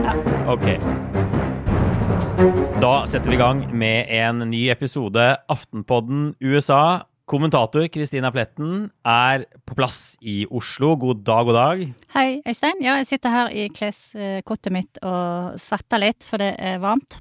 Ok. 0.00 0.66
Da 2.80 2.92
setter 3.10 3.28
vi 3.28 3.36
i 3.36 3.40
gang 3.40 3.58
med 3.76 4.08
en 4.16 4.46
ny 4.48 4.62
episode 4.72 5.24
Aftenpodden 5.52 6.30
USA. 6.40 7.02
Kommentator 7.28 7.84
Kristina 7.92 8.30
Pletten 8.34 8.86
er 9.06 9.44
på 9.68 9.76
plass 9.78 10.16
i 10.24 10.42
Oslo. 10.48 10.94
God 10.98 11.20
dag, 11.26 11.44
god 11.50 11.58
dag. 11.58 11.82
Hei, 12.16 12.40
Øystein. 12.48 12.80
Ja, 12.82 12.96
jeg 13.02 13.10
sitter 13.10 13.34
her 13.34 13.52
i 13.52 13.68
kleskottet 13.76 14.72
mitt 14.74 14.98
og 15.04 15.60
svetter 15.60 16.00
litt, 16.02 16.24
for 16.26 16.40
det 16.42 16.54
er 16.56 16.80
varmt. 16.82 17.20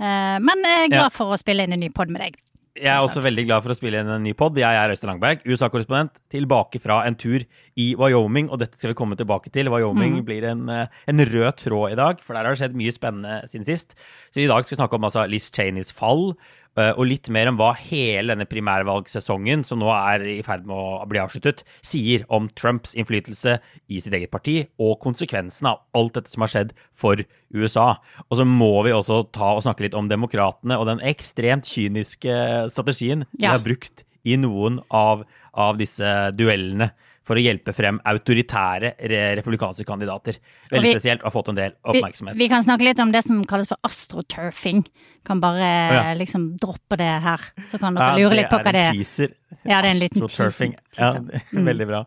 Eh, 0.00 0.38
Men 0.40 0.64
jeg 0.64 0.86
er 0.88 0.92
glad 0.96 1.12
for 1.14 1.36
å 1.36 1.38
spille 1.40 1.68
inn 1.68 1.76
en 1.76 1.84
ny 1.84 1.92
pod 1.92 2.08
med 2.10 2.24
deg. 2.24 2.40
Jeg 2.76 2.92
er 2.92 3.00
også 3.00 3.22
veldig 3.24 3.46
glad 3.46 3.64
for 3.64 3.72
å 3.72 3.76
spille 3.76 4.00
inn 4.02 4.10
en 4.12 4.24
ny 4.24 4.34
pod. 4.36 4.56
Jeg 4.60 4.76
er 4.76 4.92
Øystein 4.92 5.08
Langberg, 5.08 5.44
USA-korrespondent, 5.48 6.18
tilbake 6.32 6.80
fra 6.82 6.98
en 7.08 7.16
tur 7.16 7.44
i 7.80 7.86
Wyoming. 7.96 8.50
Og 8.52 8.60
dette 8.60 8.76
skal 8.76 8.92
vi 8.92 8.98
komme 8.98 9.16
tilbake 9.16 9.52
til. 9.54 9.70
Wyoming 9.72 10.18
blir 10.26 10.44
en, 10.44 10.68
eh, 10.68 10.86
en 11.08 11.24
rød 11.24 11.56
tråd 11.56 11.92
i 11.92 11.96
dag, 11.96 12.20
for 12.20 12.34
der 12.34 12.44
har 12.44 12.54
det 12.54 12.60
skjedd 12.60 12.76
mye 12.76 12.92
spennende 12.92 13.48
siden 13.48 13.64
sist. 13.64 13.94
Så 14.30 14.44
i 14.44 14.46
dag 14.46 14.64
skal 14.64 14.76
vi 14.76 14.82
snakke 14.82 14.94
om 14.94 15.08
altså, 15.08 15.28
Liz 15.28 15.50
Cheneys 15.50 15.92
fall, 15.92 16.36
og 16.76 17.06
litt 17.08 17.30
mer 17.32 17.48
om 17.48 17.56
hva 17.56 17.70
hele 17.78 18.34
denne 18.34 18.46
primærvalgsesongen, 18.48 19.62
som 19.64 19.80
nå 19.80 19.88
er 19.94 20.24
i 20.28 20.42
ferd 20.44 20.66
med 20.68 20.76
å 20.76 21.06
bli 21.08 21.20
avsluttet, 21.22 21.62
sier 21.86 22.26
om 22.28 22.50
Trumps 22.58 22.92
innflytelse 22.98 23.56
i 23.88 24.00
sitt 24.04 24.16
eget 24.16 24.32
parti, 24.34 24.58
og 24.76 24.98
konsekvensen 25.04 25.70
av 25.72 25.80
alt 25.96 26.18
dette 26.18 26.32
som 26.32 26.44
har 26.44 26.52
skjedd 26.52 26.74
for 26.96 27.22
USA. 27.54 27.88
Og 28.28 28.40
så 28.40 28.48
må 28.48 28.72
vi 28.84 28.92
også 28.92 29.22
ta 29.34 29.54
og 29.56 29.64
snakke 29.64 29.86
litt 29.86 29.96
om 29.96 30.10
demokratene 30.12 30.76
og 30.76 30.88
den 30.90 31.02
ekstremt 31.06 31.68
kyniske 31.70 32.36
strategien 32.74 33.24
de 33.32 33.48
har 33.48 33.64
brukt 33.64 34.04
i 34.26 34.36
noen 34.40 34.80
av, 34.90 35.24
av 35.54 35.78
disse 35.80 36.12
duellene 36.36 36.90
for 37.26 37.34
å 37.38 37.42
hjelpe 37.42 37.72
frem 37.74 37.98
autoritære 38.06 38.92
republikanske 39.40 39.84
kandidater. 39.88 40.36
Veldig 40.70 40.82
vi- 40.86 40.94
spesielt 40.94 41.20
og 41.24 41.26
har 41.32 41.34
fått 41.34 41.48
en 41.50 41.58
del 41.58 41.72
oppmerksomhet. 41.84 42.36
vi 42.38 42.48
kan 42.48 42.62
snakke 42.62 42.86
litt 42.86 43.00
om 43.02 43.10
det 43.12 43.24
som 43.26 43.44
kalles 43.44 43.66
for 43.68 43.76
astroturfing. 43.82 44.84
Kan 45.26 45.40
bare 45.42 45.58
ja. 45.92 46.14
liksom 46.14 46.56
droppe 46.56 46.96
det 46.96 47.10
her, 47.22 47.40
så 47.66 47.78
kan 47.82 47.94
dere 47.98 48.12
Ja, 48.14 48.16
lure 48.28 48.36
litt 48.38 48.48
på 48.50 48.60
hva 48.62 48.72
det 48.72 48.74
er. 48.74 48.74
Det 48.74 48.78
er. 48.78 48.90
en 48.90 48.96
teaser. 49.02 49.34
Ja, 49.66 49.82
det 49.82 49.88
er 49.88 49.94
en 49.94 50.02
liten 50.04 50.28
teaser. 50.28 50.74
Ja. 50.98 51.12
Mm. 51.56 51.64
veldig 51.66 51.86
bra. 51.88 52.04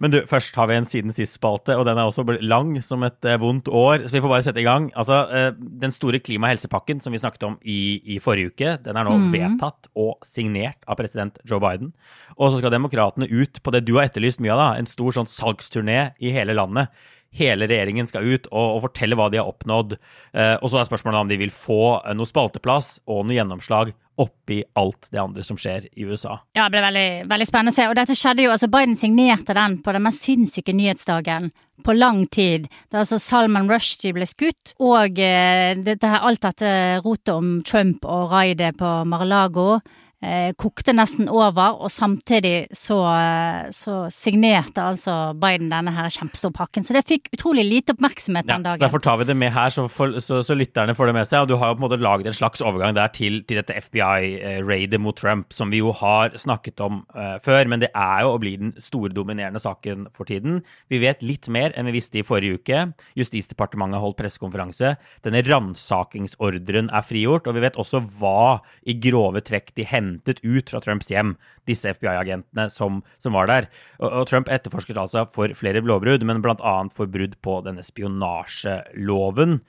Men 0.00 0.12
du, 0.12 0.20
først 0.30 0.54
har 0.54 0.68
vi 0.70 0.76
en 0.78 0.86
siden 0.86 1.10
sist-spalte, 1.14 1.74
og 1.78 1.84
den 1.88 1.98
er 1.98 2.06
også 2.06 2.24
lang 2.42 2.76
som 2.86 3.02
et 3.02 3.24
eh, 3.26 3.38
vondt 3.42 3.66
år. 3.68 4.04
Så 4.06 4.14
vi 4.14 4.20
får 4.22 4.30
bare 4.30 4.44
sette 4.46 4.60
i 4.62 4.66
gang. 4.66 4.90
Altså, 4.94 5.18
eh, 5.34 5.50
Den 5.58 5.90
store 5.94 6.20
klima- 6.20 6.46
og 6.46 6.54
helsepakken 6.56 7.00
som 7.02 7.12
vi 7.12 7.18
snakket 7.18 7.42
om 7.48 7.58
i, 7.64 8.00
i 8.14 8.18
forrige 8.22 8.52
uke, 8.52 8.76
den 8.84 8.96
er 8.96 9.04
nå 9.04 9.16
Mm. 9.18 9.32
vedtatt 9.34 9.88
og 9.96 10.18
signert 10.24 10.78
av 10.86 10.96
president 10.96 11.38
Joe 11.44 11.58
Biden. 11.60 11.92
Og 12.38 12.52
så 12.52 12.58
skal 12.58 12.70
demokratene 12.70 13.26
ut 13.28 13.60
på 13.62 13.72
det 13.74 13.84
du 13.84 13.94
har 13.96 14.06
etterlyst 14.08 14.38
mye 14.40 14.52
av, 14.54 14.58
da, 14.58 14.78
en 14.78 14.86
stor 14.86 15.10
sånn 15.12 15.26
salgsturné 15.26 16.12
i 16.20 16.30
hele 16.30 16.54
landet. 16.54 16.88
Hele 17.36 17.68
regjeringen 17.68 18.08
skal 18.08 18.24
ut 18.24 18.46
og, 18.48 18.78
og 18.78 18.82
fortelle 18.86 19.16
hva 19.18 19.28
de 19.28 19.40
har 19.40 19.48
oppnådd. 19.50 19.96
Eh, 20.32 20.54
og 20.56 20.70
så 20.70 20.80
er 20.80 20.88
spørsmålet 20.88 21.20
om 21.20 21.30
de 21.30 21.40
vil 21.40 21.52
få 21.52 21.98
eh, 22.00 22.14
noe 22.16 22.28
spalteplass 22.28 22.98
og 23.06 23.26
noe 23.26 23.36
gjennomslag 23.36 23.92
oppi 24.18 24.62
alt 24.80 25.06
det 25.12 25.20
andre 25.22 25.44
som 25.46 25.58
skjer 25.60 25.86
i 25.92 26.06
USA. 26.08 26.40
Ja, 26.56 26.66
det 26.66 26.74
ble 26.74 26.82
veldig, 26.88 27.08
veldig 27.30 27.46
spennende 27.46 27.74
å 27.74 27.76
se. 27.76 27.86
Og 27.86 27.94
dette 27.98 28.16
skjedde 28.18 28.46
jo, 28.46 28.54
altså 28.54 28.70
Biden 28.72 28.98
signerte 28.98 29.54
den 29.54 29.78
på 29.84 29.94
den 29.94 30.04
mest 30.08 30.24
sinnssyke 30.26 30.74
nyhetsdagen 30.74 31.52
på 31.86 31.94
lang 31.94 32.24
tid. 32.34 32.66
Da 32.90 33.04
altså 33.04 33.20
Salman 33.22 33.70
Rushdie 33.70 34.16
ble 34.16 34.26
skutt, 34.26 34.74
og 34.82 35.20
eh, 35.22 35.76
dette, 35.86 36.10
alt 36.18 36.42
dette 36.48 36.72
rotet 37.04 37.34
om 37.36 37.58
Trump 37.66 38.08
og 38.08 38.32
raidet 38.34 38.74
på 38.80 38.90
Mar-a-Lago 39.06 39.78
eh, 40.24 40.50
kokte 40.58 40.94
nesten 40.96 41.28
over, 41.30 41.78
og 41.78 41.90
samtidig 41.92 42.68
så, 42.74 42.98
eh, 43.14 43.70
så 43.74 44.08
signerte 44.12 44.82
altså 44.82 45.34
Biden 45.38 45.70
denne 45.70 45.92
her 45.94 46.10
kjempestore 46.12 46.54
pakken. 46.56 46.84
Så 46.86 46.96
det 46.96 47.06
fikk 47.08 47.30
utrolig 47.34 47.64
lite 47.66 47.94
oppmerksomhet 47.94 48.46
den 48.48 48.64
Ja, 48.64 48.72
den 48.72 48.78
så. 48.78 48.84
Derfor 48.86 49.02
tar 49.04 49.18
vi 49.18 49.28
det 49.28 49.36
med 49.36 49.52
her, 49.54 49.70
så, 49.70 49.86
for, 49.88 50.18
så, 50.20 50.42
så 50.42 50.56
lytterne 50.58 50.94
får 50.94 51.10
det 51.10 51.14
med 51.14 51.28
seg. 51.28 51.42
Og 51.42 51.48
du 51.48 51.56
har 51.56 51.70
jo 51.70 51.78
på 51.78 51.84
en 51.84 51.86
måte 51.86 52.02
laget 52.02 52.30
en 52.30 52.38
slags 52.38 52.62
overgang 52.64 52.96
der 52.96 53.12
til, 53.14 53.42
til 53.48 53.60
dette 53.60 53.76
FBI-raidet 53.88 55.00
mot 55.00 55.16
Trump, 55.16 55.52
som 55.52 55.70
vi 55.70 55.82
jo 55.82 55.92
har 55.92 56.36
snakket 56.38 56.80
om 56.84 57.04
eh, 57.14 57.38
før. 57.44 57.68
Men 57.68 57.84
det 57.84 57.92
er 57.94 58.24
jo 58.26 58.34
og 58.34 58.42
blir 58.42 58.58
den 58.60 58.74
store 58.82 59.14
dominerende 59.14 59.62
saken 59.62 60.08
for 60.14 60.28
tiden. 60.28 60.62
Vi 60.90 61.00
vet 61.02 61.22
litt 61.22 61.48
mer 61.48 61.72
enn 61.74 61.88
vi 61.88 61.96
visste 61.98 62.20
i 62.20 62.26
forrige 62.26 62.58
uke. 62.58 62.84
Justisdepartementet 63.18 64.02
holdt 64.02 64.18
pressekonferanse. 64.18 64.96
Denne 65.24 65.42
ransakingsordren 65.46 66.90
er 66.90 67.06
frigjort. 67.06 67.48
Og 67.48 67.56
vi 67.56 67.64
vet 67.64 67.78
også 67.78 68.02
hva 68.18 68.60
i 68.88 68.96
grove 68.98 69.42
trekk 69.46 69.72
de 69.78 69.86
hentet 70.08 70.40
ut 70.44 70.70
fra 70.72 70.80
Trumps 70.84 71.10
hjem, 71.12 71.34
disse 71.68 71.92
FBI-agentene 71.94 72.68
som, 72.72 73.02
som 73.22 73.36
var 73.36 73.50
der. 73.50 73.68
Og, 74.00 74.08
og 74.08 74.30
Trump 74.30 74.50
etterforsket 74.52 75.00
altså 75.00 75.26
for 75.34 75.52
flere 75.58 75.84
lovbrudd, 75.84 76.24
men 76.26 76.42
bl.a. 76.44 76.76
for 76.96 77.10
brudd 77.10 77.36
på 77.44 77.60
denne 77.66 77.84
spionasjeloven. 77.86 79.60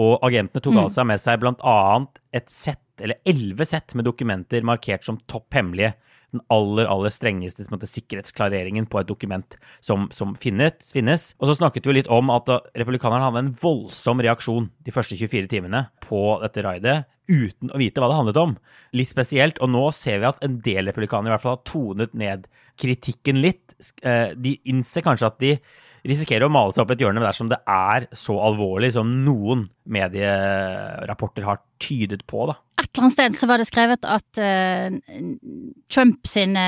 Og 0.00 0.22
agentene 0.26 0.62
tok 0.64 0.78
altså 0.86 1.04
med 1.08 1.20
seg 1.20 1.42
bl.a. 1.42 1.80
et 2.36 2.52
sett, 2.52 2.84
eller 3.02 3.20
elleve 3.28 3.66
sett 3.68 3.96
med 3.98 4.06
dokumenter 4.06 4.64
markert 4.66 5.04
som 5.06 5.18
topp 5.30 5.58
hemmelige. 5.58 5.94
Den 6.30 6.42
aller 6.52 6.86
aller 6.86 7.10
strengeste 7.10 7.66
måte, 7.72 7.88
sikkerhetsklareringen 7.90 8.86
på 8.90 9.00
et 9.00 9.08
dokument 9.08 9.56
som, 9.82 10.08
som 10.14 10.36
finnes, 10.38 10.92
finnes. 10.94 11.24
Og 11.40 11.50
så 11.50 11.56
snakket 11.58 11.88
vi 11.88 11.96
litt 11.96 12.10
om 12.12 12.30
at 12.34 12.48
republikanerne 12.78 13.26
hadde 13.26 13.42
en 13.46 13.54
voldsom 13.62 14.22
reaksjon 14.22 14.70
de 14.86 14.94
første 14.94 15.18
24 15.18 15.50
timene 15.50 15.88
på 16.06 16.22
dette 16.44 16.62
raidet, 16.66 16.96
uten 17.30 17.70
å 17.70 17.78
vite 17.78 18.02
hva 18.02 18.08
det 18.10 18.18
handlet 18.18 18.40
om. 18.42 18.56
Litt 18.96 19.10
spesielt. 19.12 19.60
Og 19.62 19.70
nå 19.70 19.84
ser 19.94 20.22
vi 20.22 20.30
at 20.30 20.40
en 20.46 20.58
del 20.66 20.90
republikanere 20.90 21.32
i 21.32 21.36
hvert 21.36 21.46
fall 21.46 21.58
har 21.58 21.68
tonet 21.68 22.14
ned 22.18 22.48
kritikken 22.80 23.42
litt. 23.42 23.76
Eh, 24.02 24.32
De 24.34 24.56
innser 24.70 25.04
kanskje 25.06 25.30
at 25.30 25.38
de 25.42 25.56
risikerer 26.06 26.46
å 26.46 26.52
male 26.52 26.74
seg 26.74 26.84
opp 26.84 26.94
et 26.94 27.02
hjørne 27.04 27.22
dersom 27.24 27.50
det 27.50 27.60
er 27.68 28.08
så 28.16 28.36
alvorlig 28.40 28.94
som 28.96 29.10
noen 29.24 29.68
medierapporter 29.90 31.46
har 31.46 31.60
tydet 31.82 32.22
på. 32.28 32.46
da. 32.50 32.56
Et 32.80 32.86
eller 32.86 33.04
annet 33.04 33.12
sted 33.12 33.36
så 33.36 33.48
var 33.50 33.60
det 33.60 33.66
skrevet 33.68 34.06
at 34.08 34.40
uh, 34.40 34.94
Trump 35.92 36.28
sine 36.28 36.62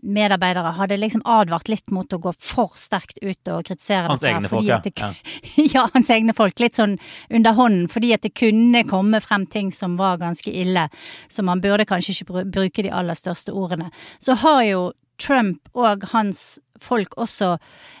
medarbeidere 0.00 0.72
hadde 0.78 0.98
liksom 1.00 1.24
advart 1.28 1.68
litt 1.68 1.92
mot 1.92 2.12
å 2.12 2.20
gå 2.22 2.32
for 2.38 2.72
sterkt 2.80 3.20
ut 3.20 3.50
og 3.52 3.66
kritisere 3.68 4.08
Hans 4.08 4.24
dette. 4.24 4.32
egne 4.38 4.52
folk, 4.52 4.68
ja. 4.68 4.80
det, 4.84 4.94
ja. 5.74 5.84
hans 5.92 6.12
egne 6.14 6.36
folk. 6.36 6.56
Litt 6.62 6.80
sånn 6.80 6.96
under 7.28 7.58
hånden, 7.58 7.90
fordi 7.92 8.14
at 8.16 8.24
det 8.24 8.32
kunne 8.38 8.86
komme 8.88 9.20
frem 9.24 9.44
ting 9.50 9.68
som 9.74 9.98
var 10.00 10.22
ganske 10.22 10.50
ille. 10.52 10.88
Så 11.28 11.44
man 11.46 11.60
burde 11.60 11.88
kanskje 11.88 12.16
ikke 12.16 12.46
bruke 12.48 12.86
de 12.86 12.94
aller 12.94 13.18
største 13.18 13.52
ordene. 13.52 13.90
Så 14.22 14.38
har 14.40 14.64
jo 14.68 14.88
Trump 15.20 15.68
og 15.76 16.08
hans 16.14 16.58
folk 16.80 17.16
også 17.20 17.52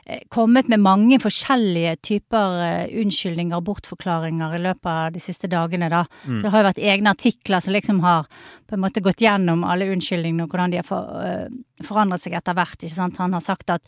eh, 0.06 0.22
kommet 0.32 0.68
med 0.72 0.82
mange 0.82 1.18
forskjellige 1.22 1.96
typer 2.06 2.60
eh, 2.64 2.94
unnskyldninger 3.02 3.56
og 3.58 3.66
bortforklaringer 3.68 4.56
i 4.56 4.62
løpet 4.64 4.90
av 4.92 5.14
de 5.14 5.22
siste 5.22 5.50
dagene, 5.50 5.90
da. 5.92 6.04
Mm. 6.24 6.38
Så 6.38 6.42
det 6.44 6.52
har 6.54 6.62
jo 6.62 6.68
vært 6.70 6.84
egne 6.92 7.14
artikler 7.14 7.64
som 7.64 7.76
liksom 7.76 8.00
har 8.04 8.28
på 8.70 8.76
en 8.76 8.84
måte 8.84 9.02
gått 9.04 9.22
gjennom 9.24 9.64
alle 9.66 9.90
unnskyldningene 9.94 10.46
og 10.46 10.54
hvordan 10.54 10.74
de 10.74 10.80
har 10.80 10.88
for, 10.88 11.24
eh, 11.24 11.48
forandret 11.86 12.24
seg 12.24 12.36
etter 12.36 12.56
hvert, 12.56 12.78
ikke 12.80 12.96
sant. 12.96 13.20
Han 13.22 13.36
har 13.36 13.44
sagt 13.44 13.70
at 13.72 13.84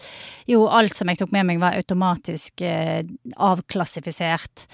jo, 0.49 0.67
alt 0.69 0.97
som 0.97 1.11
jeg 1.11 1.21
tok 1.21 1.33
med 1.35 1.49
meg 1.49 1.62
var 1.62 1.77
automatisk 1.77 2.65
eh, 2.65 3.03
avklassifisert. 3.37 4.67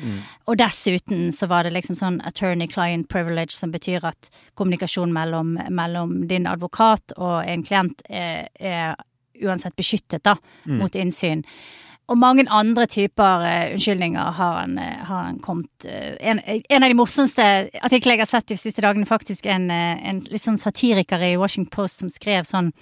Og 0.49 0.59
dessuten 0.61 1.29
så 1.35 1.49
var 1.51 1.67
det 1.67 1.75
liksom 1.75 1.99
sånn 1.99 2.21
attorney-client 2.27 3.09
privilege, 3.11 3.55
som 3.57 3.73
betyr 3.75 4.07
at 4.09 4.31
kommunikasjon 4.59 5.13
mellom, 5.13 5.57
mellom 5.71 6.29
din 6.31 6.47
advokat 6.47 7.15
og 7.17 7.43
en 7.47 7.65
klient 7.67 8.03
er, 8.09 8.49
er 8.59 8.95
uansett 9.45 9.77
beskyttet 9.77 10.25
da, 10.25 10.37
mot 10.67 10.95
innsyn. 10.95 11.45
Og 12.09 12.17
mange 12.17 12.47
andre 12.49 12.87
typer 12.89 13.43
uh, 13.45 13.73
unnskyldninger 13.75 14.31
har 14.39 14.55
han, 14.63 14.79
eh, 14.81 15.01
har 15.05 15.27
han 15.27 15.41
kommet 15.45 15.85
uh, 15.85 16.15
en, 16.21 16.41
en 16.41 16.83
av 16.87 16.89
de 16.89 16.97
morsomste 16.97 17.45
artiklene 17.85 18.17
jeg 18.17 18.25
har 18.25 18.31
sett 18.31 18.49
de 18.49 18.57
siste 18.57 18.85
dagene, 18.85 19.09
faktisk 19.09 19.47
en, 19.53 19.69
en 19.71 20.23
litt 20.33 20.47
sånn 20.47 20.57
satiriker 20.61 21.21
i 21.27 21.35
Washington 21.37 21.69
Post 21.75 22.01
som 22.01 22.13
skrev 22.13 22.49
sånn 22.49 22.73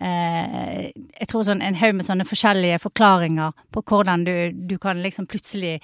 eh, 0.00 0.90
Jeg 1.20 1.28
tror 1.28 1.44
sånn 1.44 1.62
en 1.62 1.74
haug 1.76 1.94
med 1.94 2.06
sånne 2.06 2.24
forskjellige 2.24 2.78
forklaringer 2.80 3.52
på 3.72 3.82
hvordan 3.82 4.24
du, 4.24 4.34
du 4.52 4.78
kan 4.78 5.02
liksom 5.02 5.26
plutselig 5.30 5.80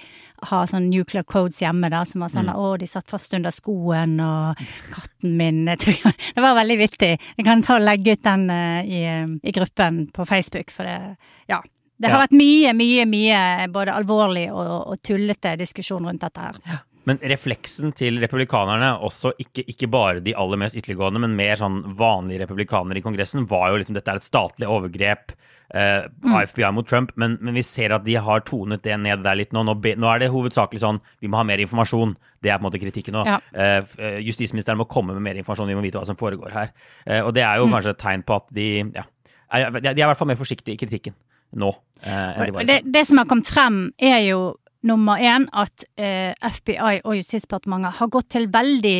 ha 0.51 0.63
sånn 0.69 0.89
nuclear 0.89 1.23
codes 1.23 1.61
hjemme, 1.61 1.89
da, 1.89 2.03
som 2.05 2.21
var 2.21 2.29
sånn 2.29 2.49
'Å, 2.53 2.77
de 2.77 2.85
satt 2.87 3.09
fast 3.09 3.33
under 3.33 3.51
skoen', 3.51 4.19
og 4.21 4.55
'katten 4.93 5.37
min' 5.37 5.65
jeg 5.67 6.01
Det 6.35 6.41
var 6.41 6.55
veldig 6.55 6.77
vittig. 6.77 7.19
Jeg 7.37 7.45
kan 7.45 7.63
ta 7.63 7.75
og 7.77 7.81
legge 7.85 8.11
ut 8.13 8.23
den 8.23 8.49
eh, 8.49 8.83
i, 8.85 9.01
i 9.43 9.51
gruppen 9.51 10.07
på 10.11 10.25
Facebook, 10.27 10.69
for 10.71 10.83
det 10.83 11.17
Ja. 11.49 11.61
Det 11.99 12.11
har 12.11 12.19
Ja. 12.19 12.27
vært 12.27 12.37
mye, 12.37 12.73
mye, 12.77 13.05
mye 13.09 13.67
både 13.73 13.89
alvorlig 13.91 14.51
og, 14.51 14.87
og 14.91 15.01
tullete 15.01 15.55
diskusjon 15.57 16.05
rundt 16.05 16.21
dette 16.21 16.39
her. 16.39 16.83
Men 17.07 17.21
refleksen 17.31 17.93
til 17.95 18.19
republikanerne, 18.19 18.89
også 19.07 19.31
ikke, 19.39 19.63
ikke 19.71 19.87
bare 19.91 20.23
de 20.23 20.33
aller 20.35 20.59
mest 20.59 20.75
ytterliggående, 20.75 21.21
men 21.23 21.37
mer 21.39 21.59
sånn 21.59 21.79
vanlige 21.99 22.43
republikanere 22.43 22.99
i 22.99 23.05
Kongressen, 23.05 23.45
var 23.47 23.71
jo 23.71 23.79
liksom 23.79 23.95
dette 23.95 24.11
er 24.11 24.19
et 24.19 24.27
statlig 24.27 24.67
overgrep 24.67 25.31
eh, 25.71 26.07
av 26.27 26.49
FBI 26.51 26.71
mot 26.75 26.87
Trump. 26.89 27.13
Men, 27.15 27.37
men 27.39 27.55
vi 27.55 27.63
ser 27.63 27.95
at 27.95 28.03
de 28.03 28.17
har 28.19 28.43
tonet 28.47 28.83
det 28.83 28.97
ned 28.99 29.23
der 29.23 29.39
litt 29.39 29.55
nå. 29.55 29.63
Nå, 29.67 29.77
be, 29.83 29.95
nå 29.95 30.09
er 30.11 30.25
det 30.25 30.31
hovedsakelig 30.33 30.83
sånn 30.83 30.99
vi 31.23 31.31
må 31.31 31.39
ha 31.39 31.45
mer 31.47 31.63
informasjon. 31.63 32.17
Det 32.43 32.51
er 32.51 32.59
på 32.59 32.65
en 32.65 32.67
måte 32.67 32.83
kritikken 32.83 33.15
nå. 33.15 33.23
Ja. 33.29 33.39
Eh, 33.55 33.79
eh, 34.03 34.19
justisministeren 34.27 34.81
må 34.81 34.89
komme 34.91 35.15
med 35.15 35.23
mer 35.29 35.39
informasjon, 35.39 35.71
vi 35.71 35.79
må 35.79 35.85
vite 35.87 36.01
hva 36.01 36.09
som 36.09 36.19
foregår 36.19 36.51
her. 36.55 36.75
Eh, 37.07 37.23
og 37.23 37.31
det 37.37 37.47
er 37.47 37.61
jo 37.61 37.71
kanskje 37.71 37.95
et 37.95 38.03
tegn 38.03 38.27
på 38.27 38.41
at 38.41 38.51
de 38.59 38.69
ja, 38.83 39.07
er, 39.55 39.79
de 39.79 39.95
er 39.95 40.03
i 40.03 40.09
hvert 40.09 40.19
fall 40.19 40.33
mer 40.35 40.43
forsiktige 40.43 40.75
i 40.75 40.83
kritikken 40.83 41.15
nå. 41.55 41.71
Eh, 42.03 42.13
enn 42.13 42.49
de 42.49 42.53
var 42.55 42.67
i 42.67 42.71
Det, 42.73 42.81
det 42.99 43.07
som 43.07 43.21
har 43.21 43.31
kommet 43.31 43.47
frem, 43.47 43.85
er 43.95 44.25
jo 44.27 44.41
nummer 44.85 45.21
én 45.21 45.47
at 45.57 45.85
eh, 45.97 46.33
FBI 46.37 47.01
og 47.03 47.15
Justisdepartementet 47.17 47.97
har 47.99 48.11
gått 48.13 48.29
til 48.35 48.47
veldig 48.53 48.97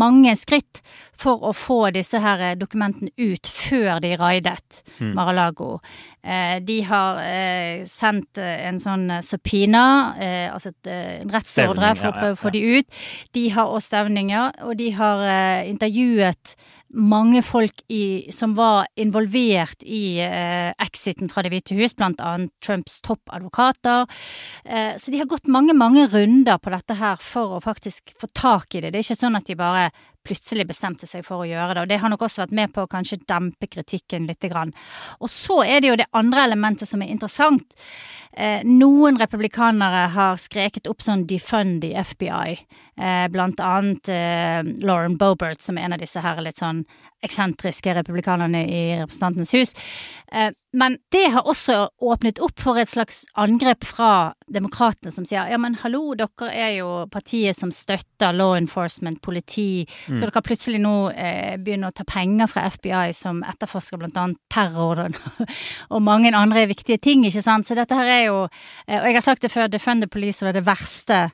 mange 0.00 0.34
skritt 0.38 0.80
for 1.16 1.42
å 1.48 1.52
få 1.56 1.90
disse 1.94 2.20
her 2.22 2.44
eh, 2.50 2.56
dokumentene 2.58 3.12
ut 3.18 3.50
før 3.50 4.00
de 4.04 4.14
raidet 4.20 4.82
Mar-a-Lago. 5.00 5.78
Eh, 6.22 6.58
de 6.64 6.78
har 6.88 7.20
eh, 7.22 7.84
sendt 7.88 8.40
eh, 8.42 8.66
en 8.68 8.80
sånn 8.82 9.06
subpina, 9.24 9.38
subpoena, 9.38 9.84
eh, 10.20 10.52
altså 10.52 10.72
et, 10.74 10.90
en 10.92 11.32
rettsordre 11.32 11.92
for 11.96 12.08
å 12.08 12.12
ja, 12.12 12.16
prøve 12.18 12.32
ja, 12.32 12.36
å 12.36 12.40
få 12.40 12.52
de 12.54 12.62
ut. 12.78 12.98
De 13.36 13.44
har 13.54 13.72
også 13.72 13.88
stevninger, 13.88 14.58
og 14.66 14.76
de 14.78 14.90
har 14.98 15.22
intervjuet 15.68 16.56
mange 16.94 17.42
folk 17.44 17.82
i, 17.92 18.28
som 18.32 18.54
var 18.56 18.86
involvert 18.96 19.82
i 19.84 20.18
eh, 20.24 20.70
exiten 20.80 21.28
fra 21.28 21.44
Det 21.44 21.52
hvite 21.52 21.76
hus, 21.76 21.94
blant 21.96 22.20
annet 22.24 22.52
Trumps 22.64 23.00
toppadvokater. 23.04 24.08
Eh, 24.64 24.94
så 24.96 25.12
de 25.12 25.20
har 25.20 25.28
gått 25.28 25.50
mange, 25.52 25.76
mange 25.76 26.06
runder 26.08 26.58
på 26.62 26.72
dette 26.72 26.96
her 26.98 27.20
for 27.20 27.58
å 27.58 27.64
faktisk 27.64 28.14
få 28.18 28.30
tak 28.32 28.74
i 28.74 28.82
det. 28.82 28.92
Det 28.92 29.02
er 29.02 29.08
ikke 29.08 29.20
sånn 29.20 29.38
at 29.38 29.48
de 29.48 29.58
bare 29.58 29.90
plutselig 30.28 30.68
bestemte 30.68 31.08
seg 31.08 31.24
for 31.26 31.42
å 31.42 31.48
gjøre 31.48 31.74
det, 31.74 31.84
og 31.84 31.90
det 31.90 32.00
har 32.02 32.12
nok 32.12 32.26
også 32.26 32.44
vært 32.44 32.56
med 32.60 32.74
på 32.74 32.84
å 32.84 32.90
kanskje 32.92 33.22
dempe 33.28 33.70
kritikken 33.70 34.28
litt. 34.28 34.44
Og 35.18 35.32
så 35.32 35.62
er 35.64 35.80
det 35.80 35.90
jo 35.90 35.98
det 35.98 36.08
andre 36.16 36.44
elementet 36.46 36.88
som 36.88 37.02
er 37.02 37.10
interessant. 37.12 37.66
Eh, 38.38 38.60
noen 38.62 39.18
republikanere 39.18 40.04
har 40.14 40.36
skreket 40.38 40.86
opp 40.86 41.02
sånn 41.02 41.24
'defund 41.26 41.80
the 41.80 41.94
FBI', 41.96 42.58
eh, 43.00 43.28
blant 43.28 43.58
annet 43.60 44.08
eh, 44.08 44.62
Lauren 44.84 45.16
Bobert, 45.16 45.62
som 45.62 45.78
er 45.78 45.88
en 45.88 45.92
av 45.94 45.98
disse 45.98 46.20
her 46.20 46.40
litt 46.40 46.60
sånn 46.60 46.84
eksentriske 47.24 47.94
republikanerne 47.96 48.62
i 48.68 48.82
Representantens 49.00 49.52
hus. 49.54 49.74
Eh, 50.32 50.50
men 50.72 50.98
det 51.12 51.24
har 51.32 51.46
også 51.48 51.88
åpnet 52.04 52.38
opp 52.44 52.60
for 52.60 52.78
et 52.78 52.90
slags 52.90 53.22
angrep 53.40 53.86
fra 53.88 54.34
demokratene, 54.52 55.10
som 55.10 55.24
sier 55.26 55.48
ja, 55.48 55.58
men 55.60 55.78
hallo, 55.80 56.12
dere 56.18 56.50
er 56.52 56.74
jo 56.76 56.90
partiet 57.10 57.56
som 57.56 57.72
støtter 57.72 58.36
law 58.36 58.52
enforcement, 58.58 59.20
politi. 59.24 59.86
Skal 60.04 60.28
dere 60.28 60.44
plutselig 60.44 60.82
nå 60.84 60.94
eh, 61.14 61.56
begynne 61.56 61.88
å 61.88 61.96
ta 61.96 62.04
penger 62.08 62.52
fra 62.52 62.66
FBI, 62.68 63.14
som 63.16 63.40
etterforsker 63.48 64.00
blant 64.00 64.20
annet 64.20 64.42
terror 64.52 65.06
og, 65.92 66.00
mange 66.04 66.34
andre 66.36 66.68
viktige 66.68 67.00
ting, 67.02 67.24
ikke 67.26 67.44
sant? 67.44 67.66
Så 67.66 67.78
dette 67.78 67.96
her 67.96 68.12
er 68.12 68.24
jo 68.28 68.40
eh, 68.44 69.00
Og 69.00 69.08
jeg 69.08 69.18
har 69.18 69.24
sagt 69.24 69.46
det 69.46 69.54
før, 69.54 69.72
defund 69.72 70.04
the 70.04 70.10
police 70.12 70.44
var 70.44 70.52
det 70.52 70.66
verste 70.68 71.30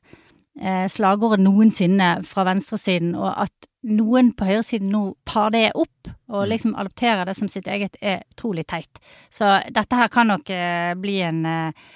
eh, 0.60 0.86
slagordet 0.88 1.42
noensinne 1.42 2.16
fra 2.26 2.46
venstresiden, 2.46 3.16
og 3.18 3.32
at 3.48 3.73
noen 3.84 4.32
på 4.36 4.48
høyresiden 4.48 4.90
nå 4.92 5.04
tar 5.28 5.52
det 5.54 5.68
opp 5.78 6.10
og 6.32 6.48
liksom 6.50 6.74
adopterer 6.80 7.28
det 7.28 7.36
som 7.38 7.50
sitt 7.52 7.68
eget, 7.70 7.96
er 8.00 8.24
utrolig 8.32 8.66
teit. 8.70 9.00
Så 9.32 9.50
dette 9.72 9.98
her 9.98 10.12
kan 10.12 10.30
nok 10.32 10.50
eh, 10.50 10.92
bli 10.98 11.18
en, 11.24 11.44
eh, 11.46 11.88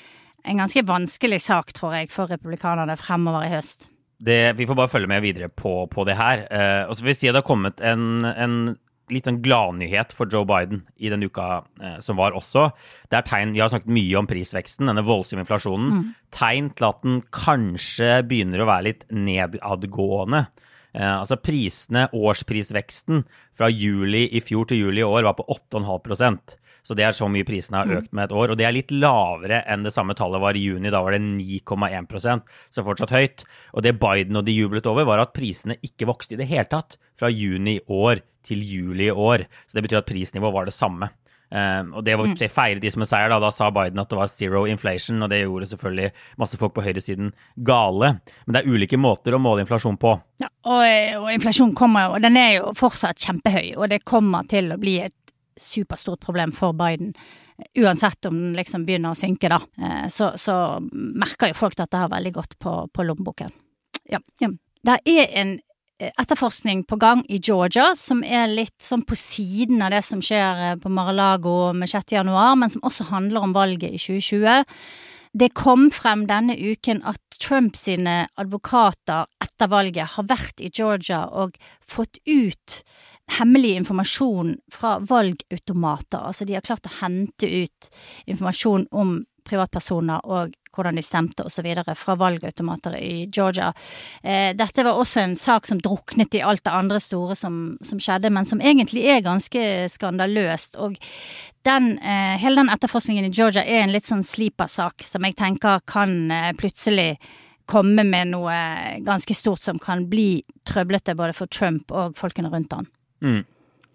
en 0.45 0.65
ganske 0.65 0.85
vanskelig 0.89 1.41
sak, 1.45 1.73
tror 1.77 1.97
jeg, 1.99 2.13
for 2.13 2.31
republikanerne 2.31 2.97
fremover 3.01 3.49
i 3.49 3.55
høst. 3.57 3.89
det, 4.19 4.57
vi 4.59 4.67
får 4.67 4.75
bare 4.75 4.91
følge 4.91 5.09
med 5.11 5.23
videre 5.23 5.49
på, 5.49 5.87
på 5.87 6.05
det 6.05 6.19
her. 6.19 6.45
Eh, 6.51 6.85
og 6.89 6.97
så 6.97 7.05
vil 7.05 7.15
jeg 7.15 7.21
si 7.21 7.31
at 7.31 7.37
det 7.37 7.43
har 7.45 7.49
kommet 7.49 7.81
en, 7.81 8.27
en 8.27 8.57
litt 9.13 9.29
sånn 9.29 9.41
gladnyhet 9.45 10.13
for 10.17 10.31
Joe 10.31 10.47
Biden 10.49 10.83
i 10.99 11.11
den 11.13 11.25
uka 11.25 11.63
eh, 11.81 11.99
som 12.05 12.19
var 12.19 12.37
også. 12.37 12.69
Det 13.09 13.21
er 13.21 13.29
tegn, 13.29 13.55
Vi 13.57 13.63
har 13.63 13.71
snakket 13.73 13.95
mye 13.95 14.19
om 14.21 14.29
prisveksten, 14.29 14.91
denne 14.91 15.07
voldsomme 15.07 15.47
inflasjonen. 15.47 16.11
Tegn 16.35 16.73
til 16.77 16.89
at 16.91 17.05
den 17.07 17.23
kanskje 17.35 18.19
begynner 18.29 18.65
å 18.65 18.69
være 18.69 18.89
litt 18.91 19.07
nedadgående. 19.15 20.49
Eh, 20.95 21.15
altså 21.21 21.37
prisene, 21.41 22.07
årsprisveksten 22.17 23.25
fra 23.59 23.69
juli 23.69 24.27
i 24.33 24.41
fjor 24.45 24.71
til 24.71 24.87
juli 24.87 25.03
i 25.03 25.07
år 25.07 25.27
var 25.27 25.37
på 25.39 25.47
8,5% 25.53 26.57
Så 26.83 26.97
det 26.97 27.05
er 27.05 27.17
så 27.17 27.29
mye 27.29 27.45
prisene 27.45 27.83
har 27.83 27.91
økt 27.99 28.15
med 28.17 28.29
et 28.29 28.33
år. 28.33 28.53
Og 28.53 28.57
det 28.57 28.65
er 28.65 28.73
litt 28.73 28.93
lavere 28.95 29.61
enn 29.69 29.85
det 29.85 29.93
samme 29.93 30.17
tallet 30.17 30.41
var 30.41 30.57
i 30.57 30.63
juni. 30.65 30.89
Da 30.89 31.03
var 31.05 31.13
det 31.13 31.21
9,1% 31.21 32.47
så 32.73 32.85
fortsatt 32.87 33.13
høyt. 33.13 33.45
Og 33.77 33.85
det 33.85 33.99
Biden 34.01 34.41
og 34.41 34.47
de 34.47 34.57
jublet 34.57 34.89
over, 34.89 35.05
var 35.05 35.21
at 35.21 35.35
prisene 35.37 35.77
ikke 35.85 36.09
vokste 36.09 36.39
i 36.39 36.41
det 36.41 36.49
hele 36.49 36.69
tatt 36.71 36.97
fra 37.19 37.29
juni 37.29 37.77
i 37.77 37.85
år 37.93 38.23
til 38.49 38.65
juli 38.65 39.11
i 39.11 39.13
år. 39.13 39.45
Så 39.69 39.77
det 39.77 39.85
betyr 39.85 40.01
at 40.01 40.09
prisnivået 40.09 40.55
var 40.55 40.71
det 40.71 40.77
samme. 40.79 41.11
Um, 41.49 41.95
og 41.97 42.05
det, 42.05 42.13
var, 42.21 42.29
det 42.37 42.51
feiret 42.53 42.83
de 42.85 42.91
som 42.93 43.03
en 43.05 43.09
seier. 43.09 43.31
Da. 43.33 43.39
da 43.41 43.51
sa 43.55 43.71
Biden 43.73 44.01
at 44.03 44.11
det 44.11 44.19
var 44.19 44.33
zero 44.33 44.67
inflation, 44.69 45.23
og 45.25 45.31
det 45.33 45.41
gjorde 45.43 45.71
selvfølgelig 45.71 46.11
masse 46.41 46.61
folk 46.61 46.75
på 46.77 46.85
høyresiden 46.85 47.33
gale. 47.65 48.15
Men 48.45 48.57
det 48.57 48.63
er 48.63 48.75
ulike 48.75 49.01
måter 49.01 49.37
å 49.37 49.41
måle 49.43 49.65
inflasjon 49.65 49.97
på. 50.01 50.13
Ja, 50.43 50.51
og, 50.69 50.85
og 51.23 51.33
inflasjon 51.33 51.73
kommer 51.79 52.09
jo, 52.09 52.19
og 52.19 52.27
den 52.27 52.37
er 52.41 52.53
jo 52.59 52.75
fortsatt 52.77 53.21
kjempehøy, 53.25 53.77
og 53.79 53.89
det 53.93 54.05
kommer 54.09 54.49
til 54.51 54.73
å 54.75 54.81
bli 54.81 54.99
et 55.07 55.17
superstort 55.59 56.21
problem 56.23 56.53
for 56.55 56.77
Biden. 56.77 57.15
Uansett 57.75 58.29
om 58.29 58.37
den 58.37 58.53
liksom 58.55 58.85
begynner 58.87 59.17
å 59.17 59.19
synke, 59.19 59.51
da. 59.51 59.59
Eh, 59.83 60.05
Så, 60.13 60.31
så 60.39 60.79
merker 60.93 61.51
jo 61.51 61.59
folk 61.59 61.75
dette 61.81 61.99
her 61.99 62.13
veldig 62.13 62.33
godt 62.37 62.59
på, 62.63 62.75
på 62.95 63.07
lommeboken. 63.09 63.51
Ja, 64.09 64.21
ja. 64.39 64.53
Det 64.87 65.01
er 65.11 65.33
en 65.41 65.57
eh, 65.57 65.68
etterforskning 65.99 66.85
på 66.87 66.97
gang 66.97 67.25
i 67.29 67.41
Georgia 67.43 67.91
som 67.99 68.23
er 68.23 68.47
litt 68.51 68.77
sånn 68.83 69.03
på 69.07 69.17
siden 69.19 69.83
av 69.83 69.93
det 69.95 70.05
som 70.07 70.23
skjer 70.23 70.65
eh, 70.65 70.79
på 70.81 70.93
Mar-a-Lago 70.93 71.73
med 71.75 71.91
6. 71.91 72.15
januar, 72.15 72.55
men 72.59 72.71
som 72.71 72.85
også 72.87 73.09
handler 73.11 73.49
om 73.49 73.55
valget 73.57 73.97
i 73.97 74.01
2020. 74.01 74.65
Det 75.39 75.51
kom 75.59 75.89
frem 75.93 76.25
denne 76.29 76.57
uken 76.57 77.03
at 77.07 77.41
Trump 77.43 77.77
sine 77.77 78.29
advokater 78.41 79.29
etter 79.45 79.71
valget 79.71 80.15
har 80.15 80.29
vært 80.31 80.63
i 80.63 80.71
Georgia 80.73 81.27
og 81.29 81.59
fått 81.85 82.21
ut 82.25 82.81
hemmelig 83.39 83.75
informasjon 83.83 84.55
fra 84.73 84.97
valgautomater. 85.05 86.23
Altså 86.31 86.47
de 86.49 86.57
har 86.57 86.65
klart 86.65 86.89
å 86.89 86.97
hente 87.03 87.49
ut 87.49 87.91
informasjon 88.25 88.87
om 88.91 89.19
privatpersoner 89.49 90.25
og 90.25 90.55
hvordan 90.79 90.99
de 90.99 91.03
stemte 91.03 91.45
osv. 91.47 91.67
fra 91.97 92.15
valgautomater 92.19 92.95
i 93.01 93.27
Georgia. 93.27 93.73
Eh, 94.23 94.55
dette 94.57 94.85
var 94.87 94.99
også 94.99 95.25
en 95.25 95.37
sak 95.37 95.67
som 95.67 95.81
druknet 95.83 96.35
i 96.39 96.43
alt 96.45 96.65
det 96.65 96.75
andre 96.75 97.01
store 97.03 97.35
som, 97.39 97.79
som 97.83 97.99
skjedde, 97.99 98.31
men 98.31 98.47
som 98.47 98.63
egentlig 98.63 99.05
er 99.11 99.25
ganske 99.27 99.89
skandaløst. 99.91 100.79
Og 100.79 100.99
den, 101.67 101.99
eh, 101.99 102.39
hele 102.39 102.63
den 102.63 102.73
etterforskningen 102.75 103.27
i 103.27 103.35
Georgia 103.35 103.65
er 103.65 103.83
en 103.83 103.95
litt 103.95 104.07
sånn 104.07 104.25
sleeper-sak 104.25 105.03
som 105.07 105.27
jeg 105.27 105.39
tenker 105.39 105.83
kan 105.89 106.31
eh, 106.31 106.53
plutselig 106.59 107.17
komme 107.69 108.05
med 108.07 108.31
noe 108.31 108.55
ganske 109.05 109.35
stort 109.37 109.61
som 109.61 109.81
kan 109.83 110.07
bli 110.09 110.41
trøblete 110.65 111.13
både 111.19 111.35
for 111.37 111.51
Trump 111.53 111.93
og 111.93 112.17
folkene 112.17 112.49
rundt 112.53 112.73
han. 112.73 112.89
Mm. 113.21 113.43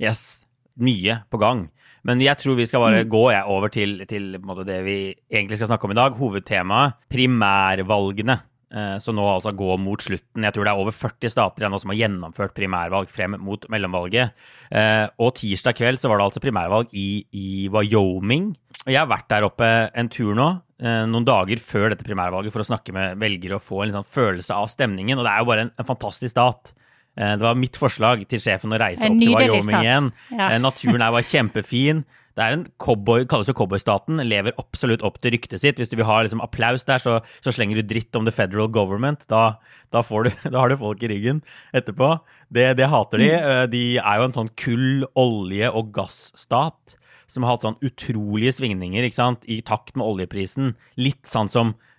Yes, 0.03 0.43
mye 0.77 1.23
på 1.31 1.39
gang. 1.41 1.69
Men 2.07 2.23
jeg 2.23 2.35
tror 2.39 2.57
vi 2.59 2.67
skal 2.67 2.83
bare 2.83 3.03
gå 3.07 3.21
jeg, 3.31 3.45
over 3.47 3.71
til, 3.71 4.01
til 4.09 4.33
det 4.67 4.79
vi 4.83 4.97
egentlig 5.31 5.59
skal 5.59 5.71
snakke 5.71 5.87
om 5.87 5.93
i 5.95 5.99
dag. 5.99 6.17
Hovedtemaet 6.19 6.97
primærvalgene. 7.11 8.41
Eh, 8.73 8.95
som 8.97 9.13
nå 9.13 9.23
altså 9.29 9.51
går 9.53 9.77
mot 9.77 10.01
slutten. 10.01 10.41
Jeg 10.47 10.55
tror 10.55 10.65
det 10.65 10.71
er 10.71 10.79
over 10.81 10.95
40 10.97 11.29
stater 11.29 11.69
nå 11.69 11.77
som 11.77 11.91
har 11.93 11.99
gjennomført 11.99 12.55
primærvalg 12.57 13.11
frem 13.13 13.35
mot 13.37 13.67
mellomvalget. 13.69 14.33
Eh, 14.73 15.05
og 15.21 15.35
tirsdag 15.37 15.77
kveld 15.77 16.01
så 16.01 16.09
var 16.09 16.17
det 16.17 16.25
altså 16.25 16.41
primærvalg 16.41 16.89
i, 16.97 17.21
i 17.37 17.67
Wyoming. 17.69 18.49
Og 18.83 18.89
jeg 18.89 18.97
har 18.97 19.11
vært 19.11 19.29
der 19.29 19.45
oppe 19.45 19.69
en 19.93 20.09
tur 20.11 20.33
nå, 20.35 20.47
eh, 20.81 21.03
noen 21.05 21.27
dager 21.27 21.61
før 21.61 21.93
dette 21.93 22.07
primærvalget, 22.07 22.55
for 22.55 22.65
å 22.65 22.67
snakke 22.71 22.95
med 22.97 23.21
velgere 23.21 23.59
og 23.59 23.67
få 23.67 23.83
en 23.85 23.93
sånn 23.99 24.09
følelse 24.17 24.57
av 24.57 24.71
stemningen. 24.73 25.21
Og 25.21 25.27
det 25.27 25.35
er 25.35 25.43
jo 25.43 25.51
bare 25.53 25.67
en, 25.67 25.73
en 25.77 25.91
fantastisk 25.93 26.33
stat. 26.33 26.73
Det 27.13 27.43
var 27.45 27.57
mitt 27.59 27.77
forslag 27.77 28.23
til 28.25 28.41
sjefen 28.41 28.73
å 28.73 28.79
reise 28.81 29.05
opp 29.05 29.19
til 29.21 29.35
Wyoming 29.37 29.83
igjen. 29.83 30.11
Ja. 30.33 30.47
Naturen 30.57 31.03
her 31.05 31.13
var 31.13 31.25
kjempefin. 31.27 32.01
Det 32.33 32.41
er 32.41 32.55
en 32.55 32.63
cowboy, 32.81 33.27
kalles 33.29 33.49
jo 33.49 33.53
cowboystaten. 33.57 34.21
Lever 34.25 34.55
absolutt 34.61 35.03
opp 35.05 35.19
til 35.21 35.35
ryktet 35.35 35.61
sitt. 35.61 35.77
Hvis 35.77 35.91
du 35.91 35.99
vil 35.99 36.07
ha 36.09 36.17
liksom 36.25 36.41
applaus 36.41 36.85
der, 36.87 37.01
så, 37.01 37.19
så, 37.45 37.53
slenger 37.53 37.79
du 37.79 37.85
dritt 37.91 38.15
om 38.17 38.25
the 38.25 38.33
federal 38.33 38.71
government. 38.73 39.27
Da, 39.29 39.59
da, 39.93 40.01
du, 40.01 40.31
da 40.53 40.57
har 40.57 40.73
du 40.73 40.79
folk 40.81 41.05
i 41.05 41.11
ryggen 41.13 41.43
etterpå. 41.77 42.15
Det, 42.49 42.71
det 42.81 42.89
hater 42.89 43.21
de. 43.21 43.29
Mm. 43.29 43.47
Eh, 43.51 43.63
de 43.69 43.85
er 44.01 44.19
jo 44.19 44.27
en 44.27 44.37
sånn 44.39 44.51
kull-, 44.57 45.07
olje- 45.13 45.71
og 45.71 45.93
gassstat 45.93 46.97
som 47.29 47.45
har 47.45 47.55
hatt 47.55 47.65
sånn 47.65 47.81
utrolige 47.85 48.57
svingninger 48.57 49.05
ikke 49.05 49.21
sant? 49.21 49.45
i 49.45 49.61
takt 49.65 49.95
med 49.97 50.05
oljeprisen. 50.05 50.73
Litt 50.97 51.29
sånn 51.29 51.49
som 51.53 51.75
eh, 51.77 51.92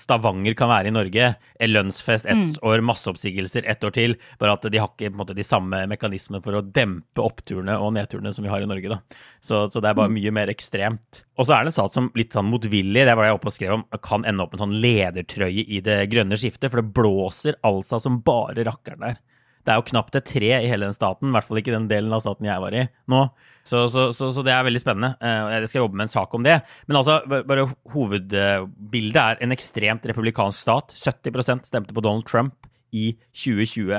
Stavanger 0.00 0.54
kan 0.56 0.70
være 0.70 0.88
i 0.88 0.94
Norge. 0.94 1.32
Lønnsfest 1.60 2.26
ett 2.26 2.38
mm. 2.38 2.52
år, 2.66 2.80
masseoppsigelser 2.88 3.66
ett 3.68 3.84
år 3.84 3.94
til. 3.96 4.16
Bare 4.40 4.56
at 4.56 4.68
de 4.72 4.80
har 4.80 4.92
ikke 4.92 5.12
måte, 5.16 5.36
de 5.36 5.46
samme 5.46 5.82
mekanismene 5.90 6.42
for 6.44 6.56
å 6.56 6.64
dempe 6.64 7.24
oppturene 7.24 7.76
og 7.76 7.92
nedturene 7.96 8.32
som 8.36 8.46
vi 8.46 8.52
har 8.52 8.64
i 8.64 8.68
Norge. 8.70 8.94
da. 8.94 9.00
Så, 9.40 9.66
så 9.72 9.80
det 9.82 9.92
er 9.92 9.98
bare 9.98 10.12
mm. 10.12 10.18
mye 10.18 10.34
mer 10.40 10.52
ekstremt. 10.52 11.22
Og 11.40 11.48
så 11.48 11.56
er 11.56 11.64
det 11.64 11.72
en 11.72 11.78
stat 11.78 11.96
som 11.96 12.10
litt 12.18 12.36
sånn 12.36 12.50
motvillig, 12.50 13.06
det 13.08 13.16
var 13.16 13.28
jeg 13.28 13.38
oppe 13.38 13.50
og 13.50 13.56
skrev 13.56 13.76
om, 13.78 13.86
kan 14.04 14.26
ende 14.28 14.44
opp 14.44 14.54
med 14.54 14.60
en 14.60 14.66
sånn 14.66 14.78
ledertrøye 14.84 15.64
i 15.64 15.80
det 15.84 16.02
grønne 16.12 16.38
skiftet. 16.40 16.70
For 16.72 16.82
det 16.82 16.94
blåser 16.96 17.60
altså 17.66 18.00
som 18.02 18.20
bare 18.24 18.64
rakkeren 18.68 19.06
der. 19.08 19.20
Det 19.64 19.72
er 19.72 19.80
jo 19.80 19.88
knapt 19.90 20.16
et 20.16 20.26
tre 20.26 20.50
i 20.56 20.68
hele 20.70 20.88
den 20.88 20.96
staten, 20.96 21.28
i 21.28 21.36
hvert 21.36 21.46
fall 21.48 21.60
ikke 21.60 21.74
den 21.74 21.88
delen 21.90 22.14
av 22.16 22.22
staten 22.24 22.48
jeg 22.48 22.62
var 22.62 22.76
i 22.76 22.86
nå. 23.12 23.22
Så, 23.66 23.84
så, 23.92 24.06
så, 24.16 24.30
så 24.32 24.42
det 24.42 24.54
er 24.54 24.64
veldig 24.66 24.80
spennende. 24.80 25.12
Eh, 25.20 25.52
jeg 25.60 25.70
skal 25.70 25.84
jobbe 25.84 25.98
med 26.00 26.08
en 26.08 26.14
sak 26.14 26.32
om 26.34 26.46
det. 26.46 26.56
Men 26.88 26.98
altså, 27.02 27.18
bare 27.28 27.68
hovedbildet 27.92 29.20
er 29.20 29.42
en 29.44 29.54
ekstremt 29.54 30.08
republikansk 30.08 30.64
stat. 30.64 30.94
70% 30.96 31.68
stemte 31.68 31.94
på 31.94 32.02
Donald 32.04 32.26
Trump 32.30 32.56
i 32.96 33.12
2020. 33.36 33.92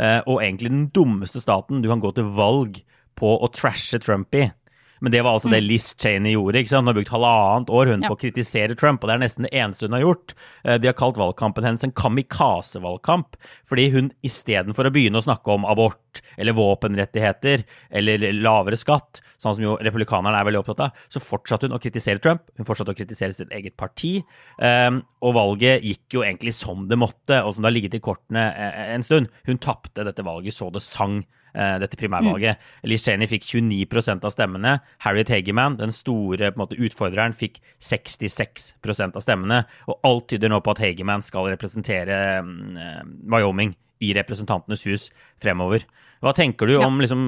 Eh, 0.00 0.20
og 0.26 0.42
egentlig 0.44 0.72
den 0.72 0.86
dummeste 0.94 1.42
staten 1.42 1.80
du 1.82 1.88
kan 1.90 2.04
gå 2.04 2.12
til 2.16 2.28
valg 2.36 2.82
på 3.18 3.32
å 3.40 3.50
trashe 3.52 4.00
Trump 4.04 4.36
i. 4.36 4.50
Men 5.00 5.12
det 5.12 5.22
var 5.24 5.38
altså 5.38 5.48
mm. 5.48 5.54
det 5.54 5.60
Liz 5.64 5.86
Cheney 5.96 6.34
gjorde. 6.34 6.60
ikke 6.60 6.72
sant? 6.72 6.84
Hun 6.84 6.92
har 6.92 6.98
brukt 6.98 7.14
halvannet 7.14 7.72
år 7.72 7.90
hun 7.92 8.04
ja. 8.04 8.10
på 8.10 8.16
å 8.16 8.20
kritisere 8.20 8.76
Trump, 8.78 9.02
og 9.02 9.08
det 9.10 9.16
er 9.16 9.22
nesten 9.24 9.46
det 9.46 9.54
eneste 9.56 9.88
hun 9.88 9.96
har 9.96 10.04
gjort. 10.04 10.34
Eh, 10.64 10.76
de 10.80 10.90
har 10.90 10.98
kalt 10.98 11.20
valgkampen 11.20 11.66
hennes 11.66 11.86
en 11.86 11.94
kamikaze-valgkamp, 11.96 13.38
fordi 13.68 13.88
hun 13.94 14.12
istedenfor 14.26 14.88
å 14.88 14.92
begynne 14.94 15.22
å 15.22 15.26
snakke 15.26 15.56
om 15.56 15.66
abort 15.68 16.20
eller 16.36 16.56
våpenrettigheter 16.58 17.64
eller 17.96 18.28
lavere 18.36 18.78
skatt, 18.80 19.22
sånn 19.40 19.56
som 19.56 19.64
jo 19.64 19.78
republikanerne 19.80 20.36
er 20.36 20.48
veldig 20.48 20.60
opptatt 20.60 20.84
av, 20.88 21.02
så 21.12 21.22
fortsatte 21.24 21.68
hun 21.68 21.78
å 21.78 21.82
kritisere 21.82 22.20
Trump. 22.20 22.44
Hun 22.60 22.68
fortsatte 22.68 22.92
å 22.92 22.98
kritisere 22.98 23.36
sitt 23.36 23.52
eget 23.56 23.78
parti. 23.80 24.18
Um, 24.60 25.00
og 25.24 25.36
valget 25.38 25.86
gikk 25.86 26.18
jo 26.18 26.24
egentlig 26.26 26.52
som 26.56 26.84
det 26.90 26.98
måtte, 27.00 27.40
og 27.40 27.54
som 27.54 27.64
det 27.64 27.70
har 27.70 27.78
ligget 27.78 27.96
i 27.96 28.04
kortene 28.04 28.50
eh, 28.52 28.80
en 28.98 29.06
stund. 29.06 29.30
Hun 29.48 29.62
tapte 29.62 30.04
dette 30.04 30.26
valget 30.26 30.58
så 30.58 30.68
det 30.74 30.84
sang 30.84 31.22
Eh, 31.22 31.39
dette 31.52 31.98
primærvalget. 32.00 32.60
Mm. 32.60 32.88
Liz 32.92 33.04
Cheney 33.06 33.30
fikk 33.30 33.46
29% 33.48 34.26
av 34.26 34.34
stemmene. 34.34 34.76
Harriet 35.04 35.32
Hegeman, 35.32 35.78
den 35.80 35.94
store 35.96 36.52
måte, 36.58 36.78
utfordreren, 36.78 37.34
fikk 37.36 37.58
66% 37.82 39.18
av 39.18 39.24
stemmene. 39.24 39.62
Og 39.90 39.98
alt 40.06 40.28
tyder 40.32 40.52
nå 40.52 40.60
på 40.64 40.74
at 40.74 40.82
Hegeman 40.84 41.24
skal 41.26 41.50
representere 41.52 42.40
um, 42.44 42.76
Wyoming 43.30 43.74
i 44.00 44.12
Representantenes 44.16 44.84
hus 44.88 45.08
fremover. 45.42 45.84
Hva 46.20 46.34
tenker 46.36 46.68
du 46.68 46.76
om 46.80 47.00
liksom, 47.00 47.22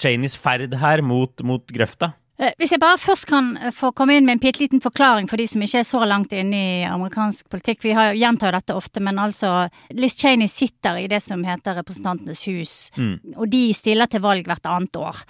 Cheneys 0.00 0.36
ferd 0.36 0.76
her 0.80 1.02
mot, 1.04 1.32
mot 1.46 1.64
grøfta? 1.72 2.12
Eh, 2.38 2.50
hvis 2.58 2.72
jeg 2.74 2.82
bare 2.82 2.98
først 2.98 3.28
kan 3.30 3.52
eh, 3.60 3.70
få 3.74 3.92
komme 3.94 4.16
inn 4.16 4.26
med 4.26 4.36
en 4.36 4.42
bitte 4.42 4.64
liten 4.64 4.82
forklaring 4.82 5.28
for 5.30 5.38
de 5.38 5.46
som 5.46 5.62
ikke 5.62 5.84
er 5.84 5.86
så 5.86 6.00
langt 6.02 6.34
inne 6.34 6.58
i 6.58 6.86
amerikansk 6.88 7.46
politikk. 7.52 7.84
Vi 7.86 7.94
har 7.94 8.16
gjentar 8.18 8.56
dette 8.56 8.74
ofte, 8.74 9.02
men 9.04 9.20
altså 9.22 9.68
Liz 9.94 10.16
Cheney 10.18 10.50
sitter 10.50 10.98
i 10.98 11.06
det 11.10 11.22
som 11.22 11.44
heter 11.46 11.78
Representantenes 11.78 12.42
hus, 12.50 12.74
mm. 12.98 13.36
og 13.36 13.46
de 13.52 13.68
stiller 13.76 14.10
til 14.10 14.24
valg 14.24 14.50
hvert 14.50 14.66
annet 14.66 14.98
år. 14.98 15.22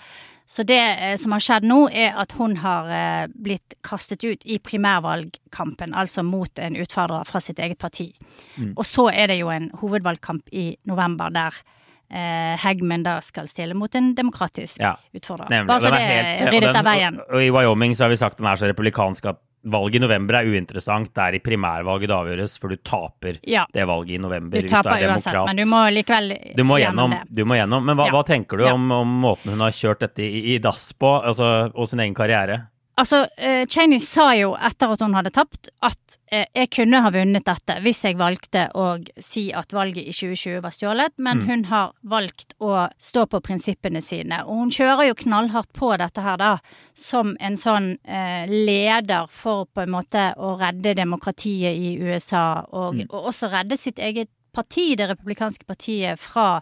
Så 0.49 0.65
det 0.65 0.81
eh, 0.81 1.15
som 1.21 1.37
har 1.37 1.45
skjedd 1.45 1.69
nå, 1.69 1.79
er 1.93 2.17
at 2.21 2.33
hun 2.41 2.57
har 2.65 2.89
blitt 3.37 3.77
kastet 3.85 4.25
ut 4.25 4.49
i 4.49 4.57
primærvalgkampen, 4.65 5.93
altså 5.93 6.25
mot 6.25 6.57
en 6.57 6.81
utfordrer 6.81 7.29
fra 7.29 7.45
sitt 7.45 7.61
eget 7.61 7.81
parti. 7.85 8.15
Mm. 8.57 8.73
Og 8.79 8.85
så 8.89 9.11
er 9.13 9.29
det 9.29 9.43
jo 9.43 9.53
en 9.53 9.69
hovedvalgkamp 9.77 10.49
i 10.57 10.71
november 10.89 11.33
der 11.37 11.65
eh, 12.11 12.55
Hegman 12.65 13.07
da 13.07 13.19
skal 13.25 13.49
stille 13.51 13.77
mot 13.79 13.95
en 13.95 14.13
demokratisk 14.17 14.83
ja, 14.83 14.95
utfordrer. 15.15 15.51
Nemlig. 15.51 15.71
Bare 15.73 15.81
så 15.81 15.95
det 15.95 16.05
er 16.05 16.53
ryddet 16.53 16.77
av 16.77 16.87
veien. 16.87 17.19
Og, 17.31 17.41
I 17.43 17.51
Wyoming 17.55 17.97
så 17.97 18.07
har 18.07 18.15
vi 18.15 18.21
sagt 18.21 18.41
den 18.41 18.51
er 18.51 18.61
så 18.61 18.71
republikansk 18.71 19.33
at 19.33 19.43
valget 19.65 19.97
i 19.97 20.03
november 20.05 20.39
er 20.39 20.49
uinteressant. 20.53 21.11
Det 21.15 21.23
er 21.25 21.39
i 21.39 21.41
primærvalget 21.45 22.11
det 22.11 22.17
avgjøres, 22.17 22.59
for 22.61 22.75
du 22.75 22.81
taper 22.85 23.39
ja. 23.49 23.65
det 23.73 23.87
valget 23.89 24.19
i 24.19 24.21
november. 24.21 24.61
Du 24.61 24.69
taper 24.69 25.07
uansett, 25.09 25.41
men 25.49 25.63
du 25.63 25.65
må 25.71 25.81
likevel 25.95 26.35
du 26.53 26.65
må 26.67 26.79
gjennom, 26.83 27.15
gjennom 27.15 27.17
det. 27.17 27.41
Du 27.41 27.49
må 27.49 27.59
gjennom. 27.59 27.89
Men 27.89 27.99
hva, 27.99 28.11
ja. 28.11 28.17
hva 28.17 28.23
tenker 28.29 28.61
du 28.61 28.69
om, 28.69 28.91
om, 28.93 29.17
måten 29.25 29.55
hun 29.55 29.65
har 29.65 29.75
kjørt 29.75 30.05
dette 30.05 30.25
i, 30.27 30.45
i 30.55 30.61
dass 30.63 30.91
på, 30.93 31.17
altså, 31.23 31.71
og 31.73 31.91
sin 31.91 32.05
egen 32.05 32.17
karriere? 32.17 32.67
Altså, 33.01 33.25
uh, 33.27 33.65
Cheney 33.67 33.99
sa 33.99 34.29
jo 34.39 34.53
etter 34.55 34.93
at 34.95 35.03
hun 35.03 35.17
hadde 35.17 35.33
tapt, 35.35 35.71
at 35.83 36.19
uh, 36.31 36.45
jeg 36.55 36.71
kunne 36.77 37.01
ha 37.03 37.11
vunnet 37.15 37.47
dette 37.47 37.79
hvis 37.83 38.05
jeg 38.07 38.19
valgte 38.21 38.69
å 38.79 38.87
si 39.19 39.49
at 39.57 39.75
valget 39.75 40.07
i 40.07 40.15
2020 40.15 40.63
var 40.63 40.75
stjålet, 40.75 41.15
men 41.19 41.43
mm. 41.43 41.49
hun 41.49 41.65
har 41.73 41.95
valgt 42.07 42.55
å 42.63 42.87
stå 43.03 43.27
på 43.33 43.41
prinsippene 43.45 44.03
sine. 44.05 44.45
Og 44.47 44.63
hun 44.63 44.75
kjører 44.75 45.09
jo 45.09 45.19
knallhardt 45.25 45.73
på 45.75 45.91
dette 45.99 46.23
her, 46.23 46.39
da, 46.39 46.53
som 46.95 47.35
en 47.43 47.59
sånn 47.59 47.97
uh, 47.99 48.45
leder 48.51 49.27
for 49.33 49.67
på 49.75 49.83
en 49.83 49.95
måte 49.97 50.29
å 50.39 50.55
redde 50.63 50.95
demokratiet 50.99 51.75
i 51.75 51.97
USA, 51.99 52.63
og, 52.71 53.01
mm. 53.01 53.11
og 53.11 53.33
også 53.33 53.51
redde 53.57 53.81
sitt 53.81 53.99
eget 53.99 54.31
parti, 54.55 54.95
det 54.99 55.09
republikanske 55.11 55.67
partiet, 55.69 56.21
fra 56.21 56.61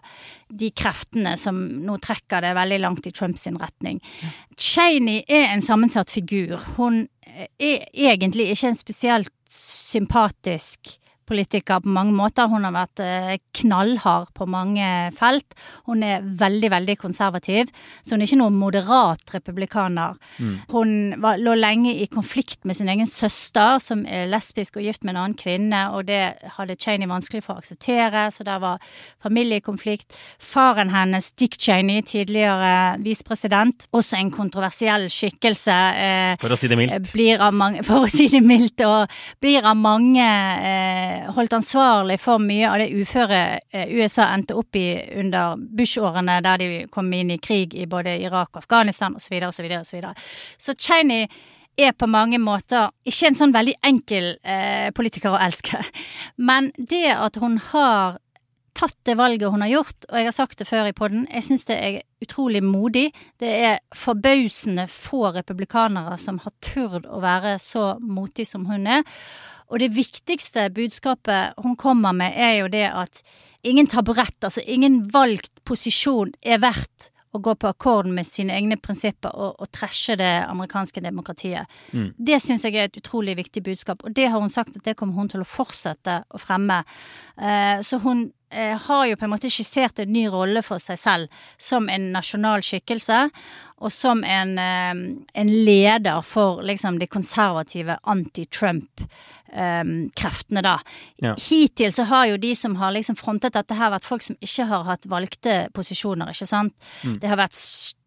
de 0.49 0.71
kreftene 0.75 1.35
som 1.39 1.59
nå 1.85 1.99
trekker 2.03 2.43
det 2.45 2.55
veldig 2.57 2.81
langt 2.83 3.07
i 3.09 3.13
Trumps 3.15 3.47
retning. 3.61 4.01
Cheney 4.57 5.23
er 5.27 5.51
en 5.51 5.63
sammensatt 5.65 6.11
figur. 6.13 6.57
Hun 6.77 7.05
er 7.23 7.85
egentlig 7.93 8.51
ikke 8.53 8.73
en 8.73 8.79
spesielt 8.79 9.33
sympatisk 9.53 10.97
politiker 11.27 11.81
på 11.83 11.91
mange 11.93 12.15
måter. 12.15 12.49
Hun 12.51 12.67
har 12.67 12.75
vært 12.75 13.03
eh, 13.03 13.35
knallhard 13.61 14.31
på 14.37 14.47
mange 14.49 14.87
felt. 15.17 15.55
Hun 15.89 16.03
er 16.05 16.23
veldig, 16.23 16.71
veldig 16.73 16.97
konservativ, 17.01 17.71
så 18.03 18.15
hun 18.15 18.23
er 18.23 18.29
ikke 18.29 18.41
noen 18.41 18.59
moderat 18.59 19.35
republikaner. 19.35 20.17
Mm. 20.37 20.55
Hun 20.73 20.93
var, 21.23 21.41
lå 21.41 21.55
lenge 21.57 21.93
i 22.03 22.07
konflikt 22.11 22.63
med 22.67 22.77
sin 22.77 22.91
egen 22.91 23.09
søster, 23.09 23.79
som 23.83 24.05
er 24.05 24.29
lesbisk 24.31 24.77
og 24.79 24.87
gift 24.87 25.03
med 25.03 25.15
en 25.15 25.21
annen 25.23 25.37
kvinne, 25.39 25.83
og 25.95 26.07
det 26.09 26.21
hadde 26.57 26.77
Cheney 26.79 27.09
vanskelig 27.09 27.43
for 27.45 27.55
å 27.55 27.63
akseptere, 27.63 28.27
så 28.33 28.45
der 28.47 28.61
var 28.63 28.83
familiekonflikt. 29.23 30.13
Faren 30.41 30.91
hennes, 30.93 31.31
Dick 31.39 31.57
Cheney, 31.59 32.03
tidligere 32.07 32.99
visepresident, 33.03 33.87
også 33.93 34.19
en 34.19 34.31
kontroversiell 34.33 35.09
skikkelse. 35.13 35.77
Eh, 36.03 36.35
for 36.41 36.53
å 36.53 36.59
si 36.59 36.69
det 36.71 36.79
mildt. 36.79 37.13
Blir 37.13 37.43
av 37.43 37.55
mange, 37.55 37.83
for 37.87 38.07
å 38.07 38.11
si 38.11 38.29
det 38.31 38.43
mildt, 38.45 38.83
og 38.87 39.11
blir 39.43 39.65
av 39.67 39.79
mange 39.79 40.23
eh, 40.23 41.22
holdt 41.35 41.53
ansvarlig 41.57 42.19
for 42.21 42.41
mye 42.41 42.69
av 42.69 42.81
det 42.81 42.91
uføret 42.93 43.73
eh, 43.73 43.91
USA 43.95 44.27
endte 44.33 44.57
opp 44.59 44.75
i 44.75 44.87
under 45.21 45.57
Bush-årene, 45.57 46.39
der 46.45 46.61
de 46.61 46.69
kom 46.91 47.11
inn 47.13 47.33
i 47.33 47.39
krig 47.41 47.75
i 47.75 47.87
både 47.89 48.17
Irak 48.21 48.53
og 48.53 48.63
Afghanistan 48.63 49.15
osv. 49.17 49.37
osv. 49.47 49.69
osv. 49.79 50.07
Så 50.57 50.75
Cheney 50.77 51.27
er 51.77 51.95
på 51.97 52.07
mange 52.09 52.37
måter 52.41 52.91
ikke 53.07 53.31
en 53.31 53.37
sånn 53.39 53.55
veldig 53.55 53.77
enkel 53.85 54.35
eh, 54.43 54.89
politiker 54.95 55.33
å 55.33 55.41
elske. 55.41 55.81
Men 56.37 56.71
det 56.77 57.09
at 57.15 57.39
hun 57.41 57.57
har 57.71 58.19
tatt 58.77 58.97
det 59.07 59.15
valget 59.19 59.51
hun 59.53 59.63
har 59.65 59.71
gjort, 59.71 60.07
og 60.09 60.17
jeg 60.17 60.27
har 60.27 60.35
sagt 60.35 60.59
det 60.59 60.67
før 60.69 60.89
i 60.89 60.95
poden, 60.97 61.27
jeg 61.29 61.45
syns 61.45 61.65
det 61.69 61.77
er 61.77 62.01
utrolig 62.23 62.63
modig. 62.65 63.07
Det 63.39 63.51
er 63.67 63.81
forbausende 63.95 64.87
få 64.91 65.31
republikanere 65.35 66.17
som 66.21 66.39
har 66.43 66.53
turt 66.63 67.07
å 67.07 67.21
være 67.23 67.57
så 67.61 67.93
motig 68.01 68.47
som 68.49 68.67
hun 68.69 68.87
er. 68.87 69.03
Og 69.71 69.81
det 69.81 69.93
viktigste 69.95 70.67
budskapet 70.73 71.57
hun 71.63 71.77
kommer 71.79 72.13
med, 72.15 72.35
er 72.35 72.59
jo 72.61 72.69
det 72.71 72.85
at 72.91 73.23
ingen 73.63 73.87
taburett, 73.87 74.37
altså 74.43 74.61
ingen 74.65 75.01
valgt 75.13 75.63
posisjon, 75.65 76.33
er 76.41 76.61
verdt 76.63 77.09
å 77.33 77.41
gå 77.41 77.55
på 77.57 77.69
akkord 77.71 78.07
med 78.13 78.27
sine 78.29 78.53
egne 78.53 78.77
prinsipper 78.81 79.33
og, 79.33 79.55
og 79.57 79.71
trashe 79.73 80.15
det 80.19 80.31
amerikanske 80.45 81.01
demokratiet. 81.01 81.69
Mm. 81.91 82.11
Det 82.17 82.39
syns 82.43 82.65
jeg 82.67 82.77
er 82.77 82.89
et 82.89 82.99
utrolig 83.01 83.35
viktig 83.39 83.63
budskap, 83.65 84.05
og 84.05 84.13
det 84.13 84.29
har 84.29 84.41
hun 84.41 84.53
sagt 84.53 84.77
at 84.77 84.85
det 84.85 84.95
kommer 84.99 85.17
hun 85.17 85.31
til 85.33 85.41
å 85.41 85.49
fortsette 85.49 86.19
å 86.29 86.41
fremme. 86.41 86.83
Uh, 87.39 87.81
så 87.81 87.97
hun 88.03 88.27
eh, 88.27 88.42
har 88.53 89.05
jo 89.09 89.15
på 89.19 89.25
en 89.25 89.33
måte 89.33 89.49
skissert 89.51 89.99
en 89.99 90.13
ny 90.13 90.27
rolle 90.31 90.61
for 90.65 90.77
seg 90.81 90.97
selv 91.01 91.27
som 91.57 91.89
en 91.89 92.11
nasjonal 92.13 92.61
skikkelse. 92.65 93.29
Og 93.83 93.91
som 93.91 94.23
en, 94.23 94.59
eh, 94.59 94.93
en 95.41 95.47
leder 95.65 96.21
for 96.23 96.61
liksom 96.63 96.99
de 96.99 97.07
konservative 97.07 97.97
anti-Trump-kreftene, 98.03 100.61
da. 100.63 100.79
Ja. 101.19 101.35
Hittil 101.35 101.91
så 101.91 102.03
har 102.07 102.25
jo 102.27 102.37
de 102.37 102.55
som 102.55 102.75
har 102.75 102.91
liksom 102.95 103.15
frontet 103.19 103.53
dette 103.53 103.73
her, 103.75 103.89
vært 103.91 104.03
folk 104.07 104.21
som 104.23 104.35
ikke 104.39 104.65
har 104.69 104.83
hatt 104.87 105.05
valgte 105.11 105.67
posisjoner, 105.73 106.27
ikke 106.31 106.47
sant. 106.47 106.73
Det 107.03 107.27
har 107.27 107.37
vært 107.37 107.53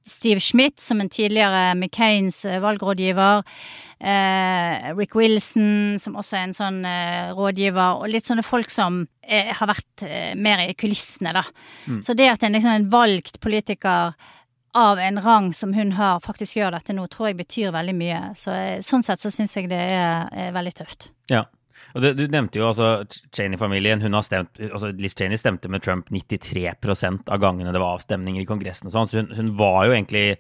Steve 0.07 0.41
Schmidt, 0.41 0.81
som 0.81 1.01
en 1.01 1.11
tidligere 1.11 1.75
McCains 1.75 2.45
eh, 2.45 2.61
valgrådgiver. 2.63 3.43
Eh, 3.99 4.95
Rick 4.97 5.17
Wilson, 5.19 5.99
som 5.99 6.17
også 6.21 6.39
er 6.39 6.47
en 6.47 6.57
sånn 6.57 6.79
eh, 6.87 7.33
rådgiver. 7.35 8.01
Og 8.01 8.13
litt 8.13 8.29
sånne 8.29 8.45
folk 8.47 8.71
som 8.71 9.03
eh, 9.27 9.51
har 9.51 9.73
vært 9.73 10.07
eh, 10.07 10.33
mer 10.39 10.63
i 10.69 10.77
kulissene, 10.79 11.35
da. 11.37 11.45
Så 12.07 12.15
det 12.15 12.31
at 12.31 12.47
en 12.47 12.55
liksom 12.55 12.75
en 12.77 12.91
valgt 12.93 13.41
politiker 13.43 14.15
av 14.77 14.99
en 14.99 15.23
rang 15.25 15.53
som 15.57 15.73
hun 15.75 15.93
har, 15.97 16.21
faktisk 16.21 16.59
gjør 16.59 16.75
dette 16.77 16.93
nå, 16.93 17.07
tror 17.09 17.31
jeg 17.31 17.39
betyr 17.39 17.75
veldig 17.75 17.95
mye. 17.97 18.23
Så 18.37 18.53
eh, 18.53 18.81
sånn 18.85 19.03
sett 19.07 19.23
så 19.23 19.33
syns 19.33 19.57
jeg 19.57 19.71
det 19.73 19.81
er, 19.81 20.29
er 20.31 20.55
veldig 20.55 20.75
tøft. 20.83 21.11
Ja. 21.33 21.47
Og 21.97 22.05
det, 22.05 22.13
Du 22.19 22.27
nevnte 22.29 22.61
jo 22.61 22.69
altså 22.69 23.07
Cheney-familien. 23.33 24.03
hun 24.05 24.13
har 24.13 24.23
stemt, 24.23 24.61
altså 24.61 24.93
Liz 24.93 25.17
Cheney 25.17 25.41
stemte 25.41 25.71
med 25.73 25.83
Trump 25.83 26.11
93% 26.13 27.31
av 27.33 27.41
gangene 27.41 27.73
det 27.73 27.81
var 27.81 27.97
avstemninger 27.97 28.43
i 28.43 28.49
Kongressen. 28.49 28.91
og 28.91 28.93
sånn, 28.93 29.09
så 29.09 29.23
hun, 29.23 29.33
hun 29.35 29.55
var 29.57 29.87
jo 29.87 29.97
egentlig 29.97 30.37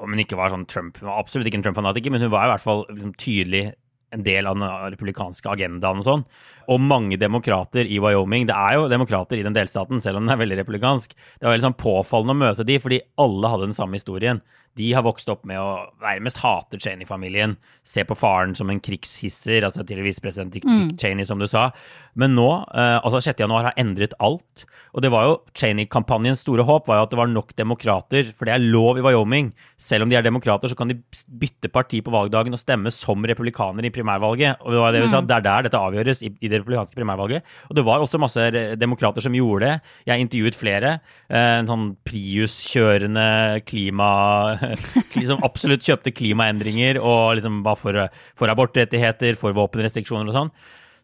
Om 0.00 0.14
hun 0.14 0.22
ikke 0.22 0.38
var 0.38 0.48
sånn 0.48 0.64
Trump, 0.64 0.96
hun 0.96 1.10
var 1.10 1.18
absolutt 1.20 1.50
ikke 1.50 1.58
en 1.58 1.64
Trump-fanatiker, 1.66 2.10
men 2.10 2.22
hun 2.24 2.30
var 2.32 2.46
i 2.46 2.52
hvert 2.54 2.62
fall 2.64 2.86
liksom 2.88 3.10
tydelig 3.20 3.74
en 4.14 4.22
del 4.24 4.46
av 4.46 4.56
den 4.56 4.64
republikanske 4.94 5.50
agendaen 5.50 6.00
og 6.00 6.06
sånn. 6.06 6.24
Og 6.72 6.80
mange 6.80 7.18
demokrater 7.20 7.84
i 7.84 7.98
Wyoming 8.00 8.46
Det 8.48 8.56
er 8.56 8.78
jo 8.78 8.88
demokrater 8.88 9.36
i 9.36 9.44
den 9.44 9.56
delstaten, 9.56 10.00
selv 10.00 10.20
om 10.20 10.24
den 10.24 10.32
er 10.32 10.40
veldig 10.40 10.60
republikansk. 10.62 11.12
Det 11.12 11.44
var 11.44 11.52
veldig 11.52 11.66
sånn 11.66 11.80
påfallende 11.82 12.36
å 12.36 12.42
møte 12.46 12.64
de, 12.64 12.78
fordi 12.80 13.02
alle 13.20 13.50
hadde 13.52 13.68
den 13.68 13.76
samme 13.76 13.98
historien. 13.98 14.40
De 14.76 14.92
har 14.92 15.02
vokst 15.06 15.28
opp 15.30 15.44
med 15.46 15.58
å 15.60 15.86
nærmest 16.02 16.40
hate 16.42 16.78
Cheney-familien, 16.82 17.56
se 17.86 18.02
på 18.04 18.16
faren 18.18 18.56
som 18.58 18.70
en 18.70 18.80
krigshisser, 18.82 19.62
altså 19.62 19.84
til 19.86 20.02
visepresident 20.02 20.52
Dick, 20.52 20.64
Dick 20.66 20.98
Cheney, 21.00 21.24
som 21.24 21.38
du 21.38 21.46
sa. 21.46 21.70
Men 22.16 22.34
nå, 22.34 22.48
eh, 22.74 23.00
altså 23.04 23.20
6. 23.22 23.38
januar, 23.44 23.64
har 23.64 23.74
endret 23.78 24.14
alt. 24.18 24.64
Og 24.94 25.02
det 25.02 25.10
var 25.10 25.24
jo 25.26 25.40
Cheney-kampanjens 25.58 26.42
store 26.46 26.62
håp 26.62 26.86
var 26.86 27.00
jo 27.00 27.02
at 27.06 27.10
det 27.10 27.18
var 27.18 27.26
nok 27.26 27.54
demokrater, 27.58 28.28
for 28.38 28.46
det 28.46 28.54
er 28.54 28.62
lov 28.62 28.98
i 28.98 29.02
Wyoming. 29.02 29.52
Selv 29.76 30.02
om 30.04 30.08
de 30.10 30.14
er 30.16 30.22
demokrater, 30.22 30.68
så 30.70 30.76
kan 30.78 30.86
de 30.88 30.94
bytte 31.28 31.70
parti 31.74 31.98
på 32.06 32.12
valgdagen 32.14 32.54
og 32.54 32.60
stemme 32.62 32.92
som 32.94 33.18
republikaner 33.26 33.84
i 33.84 33.90
primærvalget. 33.90 34.60
Og 34.62 34.70
det 34.70 34.78
var 34.84 34.92
det 34.94 35.02
vi 35.02 35.08
sa, 35.10 35.20
det 35.20 35.34
er 35.34 35.42
der 35.48 35.62
dette 35.66 35.80
avgjøres, 35.80 36.22
i, 36.22 36.30
i 36.40 36.48
det 36.48 36.60
republikanske 36.62 36.94
primærvalget. 36.94 37.42
Og 37.70 37.74
det 37.74 37.84
var 37.84 37.98
også 38.04 38.20
masse 38.22 38.46
demokrater 38.78 39.20
som 39.26 39.34
gjorde 39.34 39.66
det. 39.66 39.80
Jeg 40.06 40.20
intervjuet 40.20 40.54
flere. 40.54 41.00
eh, 41.28 41.58
En 41.58 41.66
sånn 41.66 41.96
Prius-kjørende 42.06 43.64
klima... 43.66 44.58
kli- 45.12 45.26
Som 45.28 45.42
absolutt 45.46 45.84
kjøpte 45.86 46.12
klimaendringer 46.14 47.00
og 47.02 47.36
liksom 47.38 47.62
var 47.66 47.78
for, 47.80 47.98
for 48.38 48.52
abortrettigheter, 48.52 49.38
for 49.40 49.56
våpenrestriksjoner 49.56 50.30
og 50.30 50.38
sånn. 50.38 50.54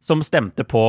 Som 0.05 0.25
stemte 0.25 0.65
på, 0.65 0.85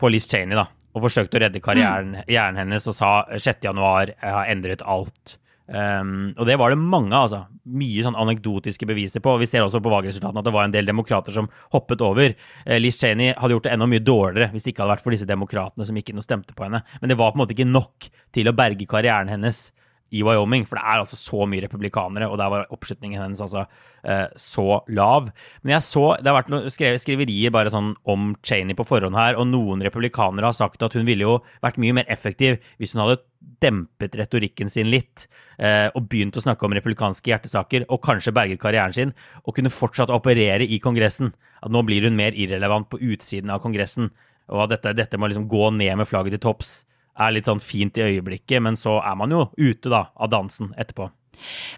på 0.00 0.10
Liz 0.12 0.28
Cheney, 0.30 0.56
da. 0.58 0.68
Og 0.96 1.04
forsøkte 1.04 1.36
å 1.38 1.42
redde 1.44 1.60
karrieren 1.62 2.14
karrieren 2.22 2.56
hennes 2.58 2.86
og 2.88 2.96
sa 2.96 3.10
6. 3.34 3.60
januar 3.68 4.14
jeg 4.14 4.34
har 4.34 4.48
endret 4.50 4.82
alt. 4.82 5.36
Um, 5.68 6.32
og 6.40 6.46
det 6.48 6.56
var 6.56 6.72
det 6.72 6.78
mange, 6.80 7.12
altså. 7.12 7.42
Mye 7.68 8.00
sånn 8.06 8.16
anekdotiske 8.16 8.86
beviser 8.88 9.20
på. 9.20 9.34
Vi 9.36 9.46
ser 9.46 9.60
også 9.66 9.82
på 9.84 9.92
valgresultatene 9.92 10.40
at 10.40 10.46
det 10.48 10.54
var 10.54 10.64
en 10.64 10.72
del 10.72 10.88
demokrater 10.88 11.34
som 11.36 11.50
hoppet 11.74 12.00
over. 12.04 12.32
Uh, 12.64 12.78
Liz 12.80 12.96
Cheney 13.00 13.34
hadde 13.36 13.52
gjort 13.52 13.68
det 13.68 13.74
enda 13.76 13.88
mye 13.90 14.00
dårligere 14.00 14.48
hvis 14.54 14.64
det 14.64 14.72
ikke 14.72 14.86
hadde 14.86 14.94
vært 14.96 15.04
for 15.04 15.14
disse 15.14 15.28
demokratene 15.28 15.84
som 15.88 15.98
gikk 16.00 16.14
inn 16.14 16.22
og 16.22 16.26
stemte 16.26 16.56
på 16.56 16.64
henne. 16.64 16.80
Men 17.02 17.12
det 17.12 17.18
var 17.20 17.34
på 17.34 17.38
en 17.38 17.44
måte 17.44 17.56
ikke 17.56 17.68
nok 17.68 18.08
til 18.34 18.48
å 18.48 18.56
berge 18.56 18.88
karrieren 18.88 19.28
hennes 19.28 19.66
i 20.14 20.22
Wyoming, 20.24 20.64
for 20.68 20.78
det 20.78 20.84
er 20.86 21.02
altså 21.02 21.18
så 21.20 21.46
mye 21.48 21.62
republikanere, 21.64 22.28
og 22.28 22.38
der 22.40 22.50
var 22.52 22.70
oppslutningen 22.74 23.20
hennes 23.20 23.42
altså 23.44 23.66
eh, 24.02 24.26
så 24.40 24.80
lav. 24.88 25.30
Men 25.62 25.74
jeg 25.76 25.86
så, 25.86 26.04
det 26.16 26.30
har 26.30 26.38
vært 26.38 26.52
noen 26.52 26.70
skriverier 26.72 27.52
bare 27.54 27.72
sånn 27.72 27.92
om 28.08 28.30
Cheney 28.46 28.76
på 28.78 28.86
forhånd 28.88 29.18
her, 29.18 29.36
og 29.36 29.50
noen 29.50 29.84
republikanere 29.84 30.48
har 30.48 30.56
sagt 30.56 30.84
at 30.84 30.96
hun 30.96 31.08
ville 31.08 31.26
jo 31.26 31.34
vært 31.64 31.80
mye 31.82 31.98
mer 32.00 32.08
effektiv 32.12 32.56
hvis 32.80 32.96
hun 32.96 33.04
hadde 33.04 33.20
dempet 33.62 34.16
retorikken 34.18 34.72
sin 34.72 34.88
litt, 34.90 35.26
eh, 35.60 35.86
og 35.92 36.08
begynt 36.10 36.38
å 36.38 36.44
snakke 36.44 36.64
om 36.66 36.74
republikanske 36.78 37.28
hjertesaker, 37.28 37.84
og 37.92 38.02
kanskje 38.04 38.34
berget 38.34 38.62
karrieren 38.62 38.96
sin, 38.96 39.14
og 39.44 39.58
kunne 39.58 39.72
fortsatt 39.72 40.10
å 40.12 40.18
operere 40.22 40.64
i 40.64 40.80
Kongressen. 40.82 41.34
At 41.60 41.74
nå 41.74 41.84
blir 41.84 42.06
hun 42.06 42.16
mer 42.18 42.36
irrelevant 42.38 42.88
på 42.88 43.00
utsiden 43.02 43.52
av 43.52 43.60
Kongressen, 43.64 44.12
og 44.48 44.64
at 44.64 44.78
dette, 44.78 44.96
dette 44.96 45.18
må 45.20 45.28
liksom 45.28 45.50
gå 45.50 45.68
ned 45.76 45.98
med 46.00 46.08
flagget 46.08 46.38
til 46.38 46.46
topps 46.48 46.78
er 47.18 47.34
litt 47.34 47.48
sånn 47.50 47.62
fint 47.62 47.98
i 47.98 48.06
øyeblikket, 48.06 48.62
men 48.62 48.78
så 48.78 48.98
er 49.02 49.16
man 49.18 49.34
jo 49.34 49.48
ute 49.58 49.90
da, 49.92 50.08
av 50.14 50.30
dansen 50.32 50.74
etterpå. 50.78 51.10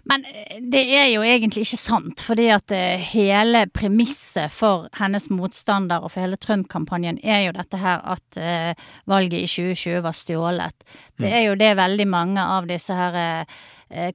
Men 0.03 0.25
eh, 0.25 0.59
det 0.71 0.81
er 0.95 1.07
jo 1.11 1.23
egentlig 1.25 1.65
ikke 1.65 1.79
sant, 1.79 2.23
fordi 2.25 2.47
at 2.53 2.73
eh, 2.75 3.01
hele 3.11 3.65
premisset 3.73 4.53
for 4.53 4.87
hennes 4.99 5.29
motstander 5.33 6.03
og 6.03 6.13
for 6.13 6.25
hele 6.25 6.39
Trump-kampanjen 6.41 7.21
er 7.23 7.45
jo 7.47 7.55
dette 7.57 7.81
her 7.81 8.01
at 8.15 8.39
eh, 8.39 8.71
valget 9.09 9.43
i 9.43 9.49
2020 9.49 10.01
var 10.05 10.17
stjålet. 10.17 10.87
Det 11.21 11.29
er 11.29 11.45
jo 11.49 11.59
det 11.59 11.75
veldig 11.77 12.07
mange 12.09 12.41
av 12.41 12.67
disse 12.69 12.95
her 12.95 13.45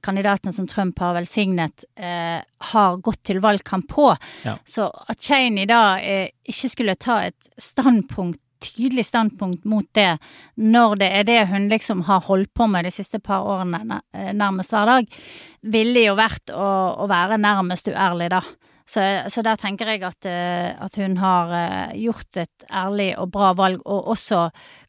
kandidatene 0.03 0.51
som 0.51 0.65
Trump 0.67 0.97
har 0.99 1.13
velsignet, 1.15 1.85
har 1.95 2.97
gått 3.05 3.21
til 3.29 3.39
valgkamp 3.43 3.85
på. 3.91 4.07
Ja. 4.43 4.55
Så 4.65 4.87
at 4.89 5.21
Cheney 5.23 5.67
da 5.69 5.99
ikke 6.01 6.71
skulle 6.71 6.97
ta 6.99 7.19
et 7.29 7.47
standpunkt 7.61 8.41
tydelig 8.63 9.05
standpunkt 9.07 9.65
mot 9.69 9.87
det, 9.95 10.17
når 10.55 10.95
det 11.01 11.09
er 11.19 11.27
det 11.27 11.41
hun 11.51 11.67
liksom 11.71 12.03
har 12.07 12.25
holdt 12.27 12.53
på 12.57 12.67
med 12.71 12.87
de 12.87 12.93
siste 12.93 13.19
par 13.23 13.45
årene 13.47 14.01
eh, 14.13 14.31
nærmest 14.35 14.73
hver 14.73 14.89
dag, 14.89 15.19
ville 15.67 16.07
jo 16.07 16.17
vært 16.17 16.53
å, 16.55 16.69
å 17.03 17.07
være 17.09 17.39
nærmest 17.41 17.89
uærlig, 17.91 18.31
da. 18.33 18.41
Så, 18.87 19.03
så 19.27 19.43
der 19.43 19.59
tenker 19.59 19.89
jeg 19.91 20.03
at, 20.07 20.27
eh, 20.29 20.71
at 20.79 20.99
hun 21.01 21.17
har 21.19 21.55
eh, 21.57 21.95
gjort 22.07 22.39
et 22.43 22.67
ærlig 22.71 23.11
og 23.19 23.31
bra 23.35 23.53
valg, 23.57 23.81
og 23.85 24.13
også 24.15 24.47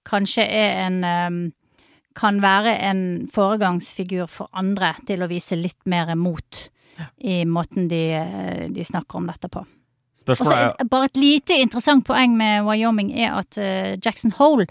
kanskje 0.09 0.47
er 0.47 0.85
en 0.87 1.53
kan 2.19 2.41
være 2.43 2.73
en 2.83 3.01
foregangsfigur 3.31 4.27
for 4.27 4.51
andre 4.59 4.91
til 5.07 5.23
å 5.23 5.29
vise 5.31 5.55
litt 5.55 5.85
mer 5.87 6.11
mot 6.19 6.65
i 7.23 7.45
måten 7.47 7.87
de, 7.87 8.03
de 8.75 8.87
snakker 8.87 9.21
om 9.21 9.29
dette 9.31 9.47
på. 9.55 9.63
Så 10.29 10.45
Spørsmålet 10.45 10.85
er 10.85 10.93
bare 10.93 11.11
et 11.11 11.21
lite 11.21 11.59
interessant 11.63 12.07
poeng 12.07 12.37
med 12.37 12.67
Wyoming 12.69 13.13
er 13.17 13.37
at 13.41 13.59
eh, 13.61 13.97
Jackson 14.05 14.35
Hole 14.39 14.69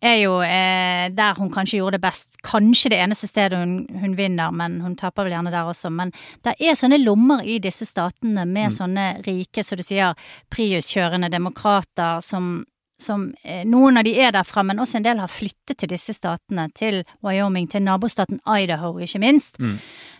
er 0.00 0.20
jo 0.22 0.36
eh, 0.46 1.08
der 1.10 1.38
hun 1.38 1.50
kanskje 1.50 1.80
gjorde 1.80 1.98
det 1.98 2.04
best. 2.06 2.30
Kanskje 2.46 2.92
det 2.92 3.00
eneste 3.02 3.26
stedet 3.26 3.58
hun, 3.58 3.80
hun 4.00 4.14
vinner, 4.18 4.54
men 4.54 4.80
hun 4.80 4.94
taper 4.96 5.26
vel 5.26 5.34
gjerne 5.34 5.52
der 5.54 5.70
også. 5.70 5.90
Men 5.90 6.12
det 6.46 6.54
er 6.60 6.78
sånne 6.78 7.00
lommer 7.02 7.42
i 7.42 7.58
disse 7.62 7.86
statene 7.88 8.46
med 8.46 8.74
sånne 8.74 9.08
rike, 9.26 9.64
som 9.66 9.80
du 9.80 9.84
sier, 9.86 10.14
Prius-kjørende 10.54 11.30
demokrater 11.32 12.22
som 12.24 12.62
som 13.02 13.28
eh, 13.42 13.64
Noen 13.68 14.00
av 14.00 14.04
de 14.06 14.14
er 14.18 14.32
derfra, 14.34 14.64
men 14.66 14.80
også 14.82 14.98
en 14.98 15.06
del 15.06 15.20
har 15.22 15.30
flyttet 15.30 15.78
til 15.78 15.90
disse 15.92 16.14
statene, 16.16 16.68
til 16.74 17.02
Wyoming, 17.24 17.68
til 17.70 17.84
nabostaten 17.86 18.40
Idaho, 18.42 18.96
ikke 18.98 19.22
minst. 19.22 19.60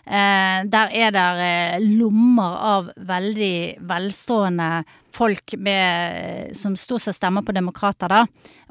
Eh, 0.07 0.61
der 0.71 0.95
er 0.95 1.11
det 1.15 1.27
eh, 1.49 1.89
lommer 1.99 2.57
av 2.73 2.93
veldig 2.97 3.83
velstående 3.89 4.71
folk 5.15 5.57
med, 5.59 6.55
som 6.57 6.77
stort 6.79 7.03
sett 7.03 7.19
stemmer 7.19 7.43
på 7.43 7.57
demokrater, 7.57 8.09
da. 8.09 8.25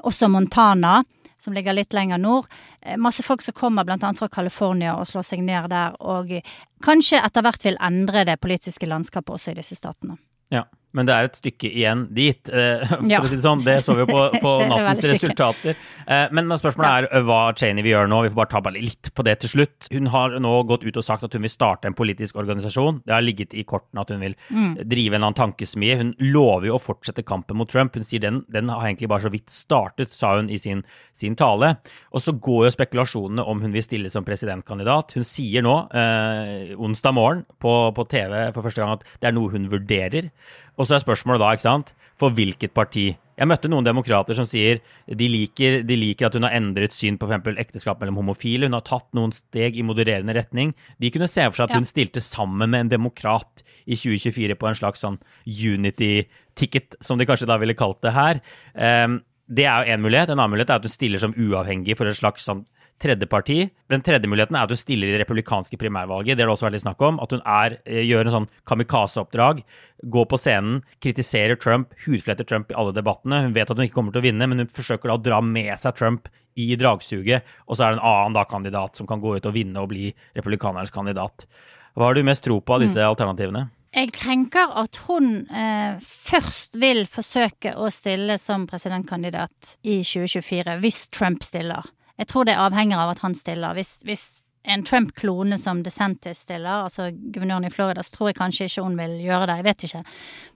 Også 0.08 0.30
Montana, 0.32 1.02
som 1.38 1.54
ligger 1.54 1.76
litt 1.76 1.92
lenger 1.92 2.18
nord. 2.18 2.48
Eh, 2.80 2.96
masse 2.96 3.22
folk 3.22 3.42
som 3.42 3.54
kommer 3.54 3.88
annet 3.90 4.18
fra 4.18 4.28
California 4.28 4.96
og 4.96 5.06
slår 5.06 5.26
seg 5.26 5.44
ned 5.44 5.70
der, 5.70 5.96
og 6.00 6.32
eh, 6.32 6.56
kanskje 6.84 7.22
etter 7.22 7.44
hvert 7.44 7.64
vil 7.64 7.78
endre 7.80 8.24
det 8.24 8.40
politiske 8.40 8.88
landskapet 8.88 9.36
også 9.36 9.52
i 9.52 9.60
disse 9.60 9.78
statene. 9.78 10.18
Ja, 10.52 10.64
men 10.98 11.06
det 11.06 11.14
er 11.14 11.28
et 11.28 11.38
stykke 11.38 11.70
igjen 11.70 12.00
dit, 12.16 12.50
eh, 12.50 12.82
for 12.90 13.06
Ja. 13.06 13.20
å 13.22 13.28
si 13.30 13.36
det 13.38 13.44
sånn. 13.46 13.62
Det 13.64 13.76
så 13.86 13.94
vi 13.94 14.02
jo 14.02 14.08
på, 14.10 14.24
på 14.44 14.52
nattens 14.66 15.06
resultater. 15.14 15.78
Eh, 16.08 16.26
men, 16.34 16.48
men 16.50 16.58
spørsmålet 16.58 17.06
er 17.14 17.22
hva 17.28 17.40
Cheney 17.54 17.84
vil 17.86 17.94
gjøre 17.94 18.10
nå. 18.10 18.20
Vi 18.26 18.32
får 18.34 18.40
bare 18.42 18.50
ta 18.56 18.62
bare 18.66 18.82
litt 18.82 19.12
på 19.14 19.24
det 19.28 19.36
til 19.44 19.52
slutt. 19.54 19.88
Hun 19.94 20.10
har 20.10 20.34
nå 20.42 20.52
gått 20.68 20.82
ut 20.88 20.98
og 20.98 21.06
sagt 21.06 21.22
at 21.28 21.36
hun 21.38 21.46
vil 21.46 21.54
starte 21.54 21.86
en 21.88 21.94
politisk 21.96 22.36
organisasjon. 22.42 23.00
Det 23.06 23.14
har 23.14 23.22
ligget 23.24 23.54
i 23.54 23.62
kortene 23.68 24.02
at 24.02 24.10
hun 24.10 24.20
vil 24.26 24.34
Mm. 24.50 24.74
drive 24.88 25.14
en 25.14 25.22
annen 25.28 25.36
tankesmie. 25.38 25.96
Hun 26.00 26.14
lover 26.18 26.66
jo 26.72 26.76
å 26.78 26.82
fortsette 26.82 27.22
kampen 27.24 27.56
mot 27.60 27.68
Trump. 27.70 27.94
Hun 27.94 28.02
sier 28.06 28.20
den, 28.24 28.42
den 28.50 28.68
har 28.72 28.86
egentlig 28.88 29.08
bare 29.12 29.22
så 29.26 29.30
vidt 29.30 29.52
startet, 29.52 30.10
sa 30.16 30.34
hun 30.36 30.48
i 30.50 30.58
sin, 30.58 30.82
sin 31.14 31.36
tale. 31.38 31.76
Og 32.16 32.22
så 32.24 32.32
går 32.34 32.66
jo 32.66 32.74
spekulasjonene 32.74 33.44
om 33.46 33.60
hun 33.62 33.72
vil 33.76 33.84
stille 33.84 34.10
som 34.10 34.24
presidentkandidat. 34.26 35.12
Hun 35.18 35.24
sier 35.28 35.62
nå, 35.62 35.74
eh, 35.94 36.74
onsdag 36.80 37.14
morgen 37.14 37.44
på, 37.60 37.74
på 37.94 38.08
TV 38.08 38.48
for 38.56 38.64
første 38.66 38.80
gang, 38.82 38.96
at 38.96 39.04
det 39.20 39.28
er 39.30 39.36
noe 39.36 39.52
hun 39.52 39.68
vurderer. 39.70 40.30
Og 40.78 40.86
så 40.86 40.94
er 40.96 41.02
spørsmålet 41.02 41.42
da, 41.42 41.48
ikke 41.56 41.66
sant, 41.66 41.94
for 42.18 42.30
hvilket 42.34 42.72
parti? 42.74 43.08
Jeg 43.38 43.46
møtte 43.46 43.68
noen 43.70 43.86
demokrater 43.86 44.34
som 44.34 44.46
sier 44.46 44.80
de 45.06 45.26
liker, 45.30 45.82
de 45.86 45.96
liker 45.98 46.26
at 46.26 46.34
hun 46.34 46.42
har 46.46 46.54
endret 46.58 46.94
syn 46.94 47.18
på 47.18 47.28
f.eks. 47.30 47.58
ekteskap 47.62 48.00
mellom 48.02 48.16
homofile. 48.18 48.66
Hun 48.66 48.74
har 48.74 48.82
tatt 48.86 49.06
noen 49.14 49.30
steg 49.34 49.76
i 49.78 49.84
modererende 49.86 50.34
retning. 50.34 50.72
De 50.98 51.10
kunne 51.14 51.28
se 51.30 51.44
for 51.46 51.54
seg 51.60 51.68
at 51.68 51.74
Ja. 51.76 51.78
hun 51.78 51.86
stilte 51.86 52.22
sammen 52.22 52.70
med 52.70 52.80
en 52.80 52.88
demokrat 52.96 53.62
i 53.86 53.94
2024 53.94 54.54
på 54.58 54.68
en 54.68 54.74
slags 54.74 55.00
sånn 55.02 55.18
unity-ticket, 55.46 56.96
som 57.00 57.18
de 57.18 57.26
kanskje 57.26 57.46
da 57.48 57.58
ville 57.58 57.74
kalt 57.78 58.00
det 58.02 58.12
her. 58.16 58.40
Um, 58.74 59.22
Det 59.50 59.64
er 59.64 59.80
jo 59.86 59.94
én 59.96 60.02
mulighet. 60.04 60.28
En 60.28 60.38
annen 60.38 60.50
mulighet 60.52 60.68
er 60.68 60.74
at 60.76 60.82
hun 60.84 60.92
stiller 60.92 61.18
som 61.18 61.32
uavhengig 61.32 61.96
for 61.96 62.04
et 62.06 62.18
slags 62.18 62.44
sånn 62.44 62.66
tredjeparti. 63.02 63.70
Den 63.90 64.02
tredje 64.04 64.28
muligheten 64.30 64.56
er 64.56 64.66
at 64.66 64.72
hun 64.74 64.80
stiller 64.80 65.08
i 65.08 65.14
det 65.14 65.22
republikanske 65.22 65.78
primærvalget. 65.80 66.36
Det 66.36 66.44
har 66.44 66.50
det 66.50 66.56
også 66.56 66.66
vært 66.68 66.76
litt 66.76 66.84
snakk 66.84 67.04
om. 67.06 67.20
At 67.22 67.34
hun 67.34 67.42
er, 67.44 67.78
eh, 67.86 68.02
gjør 68.02 68.26
en 68.26 68.36
sånn 68.36 68.48
kamikaze-oppdrag. 68.66 69.62
Går 70.04 70.26
på 70.26 70.38
scenen, 70.38 70.82
kritiserer 71.00 71.58
Trump, 71.58 71.94
hudfletter 72.06 72.46
Trump 72.46 72.70
i 72.70 72.74
alle 72.74 72.92
debattene. 72.92 73.42
Hun 73.42 73.54
vet 73.54 73.70
at 73.70 73.76
hun 73.76 73.86
ikke 73.86 73.94
kommer 73.94 74.12
til 74.12 74.22
å 74.22 74.28
vinne, 74.28 74.48
men 74.48 74.58
hun 74.58 74.66
forsøker 74.68 75.08
da 75.08 75.16
å 75.16 75.22
dra 75.22 75.40
med 75.40 75.78
seg 75.78 75.94
Trump 75.96 76.28
i 76.56 76.74
dragsuget. 76.76 77.42
Og 77.68 77.76
så 77.76 77.86
er 77.86 77.94
det 77.94 78.00
en 78.00 78.08
annen 78.08 78.34
da 78.34 78.44
kandidat 78.44 78.96
som 78.96 79.06
kan 79.06 79.20
gå 79.20 79.36
ut 79.36 79.46
og 79.46 79.54
vinne 79.54 79.76
og 79.78 79.90
bli 79.90 80.12
republikanernes 80.34 80.90
kandidat. 80.90 81.46
Hva 81.94 82.10
har 82.10 82.14
du 82.14 82.22
mest 82.22 82.44
tro 82.44 82.60
på 82.60 82.74
av 82.74 82.80
disse 82.80 82.98
mm. 82.98 83.08
alternativene? 83.08 83.68
Jeg 83.96 84.12
tenker 84.12 84.68
at 84.76 84.98
hun 85.06 85.46
eh, 85.48 85.96
først 86.04 86.76
vil 86.76 87.06
forsøke 87.08 87.72
å 87.80 87.88
stille 87.90 88.36
som 88.38 88.66
presidentkandidat 88.68 89.78
i 89.82 90.02
2024, 90.04 90.76
hvis 90.82 91.06
Trump 91.08 91.46
stiller. 91.46 91.88
Jeg 92.18 92.28
tror 92.30 92.48
det 92.48 92.58
avhenger 92.58 92.98
av 92.98 93.14
at 93.14 93.22
han 93.22 93.34
stiller. 93.38 93.76
Hvis, 93.78 94.00
hvis 94.06 94.26
en 94.68 94.84
Trump-klone 94.84 95.58
som 95.58 95.82
DeSantis 95.82 96.42
stiller, 96.44 96.84
altså 96.84 97.08
guvernøren 97.12 97.68
i 97.68 97.72
Florida, 97.72 98.02
så 98.02 98.16
tror 98.16 98.30
jeg 98.30 98.38
kanskje 98.40 98.68
ikke 98.68 98.84
hun 98.84 98.98
vil 98.98 99.16
gjøre 99.24 99.48
det. 99.48 99.56
Jeg 99.60 99.66
vet 99.68 99.86
ikke. 99.88 100.04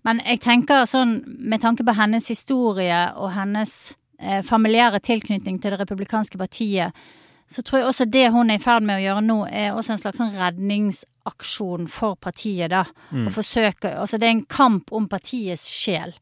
Men 0.09 0.23
jeg 0.27 0.43
tenker 0.45 0.87
sånn, 0.91 1.17
med 1.39 1.63
tanke 1.63 1.87
på 1.87 1.97
hennes 1.97 2.29
historie 2.29 3.03
og 3.17 3.33
hennes 3.37 3.75
eh, 4.21 4.43
familiære 4.47 5.01
tilknytning 5.07 5.61
til 5.63 5.75
det 5.75 5.81
republikanske 5.85 6.41
partiet, 6.41 7.05
så 7.53 7.63
tror 7.63 7.81
jeg 7.81 7.89
også 7.89 8.09
det 8.09 8.27
hun 8.33 8.51
er 8.51 8.61
i 8.61 8.63
ferd 8.63 8.85
med 8.87 9.01
å 9.01 9.03
gjøre 9.03 9.25
nå, 9.27 9.39
er 9.51 9.77
også 9.77 9.95
en 9.95 10.01
slags 10.01 10.21
sånn 10.21 10.37
redningsaksjon 10.37 11.89
for 11.91 12.17
partiet, 12.21 12.71
da. 12.73 12.85
Mm. 13.11 13.27
Å 13.29 13.35
forsøke 13.35 13.93
Altså 14.01 14.21
det 14.21 14.29
er 14.29 14.37
en 14.37 14.47
kamp 14.49 14.93
om 14.95 15.09
partiets 15.11 15.67
sjel. 15.69 16.15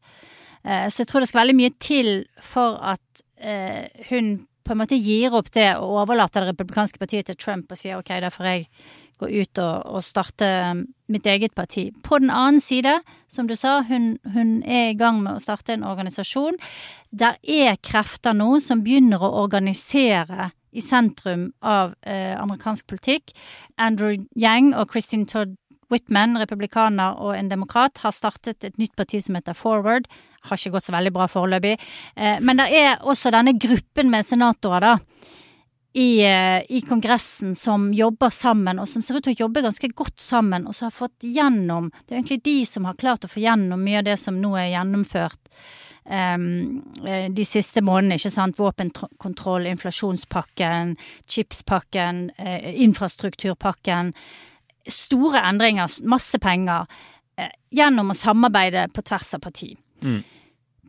Eh, 0.63 0.87
så 0.87 1.03
jeg 1.03 1.11
tror 1.11 1.23
det 1.23 1.31
skal 1.31 1.43
veldig 1.45 1.57
mye 1.59 1.75
til 1.81 2.11
for 2.43 2.79
at 2.93 3.23
eh, 3.39 3.87
hun 4.11 4.33
på 4.63 4.73
en 4.73 4.81
måte 4.81 4.99
gir 4.99 5.33
opp 5.37 5.51
det 5.55 5.69
og 5.77 6.01
overlater 6.03 6.43
det 6.43 6.53
republikanske 6.53 7.01
partiet 7.01 7.29
til 7.29 7.39
Trump 7.39 7.71
og 7.71 7.79
sier 7.79 7.99
ok, 7.99 8.13
da 8.23 8.31
får 8.33 8.49
jeg 8.49 8.67
gå 9.21 9.29
ut 9.29 9.61
og, 9.61 9.75
og, 9.85 10.03
starte 10.05 10.47
um, 10.71 10.85
mitt 11.11 11.27
eget 11.29 11.53
parti. 11.57 11.89
På 12.03 12.17
den 12.21 12.31
annen 12.33 12.61
side, 12.63 12.95
som 13.29 13.47
du 13.47 13.55
sa, 13.59 13.81
hun, 13.85 14.15
hun, 14.33 14.61
er 14.63 14.91
i 14.91 14.97
gang 14.97 15.21
med 15.21 15.37
å 15.37 15.43
starte 15.43 15.75
en 15.75 15.85
organisasjon. 15.85 16.57
Der 17.11 17.37
er 17.43 17.77
krefter 17.83 18.33
nå 18.37 18.55
som 18.63 18.81
begynner 18.85 19.21
å 19.21 19.35
organisere 19.43 20.51
i 20.71 20.81
sentrum 20.81 21.49
av 21.67 21.97
eh, 22.07 22.31
amerikansk 22.39 22.87
politikk. 22.87 23.33
Andrew 23.77 24.15
Yang 24.39 24.71
og 24.79 24.93
Christine 24.93 25.27
Todd 25.27 25.57
Whitman, 25.91 26.39
republikaner 26.39 27.19
og 27.19 27.35
en 27.35 27.51
demokrat, 27.51 27.99
har 28.03 28.15
startet 28.15 28.63
et 28.63 28.79
nytt 28.79 28.95
parti 28.95 29.19
som 29.23 29.35
heter 29.37 29.57
Forward. 29.57 30.07
Har 30.47 30.57
ikke 30.57 30.77
gått 30.77 30.87
så 30.87 30.95
veldig 30.95 31.13
bra 31.13 31.27
foreløpig. 31.29 31.75
Eh, 32.15 32.39
men 32.41 32.61
det 32.61 32.71
er 32.79 33.03
også 33.03 33.33
denne 33.33 33.53
gruppen 33.59 34.11
med 34.13 34.25
senatorer, 34.25 34.87
da. 34.87 34.97
I, 35.93 36.23
eh, 36.23 36.63
I, 36.71 36.79
Kongressen 36.87 37.51
som 37.55 37.89
jobber 37.93 38.31
sammen, 38.31 38.79
og 38.79 38.87
som 38.87 39.03
ser 39.03 39.17
ut 39.19 39.25
til 39.27 39.35
å 39.35 39.41
jobbe 39.43 39.65
ganske 39.65 39.89
godt 39.91 40.23
sammen, 40.23 40.63
og 40.63 40.75
som 40.77 40.87
har 40.87 40.95
fått 40.95 41.27
gjennom 41.27 41.89
Det 41.91 42.15
er 42.15 42.21
egentlig 42.21 42.43
de 42.47 42.65
som 42.65 42.87
har 42.87 42.95
klart 42.95 43.27
å 43.27 43.31
få 43.31 43.43
gjennom 43.43 43.83
mye 43.83 43.99
av 43.99 44.07
det 44.07 44.15
som 44.19 44.39
nå 44.39 44.53
er 44.55 44.71
gjennomført 44.71 45.51
um, 46.07 46.79
de 47.35 47.45
siste 47.45 47.83
månedene. 47.83 48.15
ikke 48.15 48.31
sant? 48.31 48.55
Våpenkontroll, 48.55 49.67
inflasjonspakken, 49.67 50.95
chipspakken, 51.27 52.29
infrastrukturpakken 52.87 54.13
store 54.89 55.41
endringer, 55.49 55.89
masse 56.03 56.39
penger, 56.39 56.85
eh, 57.37 57.51
gjennom 57.71 58.11
å 58.11 58.17
samarbeide 58.17 58.87
på 58.93 59.03
tvers 59.05 59.33
av 59.35 59.43
parti. 59.43 59.75
Mm. 60.03 60.21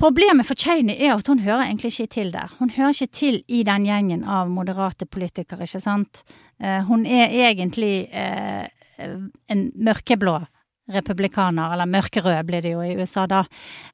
Problemet 0.00 0.46
for 0.48 0.59
Cheney 0.59 0.96
er 0.96 1.12
at 1.14 1.28
hun 1.28 1.42
hører 1.44 1.66
egentlig 1.66 1.92
ikke 1.92 2.14
til 2.16 2.33
der. 2.33 2.50
Hun 2.59 2.72
hører 2.74 2.94
ikke 2.96 3.12
til 3.12 3.42
i 3.46 3.61
den 3.62 3.85
gjengen 3.87 4.24
av 4.24 4.48
moderate 4.50 5.07
politikere, 5.07 5.68
ikke 5.68 5.83
sant. 5.85 6.24
Eh, 6.59 6.81
hun 6.88 7.05
er 7.07 7.28
egentlig 7.50 8.09
eh, 8.11 8.66
en 8.98 9.70
mørkeblå 9.76 10.40
republikaner, 10.92 11.72
eller 11.72 11.87
mørkerød 11.87 12.42
blir 12.48 12.64
det 12.64 12.72
jo 12.72 12.83
i 12.83 12.96
USA 12.98 13.26
da. 13.31 13.44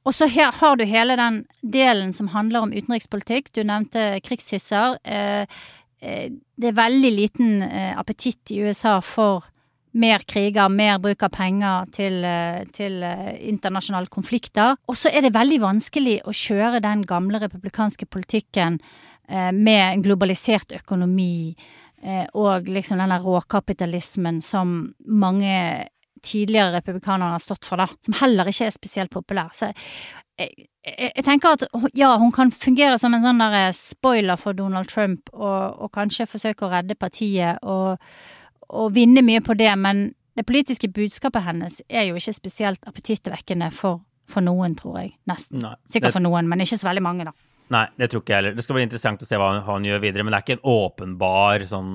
Og 0.07 0.15
så 0.15 0.27
her 0.31 0.55
har 0.57 0.79
du 0.79 0.87
hele 0.89 1.15
den 1.19 1.43
delen 1.61 2.11
som 2.15 2.31
handler 2.33 2.65
om 2.65 2.73
utenrikspolitikk. 2.73 3.51
Du 3.53 3.61
nevnte 3.63 4.17
krigshisser. 4.25 4.97
Det 5.05 6.67
er 6.71 6.79
veldig 6.81 7.11
liten 7.13 7.61
appetitt 7.93 8.51
i 8.51 8.63
USA 8.65 8.97
for 9.05 9.45
mer 9.91 10.23
kriger, 10.29 10.69
mer 10.69 10.99
bruk 11.01 11.23
av 11.25 11.33
penger 11.33 11.89
til, 11.95 12.23
eh, 12.25 12.63
til 12.73 13.01
eh, 13.03 13.35
internasjonale 13.49 14.07
konflikter. 14.07 14.77
Og 14.87 14.97
så 14.97 15.09
er 15.09 15.25
det 15.25 15.33
veldig 15.33 15.59
vanskelig 15.63 16.19
å 16.25 16.35
kjøre 16.35 16.81
den 16.85 17.03
gamle 17.09 17.41
republikanske 17.41 18.05
politikken 18.05 18.79
eh, 19.27 19.51
med 19.51 19.83
en 19.93 20.05
globalisert 20.05 20.75
økonomi 20.81 21.55
og 22.39 22.69
liksom 22.71 23.01
denne 23.01 23.17
råkapitalismen 23.19 24.37
som 24.39 24.69
mange 25.03 25.83
tidligere 26.23 26.77
republikanere 26.77 27.33
har 27.35 27.41
stått 27.43 27.67
for, 27.67 27.75
da. 27.75 27.89
Som 28.05 28.15
heller 28.21 28.47
ikke 28.47 28.69
er 28.69 28.71
spesielt 28.71 29.11
populær. 29.11 29.49
Så 29.51 29.67
jeg, 30.39 30.69
jeg, 30.85 31.09
jeg, 31.09 31.25
tenker 31.27 31.57
at 31.57 31.65
ja, 31.99 32.13
hun 32.21 32.31
kan 32.31 32.53
fungere 32.55 32.95
som 33.01 33.17
en 33.17 33.25
sånn 33.25 33.43
der 33.43 33.73
spoiler 33.75 34.39
for 34.39 34.55
Donald 34.55 34.87
Trump, 34.87 35.27
og, 35.33 35.75
og 35.75 35.91
kanskje 35.91 36.29
forsøke 36.31 36.69
å 36.69 36.71
redde 36.71 36.95
partiet 36.95 37.59
og 37.67 37.99
å 38.69 38.87
vinne 38.93 39.23
mye 39.25 39.41
på 39.45 39.55
det, 39.59 39.71
men 39.79 40.09
det 40.37 40.45
politiske 40.47 40.87
budskapet 40.93 41.43
hennes 41.43 41.81
er 41.89 42.07
jo 42.09 42.19
ikke 42.19 42.35
spesielt 42.37 42.85
appetittvekkende 42.87 43.71
for, 43.75 44.03
for 44.29 44.45
noen, 44.45 44.77
tror 44.79 45.01
jeg. 45.01 45.13
Nesten. 45.29 45.65
Nei, 45.65 45.75
Sikkert 45.91 46.15
for 46.15 46.23
noen, 46.23 46.47
men 46.49 46.63
ikke 46.63 46.79
så 46.79 46.91
veldig 46.91 47.05
mange, 47.05 47.27
da. 47.27 47.35
Nei, 47.69 47.83
det 48.01 48.07
tror 48.09 48.23
ikke 48.23 48.33
jeg 48.33 48.39
heller. 48.39 48.55
Det 48.57 48.63
skal 48.65 48.77
bli 48.79 48.83
interessant 48.87 49.21
å 49.21 49.27
se 49.29 49.37
hva 49.37 49.49
han 49.67 49.83
gjør 49.85 49.99
videre. 50.01 50.23
Men 50.25 50.33
det 50.33 50.39
er 50.39 50.45
ikke 50.45 50.55
en 50.57 50.71
åpenbar 50.71 51.65
sånn, 51.69 51.91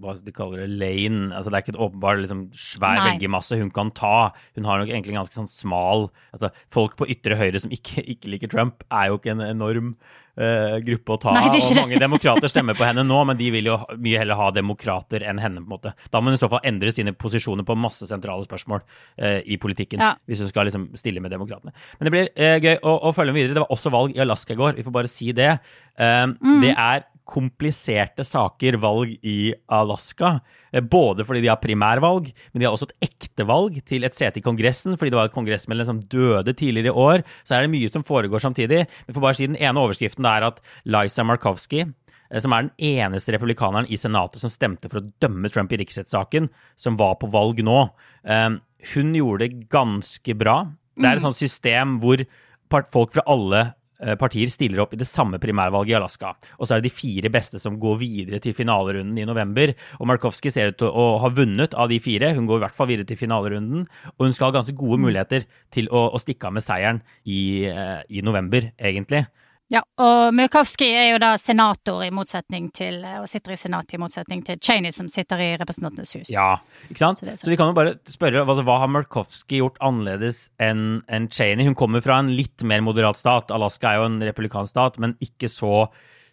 hva 0.00 0.14
de 0.24 0.32
kaller 0.32 0.62
det, 0.62 0.68
lane. 0.80 1.26
Altså, 1.36 1.52
det 1.52 1.58
er 1.58 1.64
ikke 1.66 1.74
en 1.74 1.82
åpenbar 1.84 2.22
liksom, 2.22 2.44
svær 2.56 3.02
velgermasse 3.04 3.58
hun 3.60 3.72
kan 3.76 3.92
ta. 3.96 4.30
Hun 4.56 4.68
har 4.68 4.80
nok 4.80 4.92
egentlig 4.92 5.12
en 5.12 5.20
ganske 5.20 5.36
sånn 5.36 5.50
smal 5.52 6.08
altså, 6.32 6.48
Folk 6.72 6.96
på 6.96 7.10
ytre 7.12 7.36
høyre 7.36 7.60
som 7.60 7.74
ikke, 7.74 8.06
ikke 8.14 8.32
liker 8.32 8.52
Trump, 8.54 8.86
er 8.88 9.10
jo 9.10 9.20
ikke 9.20 9.34
en 9.34 9.44
enorm 9.44 9.92
uh, 10.38 10.78
gruppe 10.84 11.14
å 11.14 11.18
ta 11.22 11.34
av. 11.34 11.48
og 11.50 11.76
Mange 11.78 12.00
demokrater 12.00 12.50
stemmer 12.50 12.78
på 12.78 12.86
henne 12.86 13.04
nå, 13.06 13.18
men 13.28 13.38
de 13.38 13.50
vil 13.54 13.70
jo 13.70 13.78
mye 13.96 14.22
heller 14.22 14.38
ha 14.38 14.48
demokrater 14.54 15.26
enn 15.26 15.42
henne. 15.42 15.62
på 15.64 15.68
en 15.68 15.74
måte. 15.74 15.94
Da 16.12 16.22
må 16.22 16.30
hun 16.30 16.38
i 16.38 16.40
så 16.40 16.50
fall 16.52 16.64
endre 16.68 16.94
sine 16.94 17.14
posisjoner 17.16 17.66
på 17.68 17.76
masse 17.78 18.08
sentrale 18.10 18.46
spørsmål 18.48 18.82
uh, 18.84 19.40
i 19.42 19.58
politikken. 19.60 20.02
Ja. 20.04 20.14
Hvis 20.28 20.44
hun 20.44 20.52
skal 20.52 20.70
liksom 20.70 20.88
stille 20.98 21.22
med 21.24 21.34
demokratene. 21.34 21.74
Men 21.98 22.08
det 22.08 22.14
blir 22.14 22.32
uh, 22.32 22.56
gøy 22.56 22.74
å, 22.78 22.96
å, 23.10 23.14
følge 23.16 23.34
med 23.34 23.42
videre. 23.42 23.58
Det 23.58 23.66
var 23.66 23.76
også 23.76 23.94
valg 23.94 24.16
i 24.16 24.24
Alaska 24.24 24.54
i 24.54 24.60
går. 24.60 24.78
Vi 24.78 24.86
får 24.86 24.98
bare 25.00 25.12
si 25.12 25.32
det. 25.36 25.52
Mm. 25.98 26.60
Det 26.62 26.70
er 26.78 27.00
kompliserte 27.28 28.24
saker, 28.24 28.78
valg 28.80 29.12
i 29.26 29.52
Alaska. 29.68 30.38
Eh, 30.72 30.80
både 30.80 31.26
fordi 31.28 31.42
de 31.44 31.50
har 31.52 31.60
primærvalg, 31.60 32.30
men 32.52 32.60
de 32.60 32.66
har 32.66 32.74
også 32.74 32.88
et 32.88 33.10
ekte 33.10 33.46
valg 33.48 33.78
til 33.88 34.06
et 34.08 34.16
sete 34.16 34.40
i 34.40 34.44
Kongressen, 34.44 34.96
fordi 34.96 35.12
det 35.12 35.20
var 35.20 35.30
et 35.30 35.36
kongressmedlem 35.36 35.88
som 35.90 36.02
døde 36.12 36.54
tidligere 36.56 36.92
i 36.92 37.04
år. 37.06 37.24
Så 37.44 37.56
er 37.56 37.64
det 37.64 37.72
mye 37.74 37.92
som 37.92 38.06
foregår 38.06 38.44
samtidig. 38.44 38.86
Vi 39.06 39.16
får 39.16 39.24
bare 39.24 39.38
si 39.38 39.48
Den 39.48 39.60
ene 39.60 39.80
overskriften 39.80 40.24
det 40.24 40.34
er 40.34 40.48
at 40.48 40.60
Liza 40.84 41.24
Markowski, 41.24 41.84
eh, 41.84 42.40
som 42.40 42.52
er 42.52 42.68
den 42.68 42.74
eneste 42.78 43.36
republikaneren 43.36 43.88
i 43.88 44.00
Senatet 44.00 44.40
som 44.40 44.50
stemte 44.50 44.88
for 44.88 45.00
å 45.02 45.08
dømme 45.20 45.52
Trump 45.52 45.72
i 45.72 45.80
riksrettssaken, 45.80 46.48
som 46.76 46.96
var 46.96 47.16
på 47.20 47.30
valg 47.30 47.60
nå, 47.62 47.90
eh, 48.24 48.50
hun 48.94 49.14
gjorde 49.14 49.44
det 49.44 49.68
ganske 49.68 50.34
bra. 50.38 50.62
Det 50.96 51.04
er 51.04 51.18
et 51.18 51.22
mm. 51.22 51.28
sånt 51.28 51.42
system 51.42 51.98
hvor 52.00 52.24
folk 52.92 53.14
fra 53.14 53.24
alle 53.26 53.72
partier 54.20 54.50
stiller 54.52 54.82
opp 54.84 54.92
i 54.94 55.00
det 55.00 55.08
samme 55.08 55.40
primærvalget 55.42 55.94
i 55.94 55.96
Alaska. 55.98 56.34
Og 56.58 56.68
så 56.68 56.76
er 56.76 56.82
det 56.82 56.90
de 56.90 56.94
fire 56.94 57.32
beste 57.34 57.58
som 57.62 57.78
går 57.80 57.98
videre 58.02 58.38
til 58.42 58.54
finalerunden 58.54 59.18
i 59.18 59.26
november. 59.28 59.72
Og 59.98 60.10
Markowski 60.10 60.52
ser 60.54 60.72
ut 60.72 60.78
til 60.80 60.92
å 60.92 61.06
ha 61.22 61.32
vunnet 61.34 61.74
av 61.74 61.90
de 61.90 61.98
fire. 62.02 62.30
Hun 62.36 62.46
går 62.48 62.60
i 62.60 62.64
hvert 62.66 62.78
fall 62.78 62.90
videre 62.92 63.08
til 63.08 63.20
finalerunden. 63.20 63.88
Og 64.16 64.28
hun 64.28 64.36
skal 64.36 64.50
ha 64.50 64.58
ganske 64.60 64.76
gode 64.78 65.00
muligheter 65.02 65.48
til 65.74 65.90
å, 65.90 66.08
å 66.14 66.22
stikke 66.22 66.48
av 66.48 66.56
med 66.58 66.66
seieren 66.66 67.02
i, 67.24 67.66
uh, 67.66 68.00
i 68.08 68.22
november, 68.24 68.70
egentlig. 68.78 69.26
Ja, 69.68 69.82
og 70.00 70.32
Murkowski 70.32 70.86
er 70.96 71.10
jo 71.10 71.18
da 71.20 71.34
senator 71.36 72.00
i 72.00 72.08
motsetning 72.14 72.70
til, 72.72 73.02
og 73.20 73.26
sitter 73.28 73.52
i 73.52 73.58
senatet 73.60 73.98
i 73.98 74.00
motsetning 74.00 74.40
til 74.46 74.56
Cheney, 74.64 74.94
som 74.96 75.10
sitter 75.12 75.42
i 75.44 75.48
Representantenes 75.60 76.14
hus. 76.16 76.30
Ja, 76.32 76.54
ikke 76.88 77.02
sant? 77.02 77.20
Så, 77.20 77.34
så 77.42 77.52
vi 77.52 77.58
kan 77.60 77.68
jo 77.68 77.76
bare 77.76 77.98
spørre, 78.08 78.46
altså, 78.46 78.64
hva 78.64 78.78
har 78.80 78.88
Murkowski 78.94 79.60
gjort 79.60 79.76
annerledes 79.84 80.46
enn 80.56 81.02
en 81.12 81.28
Cheney? 81.28 81.68
Hun 81.68 81.76
kommer 81.76 82.00
fra 82.04 82.16
en 82.22 82.32
litt 82.32 82.64
mer 82.64 82.80
moderat 82.86 83.20
stat. 83.20 83.52
Alaska 83.52 83.92
er 83.92 84.00
jo 84.00 84.08
en 84.08 84.22
republikansk 84.24 84.72
stat, 84.72 84.96
men 85.04 85.18
ikke 85.24 85.52
så, 85.52 85.84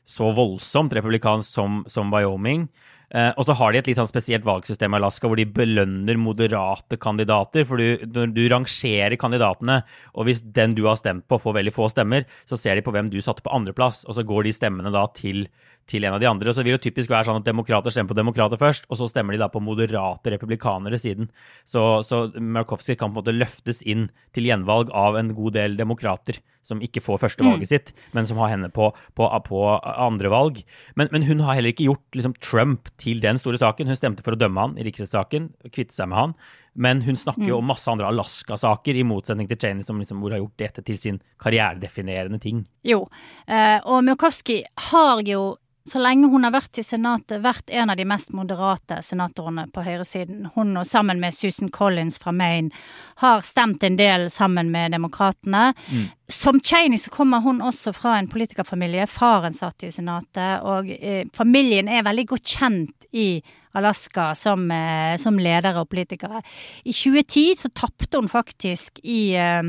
så 0.07 0.31
voldsomt 0.37 0.95
republikansk 0.95 1.59
som, 1.59 1.83
som 1.91 2.15
Wyoming. 2.15 2.69
Eh, 3.13 3.31
og 3.37 3.45
så 3.47 3.55
har 3.57 3.71
de 3.71 3.81
et 3.81 3.89
litt 3.89 3.99
sånn 3.99 4.09
spesielt 4.09 4.45
valgsystem 4.47 4.95
i 4.95 4.99
Alaska 4.99 5.29
hvor 5.29 5.39
de 5.39 5.45
belønner 5.45 6.17
moderate 6.19 6.97
kandidater. 7.01 7.67
For 7.67 7.81
du, 7.81 8.05
når 8.15 8.33
du 8.35 8.43
rangerer 8.51 9.17
kandidatene, 9.21 9.81
og 10.15 10.29
hvis 10.29 10.43
den 10.55 10.75
du 10.77 10.85
har 10.89 10.99
stemt 11.01 11.27
på, 11.29 11.39
får 11.41 11.59
veldig 11.59 11.75
få 11.75 11.89
stemmer, 11.93 12.25
så 12.49 12.59
ser 12.59 12.77
de 12.77 12.85
på 12.85 12.95
hvem 12.95 13.11
du 13.13 13.19
satte 13.23 13.45
på 13.45 13.53
andreplass, 13.55 14.03
og 14.09 14.17
så 14.17 14.25
går 14.25 14.47
de 14.47 14.55
stemmene 14.55 14.93
da 14.95 15.05
til, 15.17 15.45
til 15.89 16.05
en 16.07 16.15
av 16.15 16.21
de 16.21 16.29
andre. 16.29 16.49
Og 16.49 16.55
Så 16.55 16.63
det 16.63 16.69
vil 16.69 16.77
jo 16.77 16.85
typisk 16.85 17.11
være 17.13 17.29
sånn 17.29 17.41
at 17.41 17.47
demokrater 17.47 17.93
stemmer 17.93 18.13
på 18.13 18.17
demokrater 18.17 18.61
først, 18.61 18.87
og 18.89 18.99
så 18.99 19.09
stemmer 19.11 19.35
de 19.35 19.41
da 19.43 19.49
på 19.53 19.61
moderate 19.63 20.33
republikanere 20.33 20.99
siden. 21.01 21.29
Så, 21.67 22.03
så 22.07 22.25
Markovskij 22.33 22.97
kan 22.97 23.11
på 23.11 23.19
en 23.19 23.21
måte 23.21 23.35
løftes 23.35 23.83
inn 23.85 24.09
til 24.33 24.49
gjenvalg 24.49 24.89
av 24.93 25.19
en 25.19 25.33
god 25.37 25.57
del 25.59 25.77
demokrater 25.77 26.41
som 26.65 26.81
ikke 26.81 27.03
får 27.05 27.21
førstevalget 27.21 27.67
mm. 27.67 27.69
sitt, 27.69 27.91
men 28.17 28.25
som 28.25 28.39
har 28.41 28.49
henne 28.55 28.71
på, 28.73 28.89
på, 29.17 29.29
på 29.45 29.61
andre 29.85 30.31
valg. 30.33 30.63
Men, 30.97 31.11
men, 31.13 31.27
hun 31.29 31.43
har 31.45 31.59
heller 31.59 31.75
ikke 31.75 31.85
gjort 31.91 32.17
liksom, 32.17 32.33
Trump 32.41 32.89
til 33.01 33.21
den 33.21 33.37
store 33.41 33.61
saken. 33.61 33.91
Hun 33.91 33.99
stemte 33.99 34.25
for 34.25 34.33
å 34.33 34.39
dømme 34.39 34.63
han 34.63 34.79
i 34.81 34.87
riksrettssaken, 34.87 35.51
kvitte 35.69 35.93
seg 35.93 36.09
med 36.09 36.21
han. 36.21 36.35
Men 36.75 37.01
hun 37.05 37.17
snakker 37.17 37.47
jo 37.47 37.57
mm. 37.57 37.63
om 37.63 37.69
masse 37.71 37.91
andre 37.91 38.07
Alaska-saker, 38.11 38.95
i 38.95 39.03
motsetning 39.07 39.47
til 39.47 39.59
Cheney, 39.61 39.83
som 39.87 39.99
liksom, 40.01 40.19
hvor 40.23 40.35
har 40.35 40.43
gjort 40.43 40.59
dette 40.59 40.83
til 40.85 40.97
sin 40.99 41.21
karrieredefinerende 41.41 42.39
ting. 42.43 42.65
Jo, 42.83 43.05
eh, 43.47 43.77
og 43.83 44.03
Murkowski 44.03 44.61
har 44.91 45.23
jo 45.23 45.53
så 45.89 45.99
lenge 46.01 46.27
hun 46.33 46.47
har 46.47 46.53
vært 46.55 46.79
i 46.81 46.83
Senatet, 46.83 47.43
vært 47.43 47.69
en 47.69 47.91
av 47.93 47.97
de 47.99 48.07
mest 48.09 48.31
moderate 48.33 48.97
senatorene 49.05 49.67
på 49.73 49.83
høyresiden. 49.85 50.47
Hun 50.55 50.73
og 50.81 50.87
sammen 50.89 51.19
med 51.21 51.35
Susan 51.35 51.69
Collins 51.69 52.17
fra 52.21 52.33
Maine 52.33 52.73
har 53.21 53.45
stemt 53.45 53.85
en 53.85 53.99
del 53.99 54.25
sammen 54.33 54.71
med 54.73 54.95
demokratene. 54.97 55.75
Mm. 55.93 56.07
Som 56.33 56.57
Cheney 56.57 56.97
så 56.97 57.13
kommer 57.13 57.43
hun 57.45 57.61
også 57.61 57.93
fra 57.93 58.15
en 58.17 58.31
politikerfamilie. 58.31 59.05
Faren 59.05 59.53
satt 59.53 59.85
i 59.85 59.91
Senatet, 59.93 60.65
og 60.65 60.89
eh, 60.89 61.27
familien 61.37 61.91
er 61.91 62.07
veldig 62.07 62.25
godt 62.33 62.55
kjent 62.57 63.05
i 63.13 63.29
Alaska 63.75 64.31
som, 64.35 64.69
eh, 64.71 65.17
som 65.21 65.37
ledere 65.39 65.83
og 65.83 65.89
politikere. 65.89 66.41
I 66.83 66.93
2010 66.93 67.55
så 67.59 67.71
tapte 67.73 68.17
hun 68.17 68.31
faktisk 68.31 68.99
i, 69.03 69.35
eh, 69.35 69.63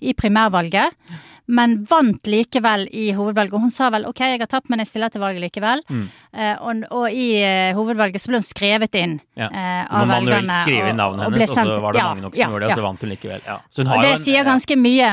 i 0.00 0.14
primærvalget 0.14 0.96
men 1.50 1.80
vant 1.90 2.26
likevel 2.30 2.86
i 2.94 3.10
hovedvalget. 3.16 3.58
Hun 3.60 3.72
sa 3.74 3.90
vel 3.90 4.06
OK, 4.06 4.20
jeg 4.22 4.40
har 4.40 4.50
tapt, 4.50 4.70
men 4.70 4.82
jeg 4.82 4.90
stiller 4.90 5.10
til 5.12 5.22
valget 5.22 5.42
likevel. 5.42 5.82
Mm. 5.90 6.04
Uh, 6.30 6.54
og, 6.62 6.84
og, 6.94 7.06
i 7.10 7.26
hovedvalget 7.76 8.22
så 8.22 8.30
ble 8.30 8.40
hun 8.40 8.46
skrevet 8.46 8.94
inn 9.00 9.18
ja. 9.34 9.48
av 9.50 10.06
Man 10.06 10.20
velgerne. 10.20 10.46
Man 10.46 10.64
skrive 10.64 10.92
inn 10.92 11.00
navnet 11.00 11.26
hennes, 11.26 11.50
og, 11.50 11.58
og 11.58 11.74
så 11.74 11.82
var 11.82 11.96
det 11.96 12.02
ja, 12.02 12.06
mange 12.06 12.26
nok 12.26 12.36
som 12.36 12.42
ja, 12.42 12.48
gjorde 12.52 12.62
det, 12.62 12.70
og 12.70 12.78
så 12.80 12.86
vant 12.86 13.04
hun 13.04 13.14
likevel. 13.14 13.46
Hun 13.50 13.90
og 13.90 14.04
det 14.04 14.12
en, 14.12 14.24
sier 14.28 14.46
ganske 14.46 14.78
mye 14.78 15.10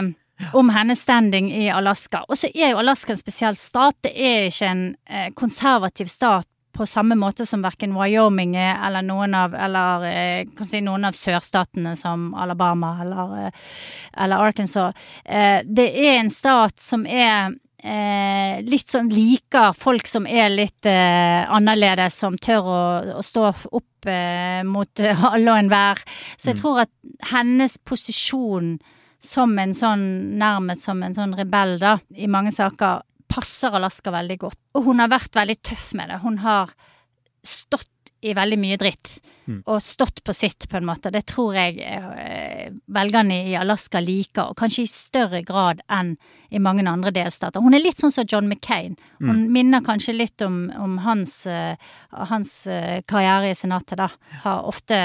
om 0.53 0.69
hennes 0.69 1.01
standing 1.01 1.49
i 1.57 1.71
Alaska. 1.73 2.21
Og 2.29 2.37
så 2.37 2.51
er 2.53 2.75
jo 2.75 2.83
Alaska 2.83 3.15
en 3.15 3.23
spesiell 3.23 3.57
stat. 3.57 3.97
Det 4.05 4.13
er 4.13 4.51
ikke 4.51 4.69
en 4.69 4.85
konservativ 5.37 6.11
stat 6.13 6.45
på 6.77 6.85
samme 6.85 7.17
måte 7.17 7.45
som 7.45 7.63
verken 7.65 7.95
Wyoming 7.97 8.55
eller 8.55 9.01
noen 9.05 9.35
av, 9.35 9.55
eller, 9.55 10.05
eh, 10.05 10.65
si, 10.65 10.81
noen 10.85 11.09
av 11.09 11.17
sørstatene 11.17 11.95
som 11.97 12.33
Alabama 12.37 12.97
eller, 13.01 13.37
eh, 13.45 13.51
eller 14.23 14.49
Arkansas. 14.49 14.95
Eh, 15.25 15.61
det 15.65 15.87
er 15.93 16.19
en 16.19 16.29
stat 16.29 16.79
som 16.79 17.05
er 17.05 17.55
Eh, 17.77 18.63
litt 18.65 18.89
sånn 18.89 19.11
liker 19.13 19.75
folk 19.77 20.07
som 20.09 20.25
er 20.25 20.49
litt 20.49 20.87
eh, 20.89 21.45
annerledes, 21.45 22.15
som 22.17 22.33
tør 22.41 22.65
å, 22.65 22.79
å 23.19 23.21
stå 23.21 23.43
opp 23.69 24.09
eh, 24.09 24.63
mot 24.65 25.03
alle 25.29 25.51
og 25.51 25.59
enhver. 25.61 26.01
Så 26.35 26.49
jeg 26.49 26.57
mm. 26.57 26.61
tror 26.63 26.81
at 26.87 26.93
hennes 27.29 27.77
posisjon 27.85 28.79
som 29.23 29.53
en 29.61 29.75
sånn, 29.77 30.07
nærmest 30.41 30.89
som 30.89 31.05
en 31.05 31.13
sånn 31.13 31.37
rebell, 31.37 31.77
da, 31.81 31.99
i 32.17 32.29
mange 32.29 32.51
saker, 32.55 33.05
passer 33.31 33.75
Alaska 33.75 34.13
veldig 34.13 34.37
godt. 34.45 34.59
Og 34.77 34.87
hun 34.87 35.03
har 35.03 35.11
vært 35.11 35.35
veldig 35.37 35.57
tøff 35.65 35.91
med 35.97 36.11
det. 36.11 36.21
Hun 36.23 36.39
har 36.43 36.73
stått 37.45 37.91
i 38.21 38.33
veldig 38.33 38.57
mye 38.59 38.77
dritt. 38.79 39.11
Mm. 39.47 39.61
Og 39.65 39.81
stått 39.83 40.23
på 40.23 40.33
sitt, 40.35 40.65
på 40.69 40.77
en 40.79 40.87
måte. 40.87 41.11
Det 41.13 41.23
tror 41.29 41.55
jeg 41.55 41.77
eh, 41.83 42.73
velgerne 42.91 43.37
i 43.47 43.55
Alaska 43.55 44.01
liker, 44.03 44.51
og 44.51 44.59
kanskje 44.59 44.83
i 44.83 44.91
større 44.91 45.41
grad 45.47 45.83
enn 45.87 46.15
i 46.49 46.59
mange 46.63 46.85
andre 46.87 47.11
delstater. 47.15 47.63
Hun 47.63 47.75
er 47.75 47.83
litt 47.83 47.99
sånn 47.99 48.13
som 48.13 48.27
John 48.27 48.47
McCain. 48.47 48.97
Hun 49.19 49.43
mm. 49.43 49.47
minner 49.53 49.83
kanskje 49.85 50.15
litt 50.15 50.43
om, 50.45 50.67
om 50.75 50.97
hans, 51.03 51.41
uh, 51.47 51.75
hans 52.31 52.53
uh, 52.71 52.99
karriere 53.07 53.51
i 53.51 53.57
Senatet, 53.57 53.97
da. 53.99 54.09
Har 54.43 54.67
ofte 54.67 54.99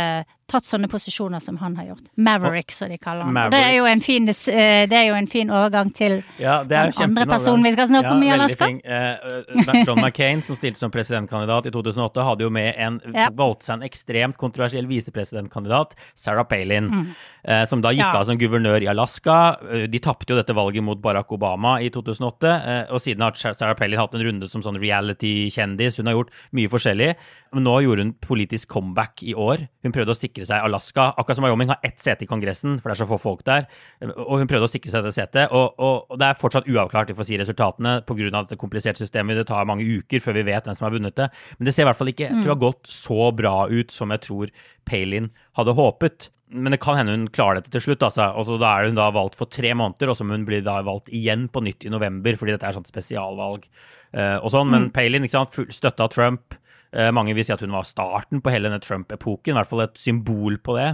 tatt 0.52 0.66
sånne 0.68 0.88
posisjoner 0.90 1.40
som 1.40 1.56
han 1.62 1.76
har 1.78 1.92
gjort. 1.92 2.10
Maverick, 2.20 2.72
som 2.74 2.90
de 2.92 2.98
kaller 3.00 3.28
han. 3.28 3.38
Det 3.52 3.60
er, 3.62 4.02
fin, 4.04 4.28
eh, 4.28 4.84
det 4.90 4.98
er 4.98 5.06
jo 5.08 5.16
en 5.16 5.28
fin 5.30 5.50
overgang 5.52 5.92
til 5.96 6.18
ja, 6.40 6.60
den 6.68 6.92
andre 7.06 7.26
personen 7.30 7.64
vi 7.66 7.72
skal 7.74 7.88
snakke 7.88 8.10
ja, 8.10 8.16
om 8.16 8.26
i 8.26 8.32
Alaska. 8.34 8.68
Uh, 8.68 9.86
John 9.86 10.02
McCain, 10.02 10.42
som 10.44 10.58
stilte 10.58 10.80
som 10.82 10.92
presidentkandidat 10.92 11.70
i 11.70 11.74
2008, 11.74 12.26
hadde 12.28 12.46
jo 12.46 12.52
med 12.52 12.74
en 12.76 13.00
ja. 13.10 13.28
valgte 13.38 13.68
seg 13.68 13.78
en 13.78 13.86
ekstremt 13.88 14.38
kontroversiell 14.40 14.88
visepresidentkandidat, 14.90 15.96
Sarah 16.18 16.46
Palin, 16.48 16.90
mm. 16.90 17.06
eh, 17.46 17.64
som 17.70 17.84
da 17.84 17.94
gikk 17.94 18.04
ja. 18.04 18.12
av 18.20 18.26
som 18.28 18.40
guvernør 18.40 18.84
i 18.84 18.90
Alaska. 18.92 19.38
Uh, 19.62 19.86
de 19.92 20.02
tapte 20.02 20.34
jo 20.34 20.40
dette 20.40 20.56
valget 20.56 20.84
mot 20.84 21.00
Barack 21.02 21.32
Obama 21.32 21.78
i 21.82 21.90
2008, 21.92 22.54
og 22.92 23.02
siden 23.02 23.24
har 23.24 23.38
Sarah 23.38 23.76
Palin 23.78 24.00
hatt 24.00 24.14
en 24.16 24.24
runde 24.26 24.48
som 24.50 24.64
sånn 24.64 24.80
reality-kjendis. 24.82 26.00
Hun 26.00 26.10
har 26.10 26.18
gjort 26.18 26.36
mye 26.56 26.70
forskjellig. 26.72 27.12
Men 27.52 27.66
nå 27.66 27.74
gjorde 27.84 28.04
hun 28.06 28.14
politisk 28.24 28.70
comeback 28.72 29.22
i 29.26 29.34
år. 29.36 29.66
Hun 29.84 29.92
prøvde 29.94 30.14
å 30.14 30.18
sikre 30.18 30.32
sikre 30.32 30.48
seg 30.48 30.64
Alaska. 30.66 31.12
Akkurat 31.16 31.38
som 31.38 31.46
Wyoming 31.46 31.70
har 31.72 31.80
ett 31.82 32.00
sete 32.00 32.24
i 32.24 32.28
Kongressen, 32.30 32.78
for 32.80 32.90
det 32.90 32.96
er 32.96 33.02
så 33.02 33.08
få 33.08 33.18
folk 33.20 33.44
der. 33.44 33.66
Og 34.02 34.40
hun 34.40 34.48
prøvde 34.50 34.68
å 34.68 34.70
sikre 34.70 34.90
seg 34.90 35.04
det 35.04 35.14
setet. 35.14 35.52
Og, 35.52 35.78
og, 35.78 36.10
og 36.10 36.20
det 36.20 36.28
er 36.28 36.40
fortsatt 36.40 36.68
uavklart, 36.68 37.10
vi 37.10 37.16
får 37.18 37.28
si 37.28 37.38
resultatene, 37.40 38.00
pga. 38.06 38.30
dette 38.30 38.58
kompliserte 38.60 39.02
systemet. 39.02 39.38
Det 39.38 39.48
tar 39.50 39.68
mange 39.68 39.84
uker 39.84 40.22
før 40.22 40.38
vi 40.38 40.46
vet 40.50 40.66
hvem 40.66 40.78
som 40.78 40.88
har 40.88 40.94
vunnet 40.94 41.16
det. 41.16 41.28
Men 41.58 41.68
det 41.68 41.74
ser 41.74 41.86
i 41.86 41.90
hvert 41.90 42.00
fall 42.00 42.12
ikke 42.12 42.30
ut 42.30 42.40
til 42.42 42.50
å 42.50 42.54
ha 42.54 42.60
gått 42.62 42.91
så 42.92 43.30
bra 43.36 43.66
ut 43.70 43.92
som 43.94 44.12
jeg 44.14 44.24
tror 44.26 44.52
Palin 44.88 45.30
hadde 45.58 45.74
håpet. 45.78 46.28
Men 46.52 46.74
det 46.74 46.82
kan 46.84 46.98
hende 46.98 47.14
hun 47.14 47.28
klarer 47.32 47.60
dette 47.60 47.72
til 47.72 47.86
slutt. 47.86 48.04
altså. 48.04 48.28
Og 48.36 48.46
så 48.46 48.58
Da 48.60 48.74
er 48.76 48.90
hun 48.90 48.98
da 48.98 49.10
valgt 49.10 49.38
for 49.40 49.48
tre 49.48 49.72
måneder, 49.72 50.10
og 50.10 50.16
så 50.16 50.24
må 50.24 50.36
hun 50.36 50.44
bli 50.48 50.60
da 50.60 50.82
valgt 50.84 51.08
igjen 51.08 51.48
på 51.48 51.64
nytt 51.64 51.86
i 51.86 51.92
november, 51.92 52.36
fordi 52.36 52.52
dette 52.52 52.68
er 52.68 52.76
sånt 52.76 52.92
spesialvalg. 52.92 53.64
Uh, 54.12 54.36
og 54.44 54.52
sånn, 54.52 54.70
Men 54.70 54.90
mm. 54.90 54.92
Palin 54.92 55.24
ikke 55.24 55.38
sant, 55.38 55.72
støtta 55.72 56.10
Trump. 56.12 56.54
Uh, 56.92 57.08
mange 57.10 57.32
vil 57.32 57.44
si 57.44 57.54
at 57.54 57.64
hun 57.64 57.72
var 57.72 57.88
starten 57.88 58.44
på 58.44 58.52
hele 58.52 58.68
denne 58.68 58.84
Trump-epoken, 58.84 59.54
i 59.54 59.56
hvert 59.56 59.70
fall 59.70 59.86
et 59.86 59.96
symbol 59.96 60.60
på 60.60 60.76
det. 60.76 60.90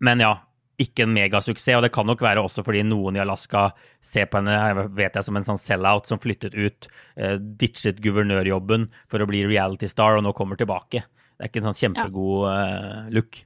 Men 0.00 0.24
ja, 0.24 0.38
ikke 0.80 1.04
en 1.04 1.14
megasuksess, 1.14 1.76
og 1.76 1.84
det 1.84 1.92
kan 1.94 2.06
nok 2.08 2.22
være 2.24 2.42
også 2.42 2.64
fordi 2.66 2.82
noen 2.86 3.18
i 3.18 3.22
Alaska 3.22 3.68
ser 4.04 4.26
på 4.30 4.40
henne 4.40 4.86
vet 4.96 5.14
jeg, 5.14 5.26
som 5.26 5.38
en 5.38 5.46
sånn 5.46 5.60
sell-out 5.60 6.10
som 6.10 6.20
flyttet 6.22 6.56
ut, 6.56 6.88
eh, 7.16 7.36
ditchet 7.38 8.00
guvernørjobben 8.02 8.88
for 9.10 9.22
å 9.22 9.28
bli 9.30 9.44
reality 9.46 9.88
star, 9.90 10.18
og 10.18 10.24
nå 10.26 10.34
kommer 10.34 10.58
tilbake. 10.58 11.04
Det 11.44 11.50
er 11.50 11.52
ikke 11.52 11.60
en 11.60 11.68
sånn 11.68 11.82
kjempegod 11.82 12.46
uh, 12.48 13.12
look. 13.12 13.42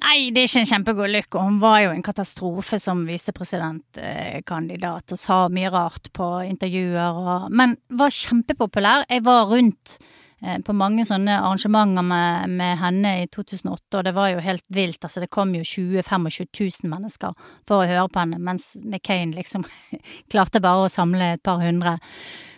Nei, 0.00 0.32
det 0.32 0.40
er 0.40 0.48
ikke 0.48 0.62
en 0.62 0.72
kjempegod 0.72 1.12
look, 1.12 1.28
og 1.36 1.44
hun 1.44 1.58
var 1.60 1.78
jo 1.84 1.92
en 1.92 2.04
katastrofe 2.04 2.80
som 2.80 3.04
visepresidentkandidat 3.08 5.12
og 5.12 5.20
sa 5.20 5.38
mye 5.52 5.70
rart 5.72 6.08
på 6.16 6.26
intervjuer, 6.48 7.20
og, 7.20 7.52
men 7.52 7.76
var 7.92 8.16
kjempepopulær. 8.16 9.04
Jeg 9.12 9.26
var 9.28 9.44
rundt 9.52 9.98
Eh, 10.44 10.58
på 10.60 10.74
mange 10.76 11.06
sånne 11.08 11.38
arrangementer 11.38 12.04
med, 12.04 12.52
med, 12.58 12.76
henne 12.80 13.12
i 13.22 13.28
2008, 13.32 13.96
og 13.96 14.02
det 14.04 14.12
var 14.16 14.32
jo 14.32 14.42
helt 14.44 14.64
vilt. 14.76 15.00
Altså, 15.00 15.22
det 15.22 15.32
kom 15.32 15.54
jo 15.56 15.62
20 15.64 16.02
000-25 16.02 16.82
000 16.84 16.92
mennesker 16.92 17.46
for 17.68 17.80
å 17.80 17.88
høre 17.88 18.10
på 18.12 18.20
henne, 18.20 18.40
mens 18.42 18.74
McCain 18.82 19.32
liksom 19.36 19.64
klarte 20.32 20.62
bare 20.64 20.84
å 20.84 20.92
samle 20.92 21.34
et 21.36 21.44
par 21.44 21.62
hundre. 21.64 21.96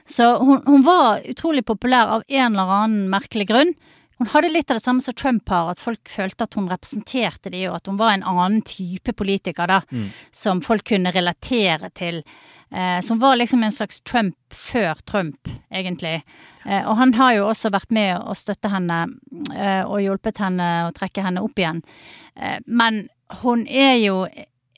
Så 0.09 0.33
hun, 0.41 0.65
hun, 0.67 0.83
var 0.87 1.23
utrolig 1.31 1.63
populær 1.67 2.17
av 2.17 2.27
en 2.27 2.57
eller 2.57 2.75
annen 2.81 3.07
merkelig 3.13 3.47
grunn. 3.53 3.77
Hun 4.19 4.31
hadde 4.33 4.49
litt 4.49 4.71
av 4.71 4.79
det 4.79 4.85
samme 4.85 5.05
som 5.05 5.15
Trump 5.15 5.49
har, 5.53 5.71
at 5.71 5.81
folk 5.83 6.09
følte 6.09 6.47
at 6.47 6.57
hun 6.57 6.71
representerte 6.71 7.51
de, 7.53 7.67
og 7.69 7.77
at 7.77 7.91
hun 7.91 7.99
var 8.01 8.15
en 8.15 8.25
annen 8.25 8.63
type 8.65 9.13
politiker, 9.13 9.69
da, 9.69 9.83
mm. 9.93 10.07
som 10.33 10.63
folk 10.65 10.87
kunne 10.89 11.13
relatere 11.13 11.91
til. 11.93 12.23
Eh, 12.73 13.01
som 13.05 13.21
var 13.21 13.37
liksom 13.37 13.63
en 13.63 13.75
slags 13.77 14.01
Trump 14.01 14.37
før 14.51 15.03
Trump, 15.05 15.51
egentlig. 15.71 16.23
Eh, 16.65 16.81
og 16.81 16.97
han 16.97 17.13
har 17.15 17.37
jo 17.37 17.51
også 17.51 17.71
vært 17.75 17.93
med 17.93 18.17
å 18.17 18.35
støtte 18.35 18.73
henne 18.73 19.03
eh, 19.53 19.85
og 19.85 20.01
hjulpet 20.03 20.41
henne 20.41 20.71
å 20.87 20.97
trekke 20.97 21.27
henne 21.27 21.45
opp 21.45 21.61
igjen. 21.61 21.85
Eh, 22.41 22.57
men 22.67 23.05
hun 23.43 23.67
er 23.69 23.99
jo 24.01 24.25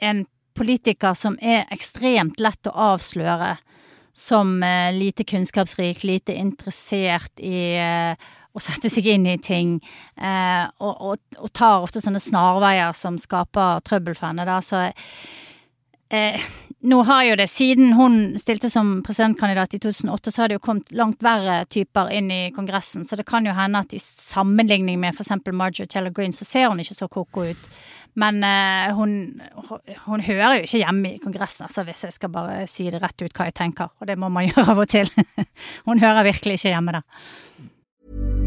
en 0.03 0.27
politiker 0.59 1.15
som 1.15 1.39
er 1.39 1.69
ekstremt 1.71 2.43
lett 2.43 2.67
å 2.67 2.75
avsløre 2.91 3.55
som 4.19 4.63
eh, 4.63 4.93
lite 4.93 5.25
kunnskapsrik, 5.25 6.03
lite 6.03 6.35
interessert 6.35 7.39
i 7.39 7.79
eh, 7.79 8.29
å 8.59 8.63
setter 8.63 8.93
seg 8.93 9.09
inn 9.15 9.27
i 9.31 9.39
ting, 9.43 9.79
og, 10.19 10.91
og, 10.93 11.21
og, 11.39 11.51
tar 11.57 11.85
ofte 11.87 12.03
sånne 12.03 12.21
snarveier 12.23 12.97
som 12.97 13.19
skaper 13.21 13.85
trøbbel 13.87 14.19
for 14.19 14.31
henne, 14.31 14.47
da. 14.49 14.59
Så 14.65 14.89
eh, 16.11 16.49
nå 16.81 17.03
har 17.03 17.25
jo 17.27 17.37
det, 17.37 17.49
siden 17.51 17.93
hun 17.99 18.39
stilte 18.39 18.71
som 18.71 19.01
presidentkandidat 19.03 19.75
i 19.75 19.81
2008, 19.83 20.31
så 20.31 20.43
har 20.43 20.49
det 20.49 20.59
jo 20.59 20.63
kommet 20.63 20.93
langt 20.95 21.23
verre 21.27 21.65
typer 21.67 22.13
inn 22.15 22.31
i 22.31 22.43
Kongressen. 22.55 23.05
Så 23.05 23.19
det 23.19 23.27
kan 23.27 23.47
jo 23.47 23.55
hende 23.57 23.83
at 23.83 23.95
i 23.95 23.99
sammenligning 24.03 25.01
med 25.01 25.17
f.eks. 25.17 25.35
Marjorie 25.51 25.91
Taylor 25.91 26.15
Green, 26.15 26.33
så 26.33 26.47
ser 26.47 26.69
hun 26.69 26.79
ikke 26.81 26.95
så 27.01 27.09
koko 27.11 27.49
ut. 27.51 27.71
Men 28.19 28.39
eh, 28.47 28.95
hun, 28.95 29.41
hun, 30.07 30.23
hører 30.23 30.61
jo 30.61 30.69
ikke 30.69 30.85
hjemme 30.85 31.15
i 31.17 31.23
Kongressen, 31.23 31.67
altså 31.67 31.85
hvis 31.87 32.05
jeg 32.07 32.15
skal 32.15 32.33
bare 32.35 32.63
si 32.71 32.87
det 32.91 33.03
rett 33.03 33.27
ut 33.27 33.35
hva 33.35 33.51
jeg 33.51 33.59
tenker. 33.59 33.91
Og 33.99 34.07
det 34.07 34.19
må 34.19 34.31
man 34.31 34.47
gjøre 34.51 34.71
av 34.75 34.85
og 34.85 34.91
til. 34.91 35.11
hun 35.91 36.03
hører 36.03 36.31
virkelig 36.31 36.61
ikke 36.61 36.77
hjemme 36.77 37.01
der. 37.01 38.47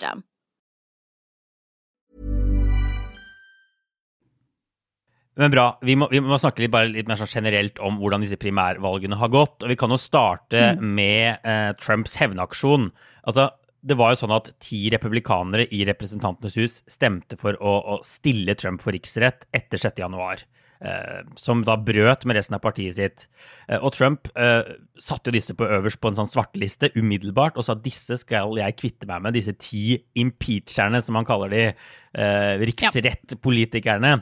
Men 5.39 5.51
bra. 5.53 5.65
Vi 5.81 5.95
må, 5.95 6.09
vi 6.11 6.19
må 6.19 6.37
snakke 6.41 6.59
litt, 6.65 6.73
bare 6.73 6.89
litt 6.91 7.07
mer 7.07 7.19
sånn 7.21 7.29
generelt 7.31 7.79
om 7.79 7.97
hvordan 8.01 8.21
disse 8.25 8.37
primærvalgene 8.41 9.17
har 9.17 9.31
gått. 9.31 9.63
Og 9.63 9.71
vi 9.71 9.77
kan 9.79 9.93
jo 9.93 9.99
starte 10.01 10.75
Mm. 10.75 10.89
med 10.97 11.39
eh, 11.47 11.71
Trumps 11.79 12.17
hevnaksjon. 12.19 12.91
Altså, 13.25 13.49
det 13.81 13.97
var 13.97 14.11
jo 14.11 14.19
sånn 14.21 14.35
at 14.35 14.51
ti 14.59 14.89
republikanere 14.93 15.65
i 15.73 15.85
Representantenes 15.87 16.57
hus 16.59 16.83
stemte 16.87 17.37
for 17.39 17.53
å, 17.57 17.71
å 17.95 18.03
stille 18.05 18.53
Trump 18.55 18.81
for 18.83 18.91
riksrett 18.93 19.47
etter 19.53 19.77
6. 19.81 19.97
januar. 20.03 20.43
Eh, 20.81 21.19
som 21.37 21.59
da 21.61 21.75
brøt 21.77 22.23
med 22.25 22.39
resten 22.39 22.55
av 22.57 22.63
partiet 22.63 22.95
sitt. 22.97 23.27
Eh, 23.67 23.77
og 23.77 23.91
Trump 23.93 24.31
eh, 24.33 24.65
satte 24.97 25.29
jo 25.29 25.35
disse 25.35 25.53
på 25.53 25.67
øverst 25.77 26.01
på 26.01 26.09
en 26.09 26.17
sånn 26.17 26.31
svarteliste 26.31 26.89
umiddelbart 26.95 27.59
og 27.59 27.67
sa 27.67 27.75
disse 27.77 28.17
skal 28.23 28.57
jeg 28.57 28.77
kvitte 28.79 29.05
meg 29.09 29.21
med, 29.21 29.37
disse 29.37 29.53
ti 29.61 29.99
impeacherne, 30.17 31.03
som 31.05 31.19
han 31.19 31.27
kaller 31.27 31.53
de. 31.53 31.67
Eh, 32.17 32.65
riksrettpolitikerne. 32.65 34.15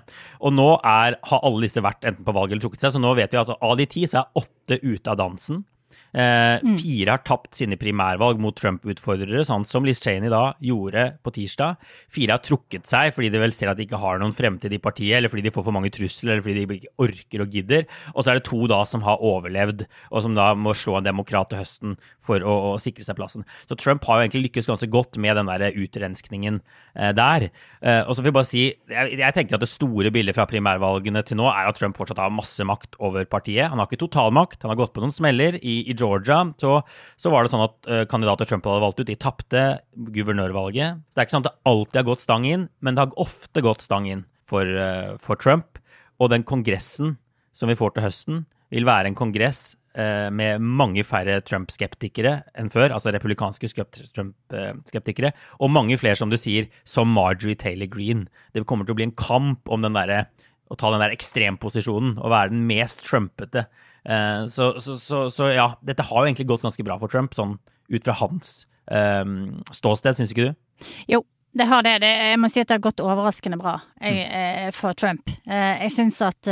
Og 0.44 0.52
nå 0.54 0.68
er, 0.84 1.16
har 1.32 1.48
alle 1.48 1.64
disse 1.64 1.82
vært 1.82 2.04
enten 2.06 2.28
på 2.28 2.36
valg 2.36 2.52
eller 2.52 2.68
trukket 2.68 2.84
seg, 2.84 2.94
så 2.94 3.02
nå 3.02 3.16
vet 3.18 3.32
vi 3.34 3.40
at 3.40 3.56
av 3.56 3.80
de 3.80 3.88
ti 3.90 4.04
så 4.06 4.26
er 4.26 4.44
åtte 4.44 4.82
ute 4.84 5.16
av 5.16 5.18
dansen. 5.24 5.64
Eh, 6.10 6.76
Fire 6.82 7.14
har 7.14 7.24
tapt 7.26 7.58
sine 7.60 7.78
primærvalg 7.80 8.40
mot 8.42 8.56
Trump-utfordrere, 8.58 9.44
sånn 9.48 9.66
som 9.70 9.86
Liz 9.86 10.02
Cheney 10.02 10.32
da 10.32 10.56
gjorde 10.64 11.06
på 11.26 11.34
tirsdag. 11.36 11.78
Fire 12.14 12.38
har 12.38 12.44
trukket 12.46 12.90
seg 12.90 13.14
fordi 13.16 13.32
de 13.34 13.42
vel 13.44 13.54
ser 13.56 13.72
at 13.72 13.80
de 13.80 13.86
ikke 13.86 14.02
har 14.02 14.22
noen 14.22 14.36
fremtid 14.36 14.74
i 14.74 14.82
partiet, 14.82 15.18
eller 15.20 15.32
fordi 15.32 15.46
de 15.48 15.54
får 15.56 15.68
for 15.68 15.76
mange 15.76 15.94
trusler, 15.94 16.36
eller 16.36 16.46
fordi 16.46 16.66
de 16.66 16.80
ikke 16.80 16.96
orker 17.06 17.46
og 17.46 17.58
gidder. 17.58 17.90
Og 18.16 18.24
så 18.24 18.34
er 18.34 18.40
det 18.40 18.48
to 18.50 18.62
da 18.72 18.82
som 18.90 19.06
har 19.06 19.22
overlevd, 19.26 19.86
og 20.10 20.26
som 20.26 20.38
da 20.38 20.52
må 20.58 20.76
slå 20.78 21.00
en 21.00 21.10
demokrat 21.10 21.52
til 21.52 21.62
høsten 21.62 22.00
for 22.30 22.46
å, 22.46 22.56
å 22.74 22.78
sikre 22.82 23.06
seg 23.06 23.18
plassen. 23.18 23.46
Så 23.70 23.78
Trump 23.80 24.06
har 24.08 24.20
jo 24.20 24.28
egentlig 24.28 24.48
lykkes 24.48 24.70
ganske 24.70 24.90
godt 24.92 25.18
med 25.22 25.38
den 25.40 25.50
der 25.50 25.74
utrenskningen 25.74 26.62
eh, 26.94 27.12
der. 27.18 27.50
Eh, 27.82 28.02
og 28.04 28.14
så 28.14 28.24
vil 28.24 28.32
jeg 28.32 28.38
bare 28.38 28.50
si, 28.50 28.66
jeg, 28.92 29.18
jeg 29.22 29.36
tenker 29.36 29.58
at 29.58 29.66
det 29.66 29.72
store 29.72 30.12
bildet 30.14 30.38
fra 30.38 30.48
primærvalgene 30.50 31.24
til 31.26 31.40
nå 31.40 31.50
er 31.52 31.70
at 31.70 31.80
Trump 31.80 31.98
fortsatt 31.98 32.22
har 32.22 32.34
masse 32.34 32.66
makt 32.66 33.00
over 33.02 33.26
partiet. 33.30 33.70
Han 33.72 33.82
har 33.82 33.90
ikke 33.90 34.04
totalmakt, 34.06 34.62
han 34.64 34.74
har 34.74 34.82
gått 34.82 34.94
på 34.96 35.04
noen 35.04 35.16
smeller. 35.16 35.58
I, 35.60 35.79
i 35.88 35.96
Georgia 35.98 36.42
så, 36.62 36.80
så 37.20 37.32
var 37.34 37.46
det 37.46 37.54
sånn 37.54 37.66
at 37.66 37.90
eh, 37.90 38.06
kandidater 38.10 38.50
Trump 38.50 38.68
hadde 38.68 38.84
valgt 38.84 39.02
ut, 39.02 39.08
de 39.10 39.18
tapte 39.20 39.64
guvernørvalget. 40.16 41.02
Så 41.10 41.16
det 41.16 41.24
er 41.24 41.30
ikke 41.30 41.38
sånn 41.38 41.46
at 41.46 41.52
det 41.52 41.72
alltid 41.72 42.02
har 42.02 42.08
gått 42.12 42.26
stang 42.26 42.48
inn, 42.50 42.68
men 42.84 42.96
det 42.96 43.06
har 43.06 43.20
ofte 43.22 43.64
gått 43.66 43.86
stang 43.86 44.08
inn 44.10 44.24
for, 44.50 44.68
eh, 44.68 45.18
for 45.24 45.40
Trump. 45.40 45.82
Og 46.20 46.32
den 46.34 46.46
kongressen 46.48 47.18
som 47.56 47.72
vi 47.72 47.78
får 47.80 47.96
til 47.96 48.06
høsten, 48.08 48.48
vil 48.70 48.86
være 48.86 49.10
en 49.10 49.18
kongress 49.18 49.74
eh, 49.98 50.30
med 50.30 50.62
mange 50.62 51.04
færre 51.08 51.40
Trump-skeptikere 51.46 52.36
enn 52.58 52.70
før, 52.72 52.94
altså 52.96 53.14
republikanske 53.16 53.72
Trump-skeptikere, 54.14 55.34
og 55.60 55.74
mange 55.74 55.98
flere, 56.00 56.20
som 56.20 56.32
du 56.32 56.38
sier, 56.40 56.70
som 56.88 57.10
Marjorie 57.12 57.58
Taylor 57.60 57.90
Greene. 57.92 58.30
Det 58.54 58.66
kommer 58.70 58.88
til 58.88 58.96
å 58.96 59.00
bli 59.00 59.10
en 59.10 59.18
kamp 59.18 59.74
om 59.74 59.86
den 59.86 59.98
derre 59.98 60.28
å 60.70 60.78
ta 60.78 60.92
den 60.94 61.02
der 61.02 61.16
ekstremposisjonen 61.16 62.18
og 62.20 62.34
være 62.34 62.54
den 62.54 62.66
mest 62.70 63.02
trumpete. 63.06 63.66
Eh, 64.06 64.46
så, 64.52 64.72
så, 64.82 64.98
så, 65.02 65.26
så 65.34 65.52
ja, 65.54 65.72
dette 65.86 66.06
har 66.06 66.22
jo 66.22 66.30
egentlig 66.30 66.50
gått 66.50 66.66
ganske 66.66 66.86
bra 66.86 67.00
for 67.02 67.12
Trump, 67.12 67.36
sånn 67.38 67.58
ut 67.90 68.06
fra 68.06 68.16
hans 68.20 68.64
eh, 68.92 69.26
ståsted, 69.76 70.20
syns 70.20 70.34
ikke 70.34 70.50
du? 70.50 70.90
Jo, 71.16 71.24
det 71.58 71.70
har 71.70 71.86
det. 71.86 71.98
det. 72.06 72.12
Jeg 72.32 72.42
må 72.42 72.52
si 72.52 72.62
at 72.62 72.70
det 72.70 72.78
har 72.78 72.86
gått 72.86 73.04
overraskende 73.04 73.60
bra 73.60 73.80
jeg, 74.00 74.28
eh, 74.28 74.70
for 74.76 74.98
Trump. 74.98 75.32
Eh, 75.50 75.86
jeg 75.86 75.96
syns 75.98 76.22
at 76.26 76.52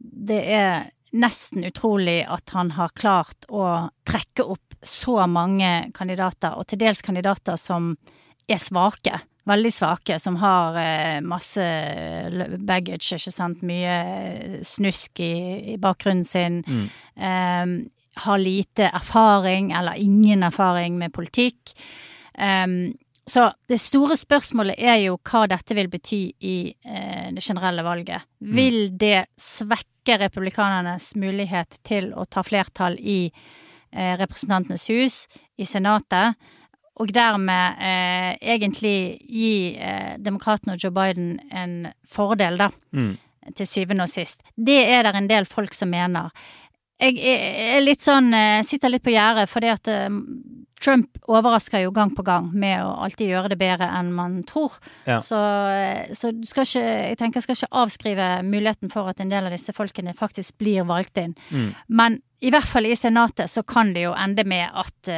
det 0.00 0.40
er 0.40 0.88
nesten 1.10 1.66
utrolig 1.66 2.22
at 2.24 2.52
han 2.54 2.72
har 2.76 2.94
klart 2.96 3.48
å 3.50 3.90
trekke 4.06 4.46
opp 4.46 4.76
så 4.86 5.26
mange 5.28 5.90
kandidater, 5.92 6.54
og 6.56 6.68
til 6.70 6.80
dels 6.80 7.02
kandidater 7.04 7.58
som 7.60 7.92
er 8.48 8.60
svake. 8.62 9.18
Veldig 9.50 9.72
svake, 9.74 10.18
som 10.22 10.36
har 10.38 10.76
eh, 10.78 11.20
masse 11.26 11.64
baggage, 12.62 13.18
ikke 13.18 13.34
sant. 13.34 13.64
Mye 13.66 14.60
snusk 14.66 15.22
i, 15.24 15.34
i 15.74 15.78
bakgrunnen 15.80 16.26
sin. 16.26 16.62
Eh, 17.18 17.72
har 18.20 18.38
lite 18.38 18.90
erfaring, 18.90 19.72
eller 19.72 19.98
ingen 19.98 20.42
erfaring 20.42 20.98
med 20.98 21.12
politikk. 21.12 21.74
Um, 22.38 22.92
så 23.30 23.52
det 23.68 23.78
store 23.78 24.16
spørsmålet 24.18 24.80
er 24.82 24.96
jo 25.04 25.18
hva 25.30 25.44
dette 25.50 25.74
vil 25.76 25.90
bety 25.92 26.20
i 26.42 26.56
eh, 26.66 27.28
det 27.30 27.44
generelle 27.44 27.84
valget. 27.86 28.26
Vil 28.42 28.88
det 28.98 29.28
svekke 29.38 30.16
republikanernes 30.24 31.12
mulighet 31.20 31.78
til 31.86 32.10
å 32.18 32.24
ta 32.26 32.42
flertall 32.42 32.96
i 32.98 33.20
eh, 33.28 34.16
Representantenes 34.18 34.88
hus, 34.90 35.20
i 35.54 35.68
Senatet, 35.68 36.40
og 37.00 37.10
dermed 37.16 37.80
eh, 37.80 38.30
egentlig 38.54 38.94
gi 39.24 39.52
eh, 39.80 40.14
demokratene 40.20 40.76
og 40.76 40.84
Joe 40.84 40.92
Biden 40.94 41.34
en 41.50 41.76
fordel, 42.06 42.60
da, 42.60 42.70
Mm. 42.92 43.16
til 43.56 43.66
syvende 43.66 44.04
og 44.04 44.10
sist. 44.12 44.42
Det 44.56 44.82
er 44.92 45.02
det 45.06 45.14
en 45.16 45.28
del 45.30 45.46
folk 45.48 45.72
som 45.74 45.88
mener. 45.90 46.28
Jeg 47.00 47.16
er 47.24 47.80
litt 47.80 48.02
sånn 48.04 48.28
eh, 48.36 48.60
Sitter 48.66 48.92
litt 48.92 49.02
på 49.06 49.14
gjerdet, 49.14 49.48
fordi 49.48 49.70
at 49.72 49.88
eh, 49.88 50.10
Trump 50.80 51.16
overrasker 51.28 51.82
jo 51.82 51.90
gang 51.92 52.12
på 52.16 52.24
gang 52.24 52.50
med 52.56 52.80
å 52.84 52.92
alltid 53.04 53.28
gjøre 53.32 53.50
det 53.52 53.58
bedre 53.60 53.88
enn 53.98 54.12
man 54.16 54.38
tror. 54.48 54.76
Ja. 55.08 55.18
Så, 55.20 55.36
eh, 55.72 56.12
så 56.16 56.30
ikke, 56.32 56.64
jeg 56.80 57.16
tenker 57.20 57.40
jeg 57.40 57.46
skal 57.48 57.58
ikke 57.58 57.80
avskrive 57.82 58.28
muligheten 58.44 58.92
for 58.92 59.08
at 59.12 59.20
en 59.20 59.32
del 59.32 59.48
av 59.48 59.52
disse 59.56 59.72
folkene 59.76 60.14
faktisk 60.16 60.56
blir 60.60 60.84
valgt 60.88 61.20
inn. 61.20 61.34
Mm. 61.50 61.72
Men 61.88 62.20
i 62.40 62.52
hvert 62.52 62.68
fall 62.68 62.88
i 62.88 62.96
Senatet 62.96 63.52
så 63.52 63.64
kan 63.64 63.92
det 63.96 64.06
jo 64.06 64.14
ende 64.16 64.44
med 64.48 64.68
at 64.72 65.12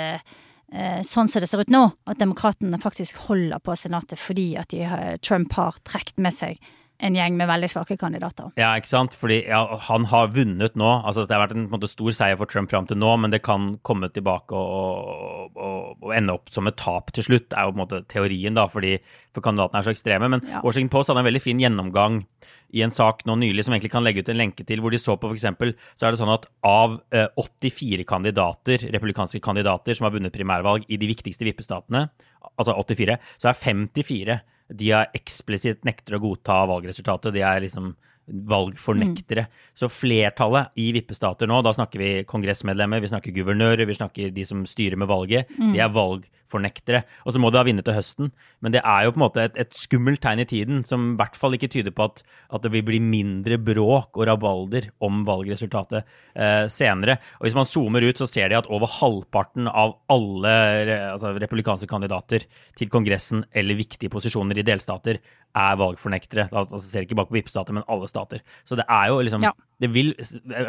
sånn 0.72 1.28
som 1.28 1.42
det 1.42 1.48
ser 1.50 1.61
ut 1.61 1.72
nå, 1.72 1.82
at 2.08 2.20
demokratene 2.20 2.78
faktisk 2.80 3.16
holder 3.28 3.61
på 3.61 3.74
Senatet 3.76 4.18
fordi 4.18 4.56
at 4.56 4.72
har- 4.72 5.18
Trump 5.18 5.52
har 5.52 5.76
trukket 5.85 6.18
med 6.18 6.32
seg 6.32 6.58
en 7.03 7.17
gjeng 7.19 7.37
med 7.38 7.49
veldig 7.51 7.69
svake 7.71 7.97
kandidater. 8.01 8.53
Ja, 8.61 8.73
ikke 8.79 8.91
sant? 8.91 9.17
Fordi 9.19 9.41
ja, 9.49 9.61
han 9.88 10.07
har 10.11 10.31
vunnet 10.35 10.77
nå. 10.79 10.91
Altså, 11.03 11.25
det 11.27 11.35
har 11.35 11.45
vært 11.45 11.57
en, 11.57 11.67
på 11.67 11.75
en 11.75 11.81
måte, 11.81 11.91
stor 11.91 12.15
seier 12.15 12.38
for 12.38 12.51
Trump 12.51 12.71
fram 12.71 12.87
til 12.88 13.01
nå, 13.01 13.11
men 13.23 13.35
det 13.35 13.43
kan 13.47 13.73
komme 13.87 14.11
tilbake 14.15 14.55
og, 14.55 15.51
og, 15.57 15.97
og 15.99 16.15
ende 16.15 16.37
opp 16.38 16.53
som 16.55 16.71
et 16.71 16.79
tap 16.81 17.11
til 17.17 17.27
slutt, 17.27 17.51
er 17.51 17.67
jo 17.67 17.75
på 17.75 17.79
en 17.79 17.83
måte 17.83 18.03
teorien, 18.12 18.55
da, 18.59 18.69
fordi 18.71 18.97
for 19.35 19.45
kandidatene 19.45 19.83
er 19.83 19.88
så 19.88 19.95
ekstreme. 19.97 20.31
Men 20.33 20.47
Ja. 20.53 20.61
Washington 20.65 20.93
Post 20.93 21.11
hadde 21.11 21.23
en 21.25 21.29
veldig 21.31 21.43
fin 21.43 21.61
gjennomgang 21.62 22.23
i 22.73 22.83
en 22.85 22.95
sak 22.95 23.27
nå 23.29 23.37
nylig 23.41 23.67
som 23.67 23.75
egentlig 23.75 23.93
kan 23.93 24.05
legge 24.05 24.23
ut 24.25 24.31
en 24.33 24.38
lenke 24.41 24.65
til, 24.69 24.81
hvor 24.83 24.95
de 24.95 25.01
så 25.01 25.17
på 25.21 25.31
f.eks. 25.33 25.75
så 25.99 26.07
er 26.07 26.15
det 26.15 26.21
sånn 26.21 26.33
at 26.33 26.47
av 26.67 27.01
eh, 27.12 27.29
84 27.37 28.07
kandidater, 28.09 28.87
republikanske 28.95 29.43
kandidater 29.45 29.99
som 29.99 30.09
har 30.09 30.15
vunnet 30.15 30.35
primærvalg 30.35 30.87
i 30.88 31.01
de 31.01 31.11
viktigste 31.11 31.47
vippestatene, 31.49 32.07
altså 32.57 32.77
84, 32.79 33.19
så 33.43 33.51
er 33.51 33.61
54 33.61 34.41
de 34.78 34.90
har 34.94 35.11
eksplisitt 35.16 35.85
nekter 35.88 36.16
å 36.16 36.22
godta 36.22 36.62
valgresultatet. 36.70 37.35
De 37.35 37.44
er 37.44 37.62
liksom 37.64 37.92
valgfornektere. 38.26 39.46
Så 39.74 39.88
flertallet 39.90 40.70
i 40.78 40.90
vippestater 40.94 41.48
nå, 41.50 41.58
da 41.64 41.72
snakker 41.74 42.00
vi 42.00 42.11
kongressmedlemmer, 42.28 43.02
vi 43.02 43.11
snakker 43.11 43.35
guvernører, 43.35 43.85
vi 43.88 43.96
snakker 43.98 44.30
de 44.35 44.44
som 44.46 44.62
styrer 44.68 45.00
med 45.00 45.11
valget, 45.11 45.50
de 45.58 45.80
er 45.82 45.90
valgfornektere. 45.92 47.02
Og 47.26 47.35
så 47.35 47.42
må 47.42 47.50
de 47.50 47.58
ha 47.58 47.64
vunnet 47.66 47.87
til 47.87 47.96
høsten. 47.96 48.30
Men 48.62 48.76
det 48.76 48.82
er 48.87 49.06
jo 49.06 49.14
på 49.14 49.20
en 49.20 49.24
måte 49.24 49.46
et, 49.48 49.58
et 49.58 49.74
skummelt 49.76 50.22
tegn 50.22 50.44
i 50.44 50.48
tiden 50.48 50.85
som 50.88 51.12
i 51.12 51.16
hvert 51.18 51.37
fall 51.38 51.58
ikke 51.58 51.70
tyder 51.72 51.94
på 51.94 52.06
at, 52.08 52.22
at 52.54 52.64
det 52.64 52.72
vil 52.76 52.87
bli 52.87 53.02
mindre 53.02 53.58
bråk 53.58 54.20
og 54.20 54.28
rabalder 54.30 54.90
om 55.02 55.24
valgresultatet 55.28 56.02
eh, 56.02 56.68
senere. 56.72 57.18
Og 57.40 57.48
hvis 57.48 57.58
man 57.58 57.68
zoomer 57.68 58.06
ut, 58.06 58.22
så 58.22 58.30
ser 58.30 58.52
de 58.52 58.61
at 58.61 58.70
over 58.72 58.90
halvparten 59.00 59.66
av 59.68 59.98
alle 60.12 60.54
altså, 61.11 61.35
republikanske 61.42 61.90
kandidater 61.90 62.46
til 62.78 62.92
Kongressen 62.92 63.44
eller 63.50 63.79
viktige 63.79 64.12
posisjoner 64.12 64.62
i 64.62 64.66
delstater 64.66 65.18
er 65.55 65.79
valgfornektere. 65.81 66.48
Altså 66.53 66.81
ser 66.85 67.07
ikke 67.07 67.19
bare 67.19 67.31
på 67.31 67.38
vippestater, 67.38 67.77
men 67.77 67.85
alle 67.90 68.09
stater. 68.09 68.42
Så 68.69 68.79
det 68.79 68.87
er 68.88 69.09
jo 69.13 69.21
liksom 69.21 69.42
Ja. 69.42 69.53
Det 69.83 69.90
vil 69.92 70.15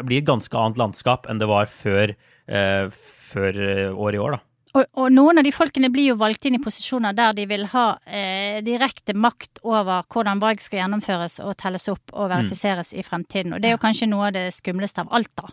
bli 0.04 0.16
et 0.18 0.26
ganske 0.26 0.58
annet 0.58 0.76
landskap 0.80 1.28
enn 1.30 1.38
det 1.38 1.46
var 1.46 1.66
før, 1.66 2.16
eh, 2.48 2.90
før 2.90 3.54
eh, 3.54 3.94
året 3.94 4.14
i 4.18 4.18
år, 4.18 4.30
da. 4.32 4.40
Og, 4.74 4.86
og 4.98 5.12
noen 5.14 5.38
av 5.38 5.44
de 5.46 5.52
folkene 5.54 5.86
blir 5.94 6.08
jo 6.10 6.16
valgt 6.18 6.48
inn 6.48 6.56
i 6.56 6.62
posisjoner 6.62 7.14
der 7.14 7.32
de 7.32 7.44
vil 7.46 7.68
ha 7.70 7.96
eh, 8.10 8.58
direkte 8.66 9.14
makt 9.14 9.60
over 9.62 10.02
hvordan 10.10 10.42
valg 10.42 10.58
skal 10.64 10.80
gjennomføres 10.80 11.38
og 11.44 11.54
telles 11.62 11.86
opp 11.92 12.10
og 12.12 12.32
verifiseres 12.32 12.90
i 12.92 13.04
fremtiden. 13.06 13.54
Og 13.54 13.62
det 13.62 13.70
er 13.70 13.76
jo 13.76 13.84
kanskje 13.84 14.10
noe 14.10 14.32
av 14.32 14.34
det 14.34 14.48
skumleste 14.56 15.04
av 15.04 15.14
alt, 15.14 15.30
da. 15.38 15.52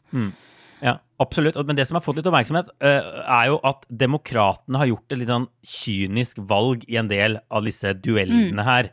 Ja, 0.82 0.96
absolutt. 1.22 1.60
Men 1.68 1.78
det 1.78 1.86
som 1.86 2.00
har 2.00 2.02
fått 2.02 2.18
litt 2.18 2.26
oppmerksomhet, 2.26 2.72
eh, 2.82 3.10
er 3.22 3.52
jo 3.52 3.60
at 3.70 3.86
demokratene 3.94 4.82
har 4.82 4.90
gjort 4.90 5.14
et 5.14 5.20
litt 5.22 5.30
sånn 5.30 5.48
kynisk 5.62 6.42
valg 6.50 6.86
i 6.90 6.98
en 6.98 7.12
del 7.12 7.38
av 7.54 7.64
disse 7.70 7.94
duellene 7.94 8.66
her. 8.66 8.90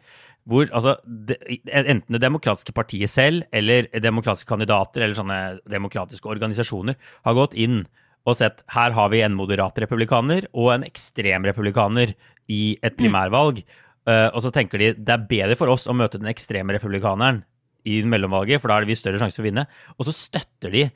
Hvor 0.49 0.68
altså 0.72 0.96
de, 1.05 1.36
enten 1.68 2.14
det 2.16 2.22
demokratiske 2.24 2.72
partiet 2.72 3.12
selv 3.12 3.44
eller 3.53 3.90
demokratiske 4.01 4.49
kandidater 4.49 5.05
eller 5.05 5.18
sånne 5.18 5.40
demokratiske 5.68 6.30
organisasjoner 6.30 6.96
har 7.28 7.36
gått 7.36 7.57
inn 7.59 7.82
og 8.28 8.36
sett 8.36 8.64
her 8.74 8.92
har 8.96 9.12
vi 9.12 9.22
en 9.24 9.36
moderat 9.36 9.76
republikaner 9.80 10.49
og 10.53 10.72
en 10.74 10.86
ekstrem 10.86 11.46
republikaner 11.49 12.14
i 12.53 12.78
et 12.84 12.96
primærvalg. 12.96 13.62
Eh, 14.09 14.28
og 14.32 14.42
så 14.44 14.53
tenker 14.55 14.80
de 14.80 14.90
det 14.96 15.14
er 15.14 15.28
bedre 15.30 15.57
for 15.61 15.72
oss 15.72 15.88
å 15.88 15.96
møte 15.96 16.20
den 16.20 16.30
ekstreme 16.32 16.76
republikaneren 16.76 17.42
i 17.88 18.03
mellomvalget, 18.05 18.61
for 18.61 18.68
da 18.68 18.78
har 18.78 18.88
vi 18.88 18.96
større 18.99 19.20
sjanse 19.20 19.38
for 19.38 19.46
å 19.46 19.49
vinne. 19.49 19.64
Og 19.96 20.09
så 20.09 20.16
støtter 20.16 20.74
de 20.74 20.88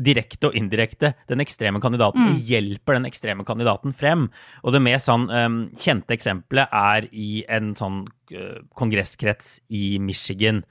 direkte 0.00 0.48
og 0.48 0.56
indirekte 0.58 1.12
den 1.28 1.42
ekstreme 1.44 1.80
kandidaten 1.82 2.30
Mm. 2.30 2.38
hjelper 2.48 2.96
den 2.98 3.08
ekstreme 3.08 3.44
kandidaten 3.44 3.92
frem. 3.92 4.30
Og 4.64 4.72
det 4.72 4.82
mest 4.82 5.06
sånn 5.10 5.28
um, 5.30 5.70
kjente 5.76 6.16
eksempelet 6.16 6.68
er 6.72 7.08
i 7.12 7.44
en 7.48 7.74
sånn 7.76 8.06
uh, 8.34 8.60
kongresskrets 8.74 9.60
i 9.68 9.98
Michigan. 9.98 10.64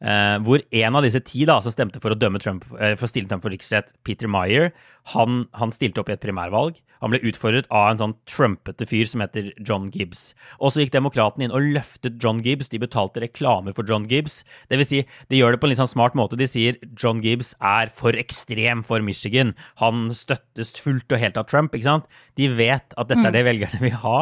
Eh, 0.00 0.36
hvor 0.44 0.64
en 0.82 0.98
av 0.98 1.06
disse 1.06 1.22
ti 1.26 1.44
da, 1.48 1.60
som 1.64 1.74
stemte 1.74 2.00
for 2.02 2.12
å 2.12 2.18
dømme 2.18 2.40
Trump, 2.42 2.66
uh, 2.76 2.94
for 2.98 3.06
å 3.06 3.10
stille 3.10 3.30
Trump 3.30 3.44
for 3.46 3.54
riksrett, 3.54 3.92
Peter 4.06 4.30
Meyer, 4.30 4.72
han, 5.12 5.44
han 5.54 5.72
stilte 5.74 6.02
opp 6.02 6.10
i 6.10 6.16
et 6.16 6.22
primærvalg. 6.22 6.80
Han 7.04 7.12
ble 7.12 7.20
utfordret 7.28 7.68
av 7.70 7.92
en 7.92 8.00
sånn 8.00 8.14
trumpete 8.26 8.88
fyr 8.88 9.06
som 9.06 9.22
heter 9.22 9.52
John 9.60 9.90
Gibbs. 9.94 10.32
Og 10.58 10.72
så 10.72 10.82
gikk 10.82 10.94
demokratene 10.96 11.46
inn 11.46 11.54
og 11.54 11.68
løftet 11.76 12.16
John 12.22 12.40
Gibbs. 12.42 12.72
De 12.72 12.80
betalte 12.82 13.22
reklame 13.22 13.74
for 13.76 13.86
John 13.86 14.08
Gibbs. 14.10 14.40
Det 14.72 14.80
vil 14.80 14.88
si, 14.88 15.02
de 15.30 15.38
gjør 15.38 15.54
det 15.54 15.60
på 15.62 15.68
en 15.68 15.74
litt 15.74 15.82
sånn 15.82 15.92
smart 15.92 16.16
måte. 16.18 16.38
De 16.40 16.48
sier 16.50 16.80
John 16.98 17.22
Gibbs 17.24 17.52
er 17.60 17.92
for 17.94 18.18
ekstrem 18.18 18.82
for 18.86 19.04
Michigan. 19.04 19.54
Han 19.82 20.08
støttes 20.16 20.74
fullt 20.82 21.12
og 21.12 21.22
helt 21.22 21.38
av 21.38 21.46
Trump, 21.52 21.76
ikke 21.76 21.90
sant? 21.90 22.10
De 22.40 22.50
vet 22.56 22.96
at 22.96 23.12
dette 23.12 23.28
er 23.28 23.36
det 23.36 23.46
velgerne 23.46 23.82
vil 23.84 23.98
ha. 24.02 24.18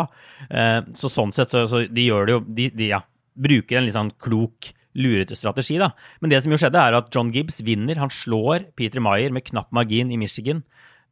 Uh, 0.51 0.81
Så 0.99 1.09
sånn 1.13 1.33
sett, 1.33 1.55
så, 1.55 1.65
så 1.71 1.87
de 1.89 2.09
gjør 2.09 2.27
det 2.27 2.35
jo 2.35 2.41
De, 2.45 2.71
de 2.75 2.91
ja, 2.91 3.05
bruker 3.35 3.79
en 3.79 3.87
litt 3.87 3.97
sånn 3.97 4.13
klok 4.21 4.75
lurete 4.95 5.37
strategi, 5.39 5.77
da. 5.83 5.91
Men 6.23 6.33
det 6.33 6.43
som 6.45 6.55
jo 6.55 6.59
skjedde, 6.61 6.81
er 6.81 6.97
at 6.99 7.11
John 7.15 7.33
Gibbs 7.35 7.61
vinner. 7.67 7.99
Han 8.01 8.13
slår 8.13 8.69
Peter 8.79 9.03
Meyer 9.03 9.35
med 9.35 9.47
knapp 9.49 9.73
margin 9.75 10.13
i 10.15 10.19
Michigan. 10.21 10.63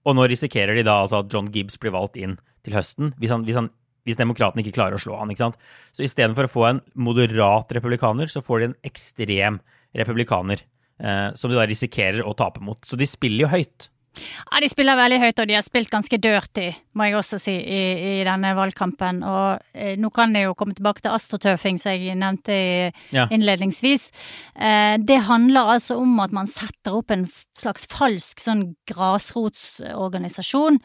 Og 0.07 0.17
nå 0.19 0.27
risikerer 0.31 0.79
de 0.79 0.87
da 0.87 1.03
altså 1.05 1.23
at 1.23 1.31
John 1.33 1.51
Gibbs 1.55 1.79
blir 1.83 1.95
valgt 1.95 2.19
inn 2.19 2.39
til 2.67 2.77
høsten, 2.77 3.11
hvis, 3.19 3.33
han, 3.35 3.47
hvis, 3.47 3.59
han, 3.59 3.71
hvis 4.07 4.19
demokratene 4.19 4.63
ikke 4.63 4.77
klarer 4.77 4.99
å 4.99 5.03
slå 5.03 5.17
han, 5.19 5.31
ikke 5.35 5.45
sant. 5.49 5.59
Så 5.95 6.05
istedenfor 6.07 6.47
å 6.47 6.53
få 6.53 6.67
en 6.69 6.83
moderat 6.95 7.71
republikaner, 7.75 8.31
så 8.31 8.43
får 8.45 8.63
de 8.63 8.69
en 8.71 8.77
ekstrem 8.87 9.59
republikaner. 9.99 10.63
Eh, 11.03 11.29
som 11.35 11.51
de 11.51 11.59
da 11.59 11.67
risikerer 11.67 12.23
å 12.23 12.35
tape 12.39 12.63
mot. 12.63 12.79
Så 12.87 12.99
de 12.99 13.09
spiller 13.11 13.47
jo 13.47 13.51
høyt. 13.51 13.89
Ja, 14.15 14.61
De 14.61 14.69
spiller 14.69 14.97
veldig 14.99 15.19
høyt, 15.23 15.39
og 15.41 15.49
de 15.49 15.55
har 15.57 15.63
spilt 15.65 15.89
ganske 15.91 16.19
dirty, 16.21 16.67
må 16.99 17.07
jeg 17.09 17.17
også 17.17 17.39
si, 17.41 17.55
i, 17.57 17.81
i 18.21 18.25
denne 18.29 18.51
valgkampen. 18.59 19.23
Og 19.25 19.63
eh, 19.75 19.95
nå 19.97 20.11
kan 20.13 20.35
jeg 20.37 20.45
jo 20.45 20.55
komme 20.59 20.77
tilbake 20.77 21.01
til 21.05 21.15
astrotøfing, 21.17 21.79
som 21.81 21.95
jeg 21.97 22.17
nevnte 22.21 22.59
Ja. 23.15 23.27
innledningsvis. 23.33 24.11
Eh, 24.55 24.97
det 25.01 25.23
handler 25.29 25.73
altså 25.79 25.97
om 26.03 26.21
at 26.21 26.33
man 26.37 26.47
setter 26.51 26.99
opp 27.01 27.11
en 27.11 27.25
slags 27.57 27.87
falsk 27.89 28.41
sånn 28.45 28.75
grasrotsorganisasjon. 28.89 30.79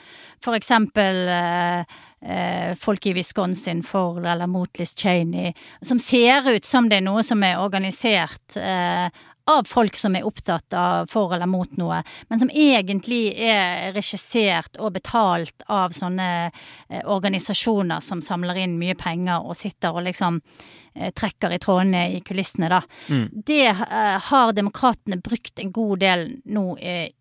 For 0.44 0.56
eksempel 0.58 1.28
eh, 1.32 1.84
eh, 2.24 2.76
folk 2.80 3.06
i 3.08 3.16
Wisconsin 3.18 3.84
for 3.86 4.20
eller 4.24 4.48
mot 4.48 4.80
Liz 4.80 4.96
Cheney, 4.98 5.54
som 5.82 6.00
ser 6.00 6.48
ut 6.48 6.66
som 6.68 6.88
det 6.90 7.02
er 7.02 7.08
noe 7.10 7.24
som 7.26 7.44
er 7.44 7.60
organisert 7.62 8.58
eh, 8.60 9.10
av 9.48 9.68
folk 9.68 9.96
som 9.96 10.16
er 10.16 10.26
opptatt 10.28 10.74
av 10.76 11.08
for 11.12 11.32
eller 11.36 11.48
mot 11.48 11.78
noe, 11.80 12.02
men 12.28 12.42
som 12.42 12.52
egentlig 12.52 13.32
er 13.40 13.94
regissert 13.96 14.76
og 14.82 14.98
betalt 14.98 15.64
av 15.72 15.96
sånne 15.96 16.28
eh, 16.48 17.04
organisasjoner 17.08 18.04
som 18.04 18.22
samler 18.24 18.60
inn 18.66 18.76
mye 18.80 18.98
penger 19.00 19.48
og 19.48 19.56
sitter 19.56 19.96
og 19.96 20.04
liksom 20.10 20.42
eh, 20.42 21.14
trekker 21.16 21.56
i 21.56 21.62
trådene 21.64 22.04
i 22.18 22.20
kulissene, 22.28 22.70
da. 22.74 22.82
Det 23.32 23.70
eh, 23.72 24.18
har 24.28 24.54
demokratene 24.58 25.22
brukt 25.24 25.64
en 25.64 25.72
god 25.72 26.04
del 26.04 26.28
nå 26.44 26.66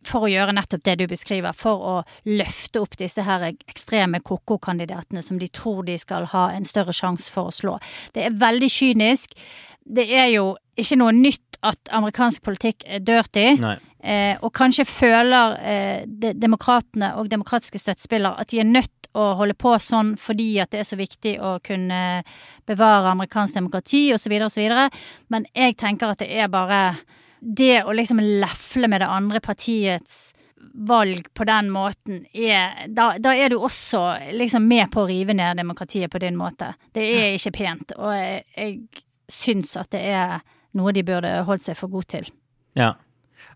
for 0.06 0.26
å 0.26 0.32
gjøre 0.32 0.56
nettopp 0.56 0.82
det 0.88 0.96
du 0.98 1.06
beskriver, 1.10 1.54
for 1.54 1.86
å 1.92 1.96
løfte 2.26 2.82
opp 2.82 2.98
disse 2.98 3.22
her 3.22 3.46
ekstreme 3.52 4.20
koko-kandidatene 4.26 5.22
som 5.22 5.38
de 5.38 5.46
tror 5.46 5.84
de 5.86 5.98
skal 5.98 6.26
ha 6.34 6.48
en 6.56 6.66
større 6.66 6.94
sjanse 6.96 7.30
for 7.30 7.52
å 7.52 7.54
slå. 7.54 7.78
Det 8.14 8.26
er 8.26 8.38
veldig 8.42 8.70
kynisk. 8.72 9.38
Det 9.86 10.08
er 10.10 10.32
jo 10.34 10.56
ikke 10.76 10.98
noe 10.98 11.14
nytt 11.14 11.45
at 11.70 11.92
amerikansk 11.94 12.44
politikk 12.46 12.86
er 12.86 13.04
dirty. 13.04 13.48
Eh, 14.06 14.36
og 14.44 14.52
kanskje 14.54 14.86
føler 14.86 15.56
eh, 15.58 16.04
de, 16.06 16.32
demokratene 16.38 17.14
og 17.18 17.30
demokratiske 17.32 17.80
støttespillere 17.80 18.38
at 18.38 18.52
de 18.52 18.60
er 18.62 18.68
nødt 18.68 18.92
å 19.16 19.32
holde 19.38 19.56
på 19.58 19.72
sånn 19.80 20.14
fordi 20.20 20.50
at 20.60 20.72
det 20.74 20.82
er 20.82 20.88
så 20.88 20.98
viktig 20.98 21.36
å 21.40 21.56
kunne 21.64 22.00
bevare 22.68 23.14
amerikansk 23.14 23.58
demokrati 23.58 24.02
osv. 24.14 24.34
osv. 24.46 24.66
Men 25.32 25.46
jeg 25.56 25.78
tenker 25.80 26.12
at 26.12 26.22
det 26.22 26.30
er 26.36 26.52
bare 26.52 26.82
det 27.40 27.84
å 27.84 27.94
liksom 27.96 28.20
lefle 28.42 28.90
med 28.90 29.02
det 29.02 29.12
andre 29.12 29.40
partiets 29.44 30.34
valg 30.76 31.28
på 31.34 31.44
den 31.48 31.70
måten 31.72 32.24
er 32.34 32.86
Da, 32.92 33.14
da 33.22 33.32
er 33.32 33.52
du 33.52 33.56
også 33.56 34.02
liksom 34.36 34.66
med 34.68 34.90
på 34.92 35.04
å 35.04 35.08
rive 35.08 35.36
ned 35.36 35.56
demokratiet 35.56 36.12
på 36.12 36.20
din 36.20 36.36
måte. 36.36 36.74
Det 36.92 37.04
er 37.04 37.36
ikke 37.36 37.54
pent, 37.56 37.96
og 37.96 38.12
jeg, 38.12 38.44
jeg 38.56 39.02
syns 39.32 39.76
at 39.80 39.90
det 39.94 40.02
er 40.12 40.36
noe 40.76 40.94
de 40.94 41.04
burde 41.06 41.32
holdt 41.48 41.66
seg 41.66 41.78
for 41.78 41.92
god 41.92 42.08
til. 42.12 42.30
Ja. 42.76 42.94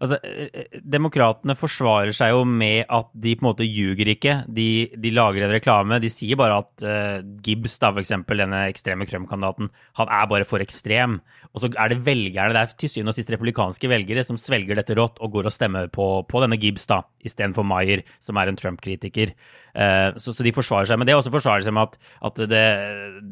Altså, 0.01 0.16
eh, 0.25 0.49
eh, 0.55 0.79
Demokratene 0.81 1.57
forsvarer 1.59 2.14
seg 2.16 2.33
jo 2.33 2.45
med 2.49 2.89
at 2.89 3.11
de 3.12 3.35
på 3.37 3.45
en 3.45 3.49
måte 3.51 3.66
ljuger 3.66 4.09
ikke. 4.14 4.37
De, 4.49 4.89
de 4.97 5.12
lager 5.12 5.45
en 5.45 5.53
reklame. 5.53 5.99
De 6.01 6.09
sier 6.12 6.39
bare 6.41 6.57
at 6.62 6.85
uh, 6.87 7.18
Gibbs, 7.45 7.77
da, 7.83 7.91
for 7.93 8.01
eksempel, 8.01 8.41
denne 8.41 8.62
ekstreme 8.71 9.05
Trump-kandidaten, 9.09 9.68
han 10.01 10.12
er 10.16 10.31
bare 10.31 10.49
for 10.49 10.64
ekstrem. 10.64 11.18
Og 11.53 11.64
så 11.64 11.73
er 11.75 11.93
det 11.93 12.01
velgerne, 12.07 12.55
det 12.57 12.62
er 12.62 12.75
til 12.81 12.93
syvende 12.93 13.12
og 13.12 13.18
sist 13.18 13.33
republikanske 13.35 13.93
velgere, 13.93 14.25
som 14.25 14.41
svelger 14.41 14.81
dette 14.81 14.97
rått 14.97 15.21
og 15.21 15.37
går 15.37 15.51
og 15.51 15.55
stemmer 15.55 15.91
på, 15.93 16.09
på 16.31 16.45
denne 16.45 16.59
Gibbs 16.61 16.89
da, 16.89 17.03
istedenfor 17.27 17.66
Meyer, 17.66 18.07
som 18.25 18.41
er 18.41 18.49
en 18.49 18.61
Trump-kritiker. 18.61 19.35
Eh, 19.75 20.16
så, 20.18 20.35
så 20.35 20.47
de 20.47 20.53
forsvarer 20.55 20.89
seg 20.91 20.99
med 21.01 21.11
det, 21.11 21.14
og 21.18 21.25
så 21.27 21.33
forsvarer 21.33 21.62
de 21.62 21.68
seg 21.68 21.77
med 21.77 21.89
at, 21.89 21.99
at 22.31 22.43
det, 22.51 22.62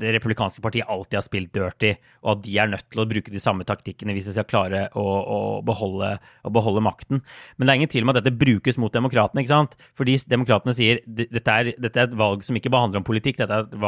det 0.00 0.14
republikanske 0.16 0.62
partiet 0.64 0.88
alltid 0.88 1.18
har 1.18 1.26
spilt 1.26 1.52
dirty, 1.56 1.94
og 2.22 2.36
at 2.36 2.44
de 2.46 2.56
er 2.62 2.70
nødt 2.72 2.86
til 2.92 3.02
å 3.02 3.08
bruke 3.10 3.34
de 3.34 3.42
samme 3.42 3.66
taktikkene 3.68 4.14
hvis 4.16 4.30
de 4.30 4.36
skal 4.36 4.48
klare 4.48 4.86
å, 4.98 5.04
å, 5.04 5.38
beholde, 5.66 6.14
å 6.46 6.54
beholde 6.54 6.84
makten. 6.84 7.22
Men 7.56 7.66
det 7.66 7.74
er 7.74 7.82
ingen 7.82 7.92
tvil 7.94 8.06
om 8.06 8.14
at 8.14 8.20
dette 8.20 8.34
brukes 8.38 8.80
mot 8.80 8.94
demokratene, 8.94 9.44
ikke 9.44 9.54
sant? 9.54 9.78
Fordi 9.98 10.18
demokratene 10.30 10.76
sier 10.78 11.02
"D- 11.06 11.28
dette 11.32 11.60
er, 11.60 11.72
dette 11.78 12.02
er 12.02 12.10
et 12.10 12.18
valg 12.18 12.44
som 12.46 12.58
ikke 12.58 12.72
bare 12.72 12.88
handler 12.88 13.02
om 13.02 13.08
politikk, 13.08 13.40
dette 13.42 13.54
er 13.54 13.66
et 13.66 13.78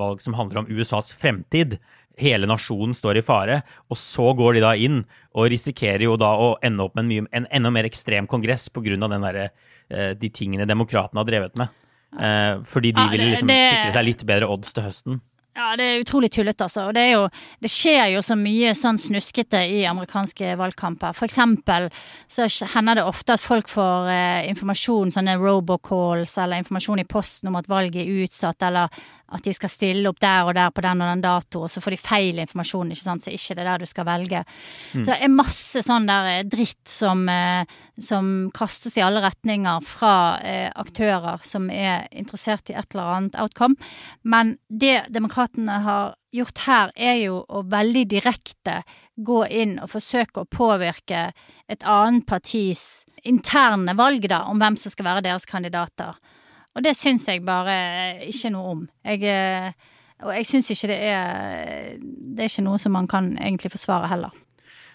valg 0.00 0.22
som 0.24 0.36
handler 0.38 0.62
om 0.62 0.70
USAs 0.70 1.12
fremtid. 1.16 1.78
Hele 2.20 2.48
nasjonen 2.50 2.92
står 2.96 3.20
i 3.20 3.24
fare, 3.24 3.60
og 3.88 3.96
så 3.96 4.32
går 4.36 4.58
de 4.58 4.62
da 4.64 4.74
inn 4.76 4.98
og 5.32 5.46
risikerer 5.52 6.04
jo 6.04 6.18
da 6.20 6.34
å 6.36 6.50
ende 6.66 6.84
opp 6.84 6.96
med 6.98 7.06
en, 7.06 7.10
mye, 7.12 7.28
en 7.38 7.46
enda 7.60 7.70
mer 7.72 7.88
ekstrem 7.88 8.26
kongress 8.28 8.68
pga. 8.68 9.48
eh, 9.90 10.12
de 10.14 10.28
tingene 10.28 10.66
demokratene 10.66 11.18
har 11.18 11.24
drevet 11.28 11.56
med. 11.56 11.68
Eh, 12.18 12.58
fordi 12.66 12.92
de 12.92 13.00
Ja, 13.00 13.08
ville 13.08 13.30
liksom 13.36 13.46
det- 13.48 13.70
sikre 13.74 13.92
seg 13.92 14.04
litt 14.04 14.26
bedre 14.26 14.48
odds 14.50 14.72
til 14.72 14.82
høsten. 14.82 15.20
Ja, 15.56 15.74
det 15.76 15.82
er 15.84 16.00
utrolig 16.04 16.30
tullete, 16.30 16.62
altså. 16.62 16.88
Og 16.88 16.94
det 16.94 17.12
jo 17.12 17.28
Det 17.60 17.68
skjer 17.70 18.14
jo 18.14 18.20
så 18.20 18.36
mye 18.38 18.70
sånn 18.70 18.96
snuskete 18.96 19.58
i 19.68 19.82
amerikanske 19.84 20.56
valgkamper. 20.56 21.12
For 21.14 21.26
eksempel 21.26 21.90
så 22.28 22.46
hender 22.72 22.94
det 22.94 23.04
ofte 23.04 23.34
at 23.34 23.40
folk 23.40 23.66
får 23.66 24.08
eh, 24.08 24.48
informasjon, 24.48 25.10
sånne 25.12 25.36
robocalls, 25.38 26.38
eller 26.38 26.62
informasjon 26.62 27.00
i 27.00 27.04
posten 27.04 27.48
om 27.48 27.56
at 27.56 27.66
valget 27.66 28.06
er 28.06 28.24
utsatt, 28.24 28.62
eller 28.62 28.88
at 29.30 29.44
de 29.46 29.54
skal 29.54 29.70
stille 29.72 30.10
opp 30.10 30.20
der 30.22 30.48
og 30.48 30.54
der 30.58 30.72
på 30.74 30.84
den 30.84 31.02
og 31.04 31.10
den 31.12 31.24
dato, 31.24 31.64
og 31.64 31.72
så 31.72 31.82
får 31.82 31.94
de 31.94 32.00
feil 32.02 32.40
informasjon, 32.42 32.92
ikke 32.92 33.06
sant, 33.06 33.24
så 33.24 33.34
ikke 33.34 33.56
det 33.56 33.64
er 33.64 33.70
der 33.70 33.84
du 33.84 33.90
skal 33.90 34.08
velge. 34.08 34.44
Så 34.92 35.04
det 35.06 35.18
er 35.18 35.34
masse 35.34 35.84
sånn 35.86 36.08
der 36.08 36.30
eh, 36.34 36.46
dritt 36.50 36.90
som, 36.90 37.26
eh, 37.30 37.68
som 38.00 38.50
kastes 38.56 38.98
i 38.98 39.04
alle 39.06 39.22
retninger 39.24 39.84
fra 39.86 40.14
eh, 40.44 40.68
aktører 40.74 41.44
som 41.46 41.70
er 41.70 42.08
interessert 42.10 42.72
i 42.72 42.78
et 42.78 42.94
eller 42.94 43.12
annet 43.16 43.38
outcome. 43.40 43.78
Men 44.22 44.56
det 44.68 45.06
demokratene 45.14 45.82
har 45.86 46.16
gjort 46.34 46.64
her, 46.66 46.92
er 46.94 47.16
jo 47.24 47.40
å 47.48 47.62
veldig 47.66 48.04
direkte 48.10 48.80
gå 49.18 49.44
inn 49.50 49.78
og 49.82 49.90
forsøke 49.90 50.44
å 50.44 50.50
påvirke 50.50 51.30
et 51.70 51.82
annet 51.82 52.26
partis 52.28 53.04
interne 53.26 53.96
valg, 53.98 54.28
da, 54.30 54.44
om 54.48 54.60
hvem 54.62 54.78
som 54.80 54.92
skal 54.92 55.10
være 55.10 55.26
deres 55.26 55.48
kandidater. 55.48 56.16
Og 56.76 56.84
det 56.86 56.94
syns 56.98 57.26
jeg 57.28 57.42
bare 57.46 57.74
ikke 58.28 58.52
noe 58.54 58.74
om. 58.74 58.84
Jeg, 59.04 59.24
eh, 59.26 59.72
og 60.22 60.34
jeg 60.36 60.46
syns 60.46 60.70
ikke 60.74 60.92
det 60.92 61.00
er 61.10 61.98
Det 61.98 62.44
er 62.44 62.52
ikke 62.52 62.66
noe 62.68 62.78
som 62.78 62.94
man 62.94 63.08
kan 63.10 63.34
egentlig 63.38 63.72
forsvare 63.72 64.10
heller. 64.12 64.36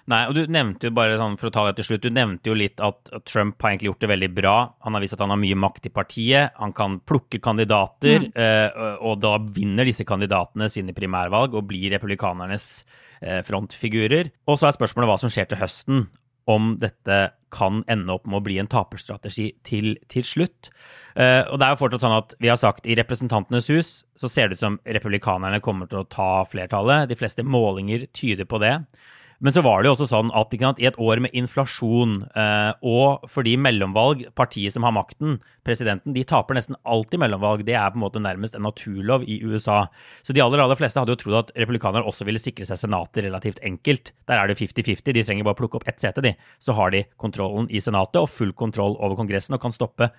Nei, 0.06 0.20
og 0.30 0.36
du 0.38 0.44
nevnte 0.54 0.86
jo 0.86 0.94
bare 0.94 1.18
sånn, 1.18 1.34
for 1.42 1.50
å 1.50 1.54
ta 1.54 1.64
det 1.66 1.80
til 1.80 1.88
slutt, 1.88 2.04
du 2.04 2.14
nevnte 2.14 2.52
jo 2.52 2.56
litt 2.58 2.82
at 2.84 3.10
Trump 3.26 3.58
har 3.64 3.74
egentlig 3.74 3.90
gjort 3.90 4.04
det 4.04 4.10
veldig 4.12 4.30
bra. 4.38 4.54
Han 4.86 4.94
har 4.94 5.02
vist 5.02 5.16
at 5.18 5.24
han 5.24 5.34
har 5.34 5.40
mye 5.42 5.58
makt 5.58 5.88
i 5.90 5.92
partiet. 5.94 6.54
Han 6.62 6.76
kan 6.78 7.00
plukke 7.10 7.40
kandidater, 7.42 8.28
mm. 8.28 8.36
eh, 8.38 9.00
og 9.02 9.18
da 9.24 9.40
vinner 9.42 9.90
disse 9.90 10.06
kandidatene 10.06 10.70
sine 10.70 10.94
primærvalg 10.94 11.58
og 11.58 11.66
blir 11.72 11.90
republikanernes 11.96 12.68
eh, 13.24 13.42
frontfigurer. 13.48 14.30
Og 14.46 14.62
så 14.62 14.70
er 14.70 14.78
spørsmålet 14.78 15.10
hva 15.10 15.18
som 15.24 15.34
skjer 15.34 15.50
til 15.50 15.62
høsten. 15.64 16.06
Om 16.54 16.76
dette 16.78 17.24
kan 17.56 17.84
ende 17.92 18.14
opp 18.16 18.28
med 18.28 18.42
å 18.42 18.46
bli 18.46 18.60
en 18.62 18.70
taperstrategi 18.72 19.50
til, 19.68 19.96
til 20.12 20.28
slutt. 20.28 20.70
Uh, 21.16 21.48
og 21.48 21.60
det 21.62 21.66
er 21.66 21.74
jo 21.74 21.80
fortsatt 21.80 22.04
sånn 22.04 22.18
at 22.18 22.36
vi 22.44 22.52
har 22.52 22.60
sagt 22.60 22.88
i 22.88 22.98
Representantenes 23.00 23.70
hus 23.72 23.92
så 24.20 24.30
ser 24.32 24.50
det 24.50 24.60
ut 24.60 24.66
som 24.66 24.80
republikanerne 24.84 25.62
kommer 25.64 25.88
til 25.92 26.02
å 26.02 26.10
ta 26.12 26.44
flertallet. 26.52 27.08
De 27.12 27.18
fleste 27.20 27.46
målinger 27.48 28.08
tyder 28.16 28.48
på 28.50 28.60
det. 28.64 28.76
Men 29.44 29.54
så 29.56 29.64
var 29.66 29.82
det 29.82 29.90
jo 29.90 29.96
også 29.96 30.08
sånn 30.10 30.32
at 30.36 30.54
sant, 30.56 30.80
i 30.80 30.88
et 30.88 30.98
år 31.02 31.20
med 31.24 31.34
inflasjon, 31.36 32.16
eh, 32.40 32.72
og 32.86 33.26
fordi 33.32 33.56
mellomvalg, 33.60 34.24
partiet 34.38 34.76
som 34.76 34.86
har 34.88 34.96
makten, 34.96 35.40
presidenten, 35.68 36.14
de 36.16 36.24
taper 36.28 36.56
nesten 36.56 36.78
alltid 36.88 37.20
mellomvalg. 37.20 37.66
Det 37.68 37.76
er 37.76 37.92
på 37.92 38.00
en 38.00 38.06
måte 38.06 38.22
nærmest 38.24 38.56
en 38.56 38.66
naturlov 38.66 39.26
i 39.28 39.42
USA. 39.44 39.86
Så 40.24 40.36
de 40.36 40.44
aller, 40.44 40.62
aller 40.64 40.80
fleste 40.80 41.02
hadde 41.02 41.16
jo 41.16 41.22
trodd 41.24 41.40
at 41.42 41.56
republikanerne 41.60 42.08
også 42.08 42.28
ville 42.28 42.42
sikre 42.42 42.68
seg 42.70 42.80
senatet 42.80 43.26
relativt 43.26 43.60
enkelt. 43.66 44.14
Der 44.30 44.40
er 44.40 44.52
det 44.52 44.60
50-50. 44.62 45.12
De 45.16 45.26
trenger 45.26 45.48
bare 45.48 45.60
plukke 45.60 45.82
opp 45.82 45.90
ett 45.90 46.00
sete, 46.00 46.24
de. 46.24 46.36
Så 46.64 46.78
har 46.78 46.96
de 46.96 47.04
kontrollen 47.22 47.68
i 47.70 47.84
senatet 47.84 48.22
og 48.22 48.32
full 48.32 48.56
kontroll 48.56 48.96
over 49.00 49.20
Kongressen 49.20 49.58
og 49.58 49.64
kan 49.66 49.76
stoppe 49.76 50.12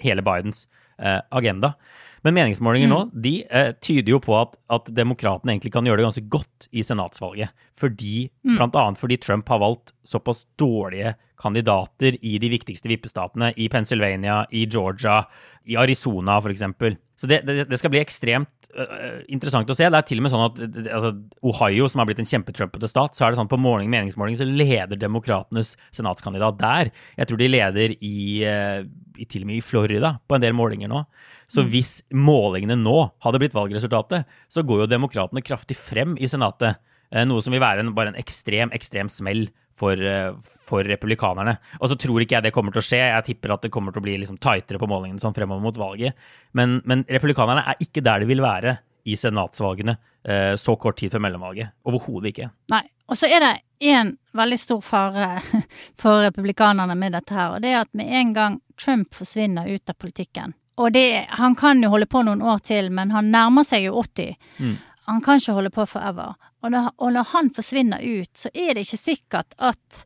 hele 0.00 0.22
Bidens 0.24 0.66
eh, 1.00 1.18
agenda. 1.34 1.74
Men 2.22 2.36
meningsmålinger 2.36 2.90
nå 2.90 2.98
mm. 3.06 3.10
de 3.24 3.34
eh, 3.48 3.70
tyder 3.80 4.12
jo 4.12 4.20
på 4.22 4.34
at, 4.36 4.58
at 4.72 4.90
demokratene 4.92 5.54
egentlig 5.54 5.72
kan 5.72 5.86
gjøre 5.88 6.02
det 6.02 6.06
ganske 6.08 6.28
godt 6.32 6.68
i 6.76 6.84
senatsvalget. 6.84 7.54
Fordi, 7.80 8.28
mm. 8.44 8.56
Blant 8.58 8.76
annet 8.76 9.00
fordi 9.00 9.16
Trump 9.22 9.48
har 9.48 9.62
valgt 9.62 9.94
såpass 10.04 10.44
dårlige 10.60 11.14
kandidater 11.40 12.18
i 12.20 12.36
de 12.42 12.50
viktigste 12.52 12.90
vippestatene. 12.92 13.54
I 13.56 13.70
Pennsylvania, 13.72 14.42
i 14.52 14.66
Georgia, 14.68 15.22
i 15.64 15.78
Arizona 15.80 16.36
f.eks. 16.42 16.66
Så 17.20 17.28
det, 17.28 17.42
det, 17.44 17.66
det, 17.68 17.76
skal 17.76 17.92
bli 17.92 18.00
ekstremt 18.00 18.70
uh, 18.72 19.20
interessant 19.28 19.68
å 19.68 19.74
se. 19.76 19.84
Det 19.92 19.98
er 19.98 20.06
til 20.08 20.22
og 20.22 20.24
med 20.24 20.32
sånn 20.32 20.44
at 20.46 20.60
altså, 20.88 21.10
Ohio, 21.50 21.88
som 21.92 22.00
har 22.00 22.08
blitt 22.08 22.22
en 22.22 22.28
kjempetrumpete 22.30 22.88
stat, 22.88 23.12
så 23.16 23.26
er 23.26 23.34
det 23.34 23.40
sånn 23.42 23.50
på 23.50 23.58
måling, 23.60 23.90
meningsmåling 23.92 24.38
så 24.40 24.46
leder 24.48 24.96
demokratenes 24.96 25.74
senatskandidat 25.96 26.56
der. 26.62 26.92
Jeg 27.20 27.28
tror 27.28 27.42
de 27.42 27.50
leder 27.50 27.92
i, 27.98 28.22
uh, 28.48 28.80
i, 29.20 29.28
til 29.28 29.44
og 29.44 29.50
med 29.50 29.60
i 29.60 29.64
Florida 29.64 30.14
på 30.24 30.38
en 30.38 30.46
del 30.46 30.56
målinger 30.56 30.88
nå. 30.88 31.02
Så 31.50 31.66
mm. 31.66 31.70
hvis 31.74 31.92
målingene 32.16 32.78
nå 32.80 32.96
hadde 33.26 33.42
blitt 33.42 33.58
valgresultatet, 33.58 34.24
så 34.48 34.64
går 34.64 34.86
jo 34.86 34.92
demokratene 34.94 35.44
kraftig 35.44 35.76
frem 35.76 36.16
i 36.16 36.30
Senatet. 36.30 36.80
Uh, 37.12 37.26
noe 37.28 37.44
som 37.44 37.52
vil 37.52 37.60
være 37.60 37.84
en, 37.84 37.92
bare 37.92 38.14
en 38.14 38.20
ekstrem, 38.22 38.72
ekstrem 38.72 39.12
smell 39.12 39.50
for, 39.80 40.02
eh, 40.12 40.30
for, 40.68 40.84
republikanerne. 40.84 41.56
Og 41.80 41.90
så 41.90 41.96
tror 41.98 42.22
ikke 42.22 42.38
jeg 42.38 42.48
det 42.48 42.54
kommer 42.54 42.74
til 42.74 42.82
å 42.82 42.86
skje. 42.86 43.00
Jeg 43.00 43.26
tipper 43.30 43.56
at 43.56 43.64
det 43.64 43.72
kommer 43.74 43.94
til 43.94 44.02
å 44.02 44.06
bli 44.06 44.18
liksom 44.22 44.38
tightere 44.42 44.80
på 44.80 44.88
målingene 44.90 45.22
sånn 45.22 45.36
fremover 45.36 45.64
mot 45.64 45.80
valget. 45.80 46.28
Men, 46.52 46.78
men, 46.84 47.06
republikanerne 47.08 47.64
er 47.72 47.82
ikke 47.82 48.04
der 48.04 48.22
de 48.22 48.30
vil 48.30 48.44
være 48.44 48.78
i 49.10 49.16
senatsvalgene 49.16 49.96
eh, 50.28 50.54
så 50.60 50.76
kort 50.78 51.00
tid 51.00 51.12
før 51.14 51.24
mellomvalget. 51.26 51.74
Overhodet 51.88 52.34
ikke. 52.34 52.52
Nei. 52.74 52.84
Og 53.10 53.18
så 53.18 53.26
er 53.26 53.42
det 53.42 53.54
én 53.90 54.12
veldig 54.38 54.58
stor 54.60 54.84
fare 54.86 55.40
for 56.00 56.22
republikanerne 56.28 56.94
med 56.94 57.16
dette 57.16 57.34
her, 57.34 57.56
og 57.56 57.64
det 57.64 57.72
er 57.72 57.80
at 57.80 57.90
med 57.96 58.12
en 58.20 58.34
gang 58.36 58.58
Trump 58.78 59.16
forsvinner 59.18 59.66
ut 59.66 59.90
av 59.90 59.98
politikken 59.98 60.54
og 60.80 60.92
det, 60.92 61.26
han 61.28 61.54
kan 61.58 61.82
jo 61.82 61.90
holde 61.92 62.08
på 62.08 62.22
noen 62.24 62.40
år 62.42 62.62
til, 62.64 62.88
men 62.94 63.12
han 63.12 63.28
nærmer 63.32 63.66
seg 63.68 63.84
jo 63.88 64.00
80. 64.00 64.36
Mm. 64.60 64.76
Han 65.10 65.22
kan 65.24 65.40
ikke 65.40 65.56
holde 65.56 65.72
på 65.74 65.86
forever. 65.90 66.36
Og 66.62 66.70
når, 66.70 66.90
og 67.02 67.14
når, 67.16 67.30
han 67.32 67.50
forsvinner 67.54 68.02
ut, 68.02 68.30
så 68.36 68.50
er 68.54 68.74
det 68.76 68.84
ikke 68.86 69.00
sikkert 69.00 69.56
at 69.58 70.02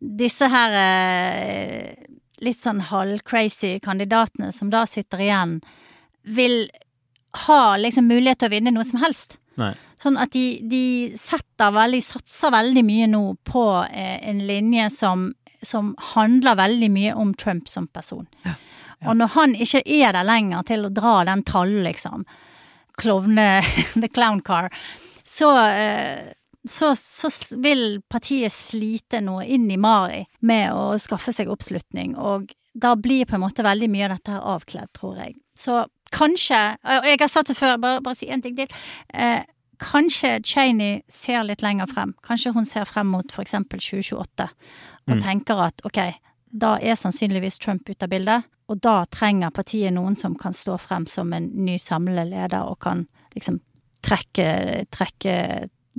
disse 0.00 0.48
her 0.48 0.74
eh, 0.80 2.06
litt 2.40 2.58
sånn 2.58 2.80
halvcrazy 2.88 3.76
kandidatene 3.84 4.48
som 4.52 4.72
da 4.72 4.86
sitter 4.88 5.22
igjen, 5.22 5.58
vil 6.24 6.64
ha 7.46 7.76
liksom 7.78 8.08
mulighet 8.10 8.40
til 8.42 8.50
å 8.50 8.54
vinne 8.56 8.72
noe 8.74 8.86
som 8.88 9.02
helst. 9.04 9.36
Nei. 9.60 9.74
Sånn 10.00 10.16
at 10.20 10.32
de, 10.32 10.60
de 10.66 10.84
setter 11.20 11.74
veldig, 11.74 12.00
satser 12.04 12.52
veldig 12.54 12.84
mye 12.86 13.08
nå 13.12 13.22
på 13.46 13.64
eh, 13.86 14.18
en 14.30 14.40
linje 14.48 14.88
som, 14.94 15.28
som, 15.62 15.92
handler 16.14 16.58
veldig 16.58 16.90
mye 16.92 17.14
om 17.14 17.34
Trump 17.38 17.68
som 17.68 17.86
person. 17.92 18.26
Ja. 18.46 18.56
Ja. 19.00 19.10
Og 19.10 19.16
når 19.20 19.34
han 19.36 19.54
ikke 19.56 19.82
er 19.84 20.12
der 20.16 20.26
lenger 20.28 20.64
til 20.68 20.84
å 20.84 20.92
dra 20.92 21.20
den 21.28 21.44
trallen, 21.48 21.84
liksom, 21.86 22.26
klovne 22.98 23.60
The 24.02 24.08
clown 24.08 24.42
car, 24.46 24.70
så, 25.24 25.52
eh, 25.68 26.32
så, 26.68 26.94
så, 26.96 27.30
vil 27.62 28.00
partiet 28.10 28.52
slite 28.52 29.20
noe 29.24 29.46
inn 29.46 29.68
i 29.70 29.78
Mari 29.80 30.24
med 30.40 30.72
å 30.74 30.98
skaffe 30.98 31.34
seg 31.34 31.52
oppslutning, 31.52 32.16
og 32.18 32.50
da 32.74 32.94
blir 32.96 33.26
på 33.26 33.36
en 33.36 33.44
måte 33.44 33.66
veldig 33.66 33.88
mye 33.90 34.08
av 34.08 34.16
dette 34.16 34.34
her 34.34 34.50
avkledd, 34.56 34.90
tror 34.96 35.16
jeg. 35.22 35.34
Så 35.58 35.84
kanskje, 36.14 36.58
og 36.82 37.08
jeg 37.08 37.20
har 37.20 37.30
sagt 37.30 37.50
det 37.50 37.58
før, 37.58 37.78
bare, 37.82 38.02
bare 38.04 38.18
si 38.18 38.30
én 38.30 38.42
ting 38.42 38.56
til. 38.58 38.70
Eh, 39.14 39.42
kanskje 39.80 40.38
Cheney 40.46 41.00
ser 41.10 41.44
litt 41.46 41.64
lenger 41.64 41.90
frem. 41.90 42.14
Kanskje 42.26 42.54
hun 42.54 42.68
ser 42.68 42.88
frem 42.88 43.10
mot 43.10 43.38
eksempel 43.42 43.82
2028 43.82 44.48
og 45.08 45.16
mm. 45.16 45.22
tenker 45.24 45.62
at 45.66 45.82
ok, 45.86 46.00
da 46.50 46.76
er 46.82 46.98
sannsynligvis 46.98 47.58
Trump 47.62 47.88
ute 47.88 48.06
av 48.06 48.12
bildet, 48.12 48.48
og 48.70 48.78
da 48.84 49.02
trenger 49.10 49.50
partiet 49.54 49.94
noen 49.94 50.14
som 50.18 50.36
kan 50.38 50.54
stå 50.54 50.76
frem 50.78 51.08
som 51.10 51.32
en 51.34 51.50
ny 51.64 51.74
samlende 51.82 52.28
leder 52.30 52.70
og 52.70 52.78
kan 52.84 53.04
liksom 53.34 53.58
trekke, 54.06 54.46
trekke 54.94 55.36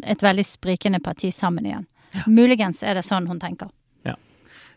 et 0.02 0.24
veldig 0.24 0.46
sprikende 0.48 1.02
parti 1.04 1.34
sammen 1.36 1.68
igjen. 1.68 1.86
Ja. 2.16 2.26
Muligens 2.32 2.82
er 2.84 2.98
det 2.98 3.06
sånn 3.08 3.28
hun 3.28 3.40
tenker. 3.40 3.70
Ja. 4.08 4.16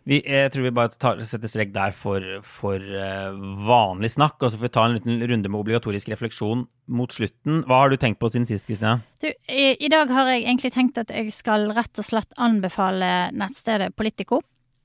Vi, 0.05 0.19
jeg 0.21 0.51
tror 0.53 0.67
vi 0.67 0.73
bare 0.75 0.93
tar, 1.01 1.23
setter 1.27 1.51
strek 1.51 1.71
der 1.75 1.95
for, 1.97 2.23
for 2.47 2.83
uh, 2.83 3.31
vanlig 3.67 4.11
snakk, 4.15 4.37
og 4.43 4.51
så 4.51 4.59
får 4.59 4.67
vi 4.67 4.73
ta 4.75 4.87
en 4.87 4.97
liten 4.99 5.23
runde 5.31 5.51
med 5.51 5.61
obligatorisk 5.63 6.11
refleksjon 6.13 6.67
mot 6.99 7.15
slutten. 7.15 7.63
Hva 7.69 7.85
har 7.85 7.95
du 7.95 7.99
tenkt 7.99 8.21
på 8.23 8.31
siden 8.35 8.49
sist, 8.51 8.67
Kristina? 8.69 8.99
I, 9.23 9.77
I 9.79 9.93
dag 9.93 10.11
har 10.15 10.33
jeg 10.33 10.45
egentlig 10.45 10.75
tenkt 10.75 10.99
at 11.01 11.15
jeg 11.15 11.31
skal 11.35 11.71
rett 11.79 12.03
og 12.03 12.11
slett 12.11 12.35
anbefale 12.43 13.31
nettstedet 13.35 13.95
Politico 13.97 14.43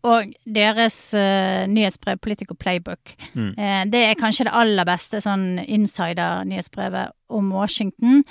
og 0.07 0.31
deres 0.47 0.97
uh, 1.17 1.65
nyhetsbrev, 1.67 2.19
Politico 2.23 2.55
Playbook. 2.55 3.15
Mm. 3.33 3.51
Uh, 3.57 3.81
det 3.91 4.03
er 4.05 4.19
kanskje 4.19 4.47
det 4.47 4.55
aller 4.55 4.87
beste 4.87 5.19
sånn 5.23 5.59
insider-nyhetsbrevet 5.65 7.15
om 7.35 7.49
Washington. 7.53 8.23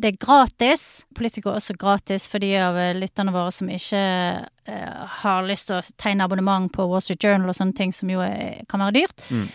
Det 0.00 0.12
er 0.12 0.22
gratis. 0.22 1.02
Politico 1.14 1.52
er 1.52 1.60
også 1.60 1.76
gratis 1.78 2.24
for 2.32 2.42
de 2.42 2.54
av 2.56 2.78
lytterne 2.96 3.34
våre 3.34 3.52
som 3.52 3.68
ikke 3.70 4.00
uh, 4.40 5.02
har 5.22 5.44
lyst 5.48 5.68
til 5.68 5.80
å 5.82 5.98
tegne 6.00 6.24
abonnement 6.24 6.72
på 6.72 6.88
Wall 6.88 7.04
Street 7.04 7.24
Journal 7.24 7.52
og 7.52 7.60
sånne 7.60 7.76
ting, 7.76 7.92
som 7.92 8.10
jo 8.12 8.24
er, 8.24 8.64
kan 8.72 8.84
være 8.86 9.02
dyrt. 9.02 9.28
Mm. 9.28 9.46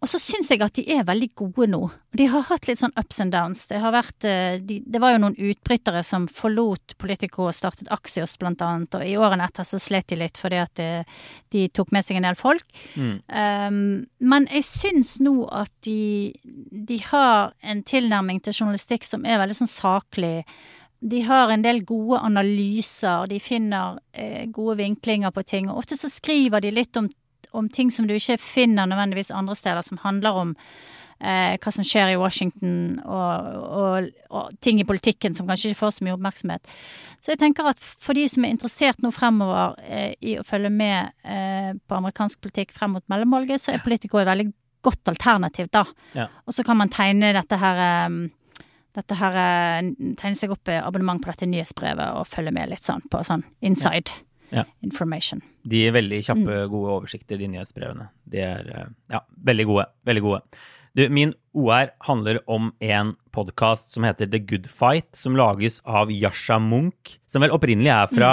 Og 0.00 0.08
så 0.08 0.16
syns 0.16 0.48
jeg 0.48 0.62
at 0.64 0.78
de 0.78 0.84
er 0.94 1.04
veldig 1.04 1.28
gode 1.36 1.66
nå. 1.68 1.80
De 2.16 2.24
har 2.32 2.46
hatt 2.48 2.64
litt 2.66 2.80
sånn 2.80 2.94
ups 2.98 3.20
and 3.20 3.34
downs. 3.34 3.66
Det 3.68 3.82
har 3.82 3.92
vært 3.92 4.24
eh, 4.24 4.56
de, 4.64 4.78
Det 4.80 5.00
var 5.02 5.12
jo 5.12 5.20
noen 5.20 5.36
utbrytere 5.36 6.00
som 6.06 6.24
forlot 6.32 6.96
Politico 7.00 7.50
og 7.50 7.56
startet 7.56 7.90
Axios, 7.92 8.38
blant 8.40 8.64
annet, 8.64 8.96
og 8.96 9.04
i 9.04 9.18
årene 9.20 9.44
etter 9.44 9.68
så 9.68 9.80
slet 9.80 10.08
de 10.08 10.22
litt 10.22 10.40
fordi 10.40 10.62
at 10.62 10.72
de, 10.80 10.88
eh, 11.02 11.20
de 11.52 11.66
tok 11.76 11.92
med 11.92 12.06
seg 12.06 12.16
en 12.16 12.30
del 12.30 12.40
folk. 12.40 12.64
Mm. 12.96 13.14
Um, 13.28 13.78
men 14.32 14.48
jeg 14.48 14.64
syns 14.70 15.18
nå 15.20 15.34
at 15.52 15.72
de, 15.84 16.32
de 16.72 17.00
har 17.10 17.52
en 17.60 17.84
tilnærming 17.84 18.40
til 18.40 18.56
journalistikk 18.56 19.04
som 19.04 19.28
er 19.28 19.42
veldig 19.42 19.60
sånn 19.60 19.74
saklig. 19.74 20.38
De 21.00 21.20
har 21.28 21.52
en 21.52 21.62
del 21.64 21.84
gode 21.88 22.22
analyser, 22.24 23.28
de 23.28 23.40
finner 23.40 24.00
eh, 24.12 24.46
gode 24.48 24.80
vinklinger 24.80 25.32
på 25.36 25.44
ting. 25.44 25.68
Og 25.68 25.84
ofte 25.84 26.00
så 26.00 26.08
skriver 26.12 26.64
de 26.64 26.72
litt 26.72 26.96
om 26.96 27.12
om 27.56 27.68
ting 27.68 27.90
som 27.94 28.08
du 28.08 28.14
ikke 28.16 28.38
finner 28.40 28.88
nødvendigvis 28.90 29.32
andre 29.34 29.56
steder, 29.58 29.84
som 29.86 30.00
handler 30.02 30.38
om 30.42 30.54
eh, 31.20 31.56
hva 31.60 31.72
som 31.74 31.86
skjer 31.86 32.14
i 32.14 32.18
Washington, 32.20 33.00
og, 33.04 33.50
og, 33.80 34.08
og, 34.30 34.54
ting 34.64 34.80
i 34.80 34.86
politikken 34.88 35.36
som 35.36 35.48
kanskje 35.48 35.72
ikke 35.72 35.82
får 35.82 35.96
så 35.96 36.06
mye 36.06 36.16
oppmerksomhet. 36.16 36.72
Så 37.20 37.34
jeg 37.34 37.42
tenker 37.42 37.68
at 37.70 37.82
for 37.82 38.16
de 38.16 38.26
som 38.30 38.46
er 38.46 38.54
interessert 38.54 39.02
nå 39.04 39.12
fremover 39.14 39.76
eh, 39.84 40.14
i 40.20 40.38
å 40.40 40.46
følge 40.46 40.72
med 40.72 41.12
eh, 41.24 41.72
på 41.76 42.00
amerikansk 42.00 42.40
politikk 42.44 42.74
frem 42.76 42.96
mot 42.96 43.06
mellomvalget, 43.12 43.62
så 43.62 43.74
er 43.74 43.84
Politico 43.84 44.20
et 44.20 44.30
veldig 44.30 44.50
godt 44.84 45.12
alternativ, 45.12 45.68
da. 45.72 45.84
Ja. 46.16 46.30
Og 46.48 46.56
så 46.56 46.64
kan 46.64 46.78
man 46.80 46.92
tegne 46.92 47.34
dette 47.36 47.58
her 47.60 47.82
eh, 47.84 48.20
dette 48.96 49.16
her 49.20 49.36
eh, 49.38 49.92
tegne 50.18 50.38
seg 50.38 50.52
opp 50.54 50.70
i 50.70 50.80
abonnement 50.80 51.22
på 51.22 51.30
dette 51.30 51.48
nyhetsbrevet 51.48 52.16
og 52.18 52.28
følge 52.28 52.54
med 52.54 52.72
litt 52.72 52.86
sånn 52.86 53.04
på 53.10 53.22
sånn 53.26 53.46
inside 53.62 54.10
Ja. 54.50 54.64
information. 54.82 55.42
De 55.68 55.86
er 55.86 55.96
veldig 55.96 56.20
kjappe, 56.24 56.58
gode 56.72 56.98
oversikter, 56.98 57.40
de 57.40 57.48
nyhetsbrevene. 57.52 58.10
De 58.32 58.44
er 58.44 58.68
eh, 58.72 58.92
ja, 59.12 59.24
veldig 59.50 59.66
gode. 59.68 59.88
Veldig 60.08 60.22
gode. 60.24 60.40
Du, 60.98 61.04
min 61.12 61.32
OR 61.54 61.92
handler 62.02 62.40
om 62.50 62.72
en 62.82 63.12
podkast 63.30 63.92
som 63.94 64.02
heter 64.06 64.26
The 64.26 64.40
Good 64.42 64.66
Fight, 64.66 65.12
som 65.14 65.36
lages 65.38 65.78
av 65.86 66.10
Yasha 66.10 66.58
Munch, 66.58 67.14
som 67.30 67.44
vel 67.44 67.54
opprinnelig 67.54 67.92
er 67.94 68.10
fra, 68.10 68.32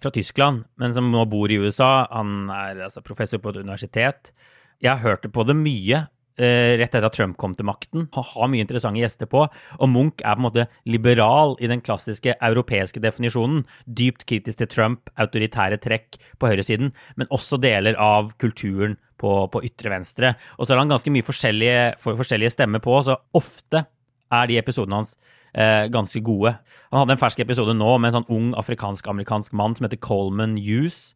fra 0.00 0.12
Tyskland, 0.14 0.64
men 0.80 0.96
som 0.96 1.10
nå 1.12 1.26
bor 1.28 1.52
i 1.52 1.58
USA. 1.60 2.06
Han 2.14 2.48
er 2.52 2.86
altså 2.88 3.04
professor 3.04 3.42
på 3.42 3.52
et 3.52 3.60
universitet. 3.60 4.32
Jeg 4.80 4.94
har 4.94 5.04
hørt 5.04 5.28
på 5.32 5.44
det 5.48 5.56
mye. 5.58 6.06
Eh, 6.38 6.76
rett 6.80 6.88
etter 6.88 7.06
at 7.08 7.16
Trump 7.16 7.36
kom 7.40 7.54
til 7.56 7.68
makten. 7.68 8.06
Han 8.16 8.26
har 8.32 8.50
mye 8.52 8.64
interessante 8.64 9.02
gjester 9.02 9.28
på. 9.30 9.46
Og 9.78 9.90
Munch 9.92 10.22
er 10.22 10.36
på 10.36 10.42
en 10.42 10.46
måte 10.48 10.66
liberal 10.88 11.56
i 11.60 11.70
den 11.70 11.82
klassiske 11.84 12.36
europeiske 12.36 13.02
definisjonen. 13.04 13.64
Dypt 13.86 14.26
kritisk 14.28 14.62
til 14.62 14.70
Trump, 14.72 15.10
autoritære 15.20 15.80
trekk 15.82 16.20
på 16.40 16.52
høyresiden, 16.52 16.92
men 17.16 17.32
også 17.34 17.60
deler 17.62 17.98
av 18.00 18.32
kulturen 18.42 18.98
på, 19.20 19.32
på 19.52 19.62
ytre 19.66 19.92
venstre. 19.92 20.34
Og 20.56 20.66
så 20.66 20.74
har 20.74 20.82
han 20.82 20.92
ganske 20.92 21.12
mye 21.12 21.26
forskjellige, 21.26 21.96
for, 22.02 22.18
forskjellige 22.18 22.54
stemmer 22.56 22.82
på, 22.84 22.98
så 23.06 23.18
ofte 23.36 23.86
er 24.34 24.50
de 24.50 24.58
episodene 24.60 25.00
hans 25.00 25.14
eh, 25.54 25.86
ganske 25.92 26.20
gode. 26.24 26.56
Han 26.90 27.02
hadde 27.02 27.16
en 27.16 27.22
fersk 27.22 27.40
episode 27.44 27.76
nå 27.76 27.96
med 27.98 28.10
en 28.10 28.20
sånn 28.20 28.32
ung 28.36 28.50
afrikansk-amerikansk 28.60 29.54
mann 29.56 29.76
som 29.76 29.88
heter 29.88 30.02
Coleman 30.02 30.56
Hughes, 30.60 31.14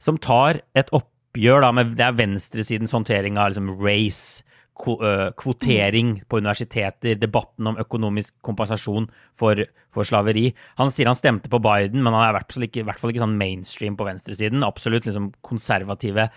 som 0.00 0.20
tar 0.20 0.62
et 0.78 0.92
oppgjør 0.96 1.64
da, 1.64 1.72
med 1.76 1.96
det 1.98 2.06
er 2.06 2.16
venstresidens 2.18 2.94
håndtering 2.96 3.38
av 3.40 3.52
liksom, 3.52 3.74
race, 3.82 4.44
kvotering 4.80 6.14
på 6.28 6.40
universiteter, 6.40 7.18
debatten 7.20 7.68
om 7.70 7.78
økonomisk 7.80 8.34
kompensasjon 8.46 9.08
for, 9.38 9.60
for 9.94 10.08
slaveri. 10.08 10.48
Han 10.80 10.92
sier 10.94 11.10
han 11.10 11.18
stemte 11.18 11.50
på 11.52 11.60
Biden, 11.62 12.02
men 12.02 12.14
han 12.14 12.24
er 12.24 12.32
i 12.32 12.36
hvert 12.38 12.54
fall 12.54 12.66
ikke, 12.66 12.84
hvert 12.88 13.02
fall 13.02 13.12
ikke 13.12 13.22
sånn 13.24 13.38
mainstream 13.40 13.98
på 13.98 14.06
venstresiden. 14.08 14.64
Absolutt 14.66 15.08
liksom 15.08 15.30
konservative, 15.46 16.28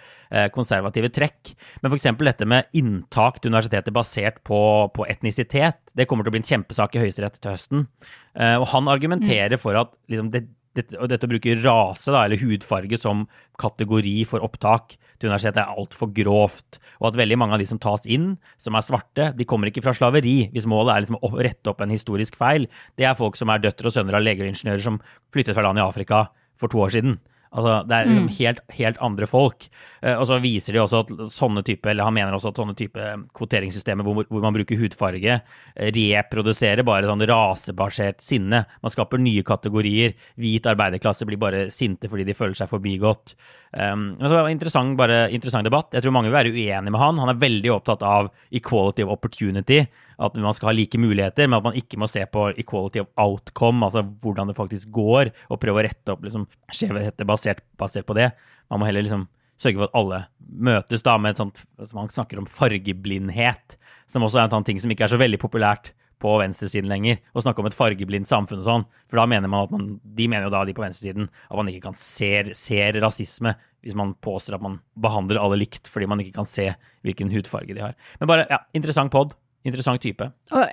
konservative 0.55 1.11
trekk. 1.15 1.53
Men 1.81 1.93
f.eks. 1.93 2.09
dette 2.23 2.49
med 2.49 2.71
inntak 2.79 3.39
til 3.39 3.53
universitetet 3.53 3.95
basert 3.95 4.41
på, 4.47 4.59
på 4.95 5.07
etnisitet, 5.09 5.79
det 5.95 6.09
kommer 6.09 6.25
til 6.25 6.33
å 6.33 6.37
bli 6.37 6.43
en 6.43 6.51
kjempesak 6.51 6.97
i 6.97 7.05
Høyesterett 7.05 7.39
til 7.39 7.55
høsten. 7.55 7.87
Og 8.33 8.67
han 8.73 8.91
argumenterer 8.91 9.61
for 9.61 9.77
at 9.77 9.95
liksom, 10.11 10.33
det 10.33 10.47
dette, 10.77 10.97
og 10.97 11.09
dette 11.11 11.27
å 11.27 11.31
bruke 11.31 11.55
rase 11.61 12.13
da, 12.13 12.25
eller 12.25 12.41
hudfarge 12.41 12.99
som 13.01 13.25
kategori 13.61 14.15
for 14.29 14.43
opptak 14.45 14.95
til 15.21 15.29
universitetet 15.29 15.61
er 15.63 15.79
altfor 15.79 16.11
grovt. 16.15 16.79
Og 16.99 17.11
at 17.11 17.19
veldig 17.19 17.37
mange 17.39 17.57
av 17.57 17.61
de 17.61 17.67
som 17.69 17.81
tas 17.81 18.07
inn, 18.09 18.33
som 18.61 18.75
er 18.75 18.85
svarte, 18.85 19.29
de 19.37 19.47
kommer 19.49 19.69
ikke 19.69 19.83
fra 19.85 19.95
slaveri. 19.97 20.49
Hvis 20.53 20.69
målet 20.69 20.95
er 20.95 21.05
liksom 21.05 21.21
å 21.21 21.33
rette 21.37 21.71
opp 21.71 21.83
en 21.83 21.93
historisk 21.93 22.37
feil. 22.39 22.67
Det 22.99 23.07
er 23.07 23.19
folk 23.19 23.37
som 23.39 23.53
er 23.53 23.63
døtre 23.63 23.89
og 23.89 23.95
sønner 23.95 24.19
av 24.19 24.25
leger 24.25 24.47
og 24.47 24.53
ingeniører 24.53 24.83
som 24.83 24.99
flyttet 25.35 25.57
fra 25.57 25.65
land 25.67 25.81
i 25.81 25.85
Afrika 25.85 26.25
for 26.59 26.73
to 26.73 26.81
år 26.83 26.97
siden. 26.97 27.19
Altså, 27.53 27.73
det 27.85 27.95
er 27.95 28.07
liksom 28.09 28.29
helt, 28.39 28.61
helt 28.73 29.01
andre 29.05 29.27
folk. 29.29 29.67
Uh, 30.01 30.15
og 30.15 30.25
så 30.29 30.39
viser 30.41 30.75
de 30.75 30.81
også 30.81 31.03
at 31.03 31.11
sånne 31.33 31.63
type, 31.65 31.85
eller 31.89 32.07
han 32.07 32.15
mener 32.15 32.35
også 32.35 32.49
at 32.49 32.61
sånne 32.61 32.75
type 32.77 33.09
kvoteringssystemer 33.37 34.07
hvor, 34.07 34.25
hvor 34.29 34.43
man 34.43 34.55
bruker 34.55 34.79
hudfarge, 34.79 35.39
eh, 35.75 35.91
reproduserer 35.93 36.85
bare 36.87 37.09
sånn 37.09 37.25
rasebasert 37.29 38.23
sinne. 38.25 38.63
Man 38.81 38.93
skaper 38.93 39.21
nye 39.21 39.45
kategorier. 39.45 40.17
Hvit 40.41 40.69
arbeiderklasse 40.73 41.27
blir 41.29 41.41
bare 41.41 41.67
sinte 41.73 42.09
fordi 42.09 42.25
de 42.27 42.37
føler 42.37 42.57
seg 42.57 42.71
forbigått. 42.71 43.35
Um, 43.73 44.13
men 44.19 44.27
så 44.27 44.33
var 44.33 44.43
det 44.43 44.51
en 44.51 44.57
interessant, 44.57 44.97
bare, 44.97 45.19
interessant 45.33 45.69
debatt. 45.69 45.93
Jeg 45.93 46.05
tror 46.05 46.13
mange 46.13 46.29
vil 46.29 46.37
være 46.37 46.53
uenig 46.53 46.93
med 46.93 47.01
han. 47.01 47.21
Han 47.21 47.31
er 47.33 47.41
veldig 47.41 47.73
opptatt 47.73 48.05
av 48.05 48.33
equality 48.53 49.05
of 49.05 49.13
opportunity. 49.15 49.83
At 50.21 50.35
man 50.37 50.55
skal 50.57 50.71
ha 50.71 50.75
like 50.75 50.99
muligheter, 51.01 51.47
men 51.47 51.59
at 51.59 51.67
man 51.69 51.77
ikke 51.79 51.99
må 52.01 52.09
se 52.11 52.25
på 52.29 52.49
equality 52.61 53.01
of 53.03 53.09
outcome, 53.19 53.85
altså 53.85 54.03
hvordan 54.23 54.51
det 54.51 54.57
faktisk 54.57 54.91
går, 54.93 55.33
og 55.49 55.61
prøve 55.61 55.81
å 55.81 55.87
rette 55.87 56.13
opp 56.13 56.25
liksom, 56.25 56.45
skjevheter 56.73 57.29
basert, 57.29 57.63
basert 57.79 58.07
på 58.09 58.17
det. 58.17 58.31
Man 58.71 58.81
må 58.81 58.89
heller 58.89 59.05
liksom 59.05 59.27
sørge 59.61 59.79
for 59.79 59.89
at 59.89 59.97
alle 59.97 60.21
møtes 60.69 61.03
da 61.05 61.17
med 61.21 61.33
et 61.33 61.39
sånt 61.39 61.59
altså 61.79 61.95
Man 61.95 62.09
snakker 62.11 62.39
om 62.41 62.47
fargeblindhet, 62.49 63.77
som 64.09 64.25
også 64.25 64.41
er 64.41 64.47
en 64.47 64.55
sånn 64.57 64.65
ting 64.67 64.81
som 64.81 64.91
ikke 64.91 65.07
er 65.07 65.13
så 65.13 65.21
veldig 65.21 65.39
populært 65.41 65.93
på 66.23 66.37
venstresiden 66.39 66.87
lenger, 66.87 67.19
å 67.35 67.43
snakke 67.43 67.59
om 67.59 67.67
et 67.67 67.75
fargeblindt 67.75 68.29
samfunn 68.29 68.61
og 68.61 68.67
sånn. 68.67 68.85
For 69.11 69.19
da 69.19 69.25
mener 69.27 69.51
man 69.51 69.67
at 69.67 69.73
man, 69.75 69.87
de 70.01 70.27
mener 70.31 70.47
jo 70.47 70.53
da, 70.53 70.63
de 70.63 70.75
på 70.75 70.83
venstresiden, 70.85 71.27
at 71.27 71.59
man 71.59 71.69
ikke 71.71 71.89
kan 71.89 71.97
se 71.99 72.31
ser 72.55 72.99
rasisme 73.03 73.55
hvis 73.83 73.97
man 73.99 74.13
påstår 74.23 74.55
at 74.55 74.63
man 74.63 74.77
behandler 75.03 75.41
alle 75.41 75.59
likt 75.59 75.89
fordi 75.91 76.07
man 76.07 76.21
ikke 76.23 76.37
kan 76.37 76.47
se 76.47 76.69
hvilken 77.03 77.33
hudfarge 77.33 77.75
de 77.75 77.83
har. 77.83 77.97
Men 78.21 78.31
bare, 78.31 78.47
ja, 78.47 78.61
interessant 78.77 79.11
pod. 79.11 79.35
Interessant 79.63 80.01
type. 80.03 80.31
Og 80.51 80.65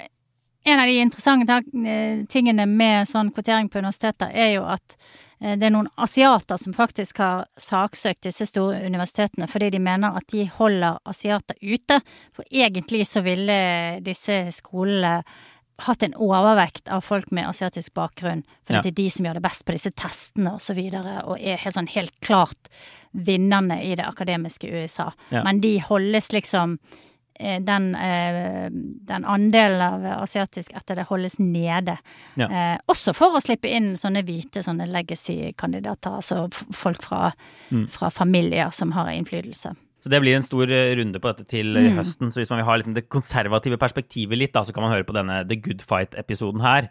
en 0.64 0.80
av 0.80 0.86
de 0.86 0.99
interessante 1.01 1.62
eh, 1.86 2.24
tingene 2.28 2.66
med 2.68 3.09
sånn 3.09 3.30
kvotering 3.32 3.70
på 3.72 3.80
universiteter, 3.80 4.32
er 4.34 4.55
jo 4.59 4.64
at 4.68 4.97
eh, 5.41 5.55
det 5.57 5.70
er 5.70 5.72
noen 5.72 5.88
asiater 5.97 6.61
som 6.61 6.74
faktisk 6.76 7.22
har 7.22 7.47
saksøkt 7.57 8.26
disse 8.28 8.47
store 8.51 8.82
universitetene 8.84 9.49
fordi 9.49 9.70
de 9.76 9.80
mener 9.80 10.18
at 10.20 10.28
de 10.34 10.45
holder 10.59 11.01
asiater 11.09 11.57
ute. 11.62 12.01
For 12.36 12.45
egentlig 12.51 13.07
så 13.09 13.24
ville 13.24 13.57
disse 14.05 14.43
skolene 14.53 15.22
hatt 15.80 16.03
en 16.05 16.12
overvekt 16.20 16.91
av 16.93 17.01
folk 17.01 17.30
med 17.32 17.49
asiatisk 17.49 17.95
bakgrunn, 17.97 18.43
fordi 18.66 18.76
Ja. 18.76 18.82
det 18.82 18.91
er 18.93 19.03
de 19.03 19.11
som 19.11 19.24
gjør 19.24 19.34
det 19.38 19.43
best 19.43 19.64
på 19.64 19.72
disse 19.72 19.91
testene 19.97 20.53
og 20.53 20.61
så 20.61 20.74
videre, 20.76 21.22
og 21.24 21.38
er 21.41 21.57
helt, 21.57 21.74
sånn 21.74 21.88
helt 21.88 22.20
klart 22.20 22.68
vinnerne 23.14 23.82
i 23.82 23.95
det 23.95 24.05
akademiske 24.05 24.68
USA. 24.68 25.12
Ja. 25.30 25.43
Men 25.43 25.61
de 25.61 25.78
holdes 25.80 26.32
liksom 26.32 26.78
den, 27.41 27.95
eh, 27.95 28.68
den 29.11 29.24
andelen 29.24 29.80
av 29.80 30.22
asiatisk 30.22 30.74
etter 30.76 31.01
det 31.01 31.07
holdes 31.09 31.38
nede. 31.41 31.97
Ja. 32.36 32.49
Eh, 32.49 32.78
også 32.91 33.14
for 33.16 33.36
å 33.36 33.43
slippe 33.43 33.70
inn 33.70 33.95
sånne 34.01 34.22
hvite 34.26 34.64
sånne 34.66 34.88
legacy-kandidater, 34.91 36.18
altså 36.20 36.49
folk 36.53 37.03
fra, 37.03 37.32
Mm. 37.70 37.86
fra 37.88 38.11
familier 38.11 38.70
som 38.70 38.93
har 38.93 39.09
innflytelse. 39.12 39.76
Så 40.01 40.09
det 40.09 40.20
blir 40.20 40.36
en 40.36 40.43
stor 40.47 40.70
eh, 40.72 40.95
runde 40.97 41.20
på 41.20 41.28
dette 41.28 41.49
til 41.49 41.76
mm. 41.76 41.97
høsten. 41.99 42.32
Så 42.32 42.41
hvis 42.41 42.51
man 42.51 42.61
vil 42.62 42.68
ha 42.68 42.76
liksom 42.80 42.95
det 42.97 43.09
konservative 43.12 43.76
perspektivet 43.80 44.38
litt, 44.38 44.55
da, 44.55 44.64
så 44.64 44.72
kan 44.72 44.82
man 44.82 44.93
høre 44.95 45.05
på 45.05 45.16
denne 45.16 45.43
The 45.49 45.57
Good 45.61 45.84
Fight-episoden 45.84 46.64
her. 46.64 46.88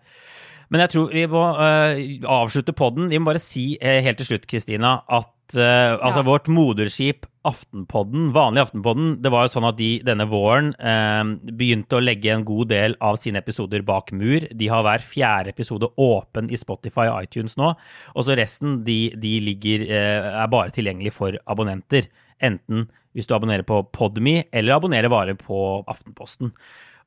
Men 0.70 0.84
jeg 0.84 0.94
tror 0.94 1.14
vi 1.14 1.26
må 1.26 1.42
uh, 1.58 1.98
avslutte 2.30 2.76
poden. 2.78 3.10
Vi 3.10 3.18
må 3.18 3.32
bare 3.32 3.42
si 3.42 3.72
uh, 3.82 3.98
helt 4.06 4.22
til 4.22 4.36
slutt, 4.36 4.46
Kristina, 4.50 5.00
at 5.10 5.58
uh, 5.58 5.98
altså 5.98 6.22
vårt 6.28 6.50
moderskip 6.52 7.26
Aftenpodden, 7.50 8.30
vanlig 8.36 8.62
Aftenpodden, 8.64 9.16
det 9.24 9.32
var 9.34 9.46
jo 9.46 9.54
sånn 9.56 9.68
at 9.70 9.78
de 9.80 9.90
denne 10.06 10.28
våren 10.30 10.72
eh, 10.78 11.22
begynte 11.58 11.98
å 11.98 12.04
legge 12.04 12.32
en 12.34 12.46
god 12.48 12.70
del 12.72 12.96
av 13.04 13.18
sine 13.22 13.42
episoder 13.42 13.84
bak 13.88 14.14
mur. 14.16 14.46
De 14.54 14.70
har 14.72 14.86
hver 14.86 15.04
fjerde 15.06 15.54
episode 15.54 15.90
åpen 16.00 16.52
i 16.54 16.60
Spotify 16.60 17.08
og 17.10 17.28
iTunes 17.28 17.58
nå. 17.60 17.74
Og 18.16 18.28
så 18.28 18.38
resten 18.40 18.82
de, 18.88 19.00
de 19.20 19.36
ligger, 19.50 19.86
eh, 19.90 20.30
er 20.44 20.52
bare 20.54 20.74
tilgjengelig 20.76 21.16
for 21.18 21.38
abonnenter. 21.50 22.10
Enten 22.40 22.88
hvis 23.18 23.28
du 23.28 23.36
abonnerer 23.36 23.66
på 23.68 23.82
Podme, 23.96 24.44
eller 24.54 24.78
abonnerer 24.78 25.12
bare 25.12 25.36
på 25.40 25.82
Aftenposten. 25.90 26.54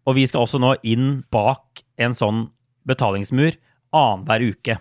Og 0.08 0.18
vi 0.18 0.26
skal 0.26 0.44
også 0.44 0.60
nå 0.62 0.74
inn 0.82 1.22
bak 1.32 1.84
en 2.02 2.16
sånn 2.18 2.48
betalingsmur 2.88 3.54
annenhver 3.94 4.48
uke. 4.50 4.78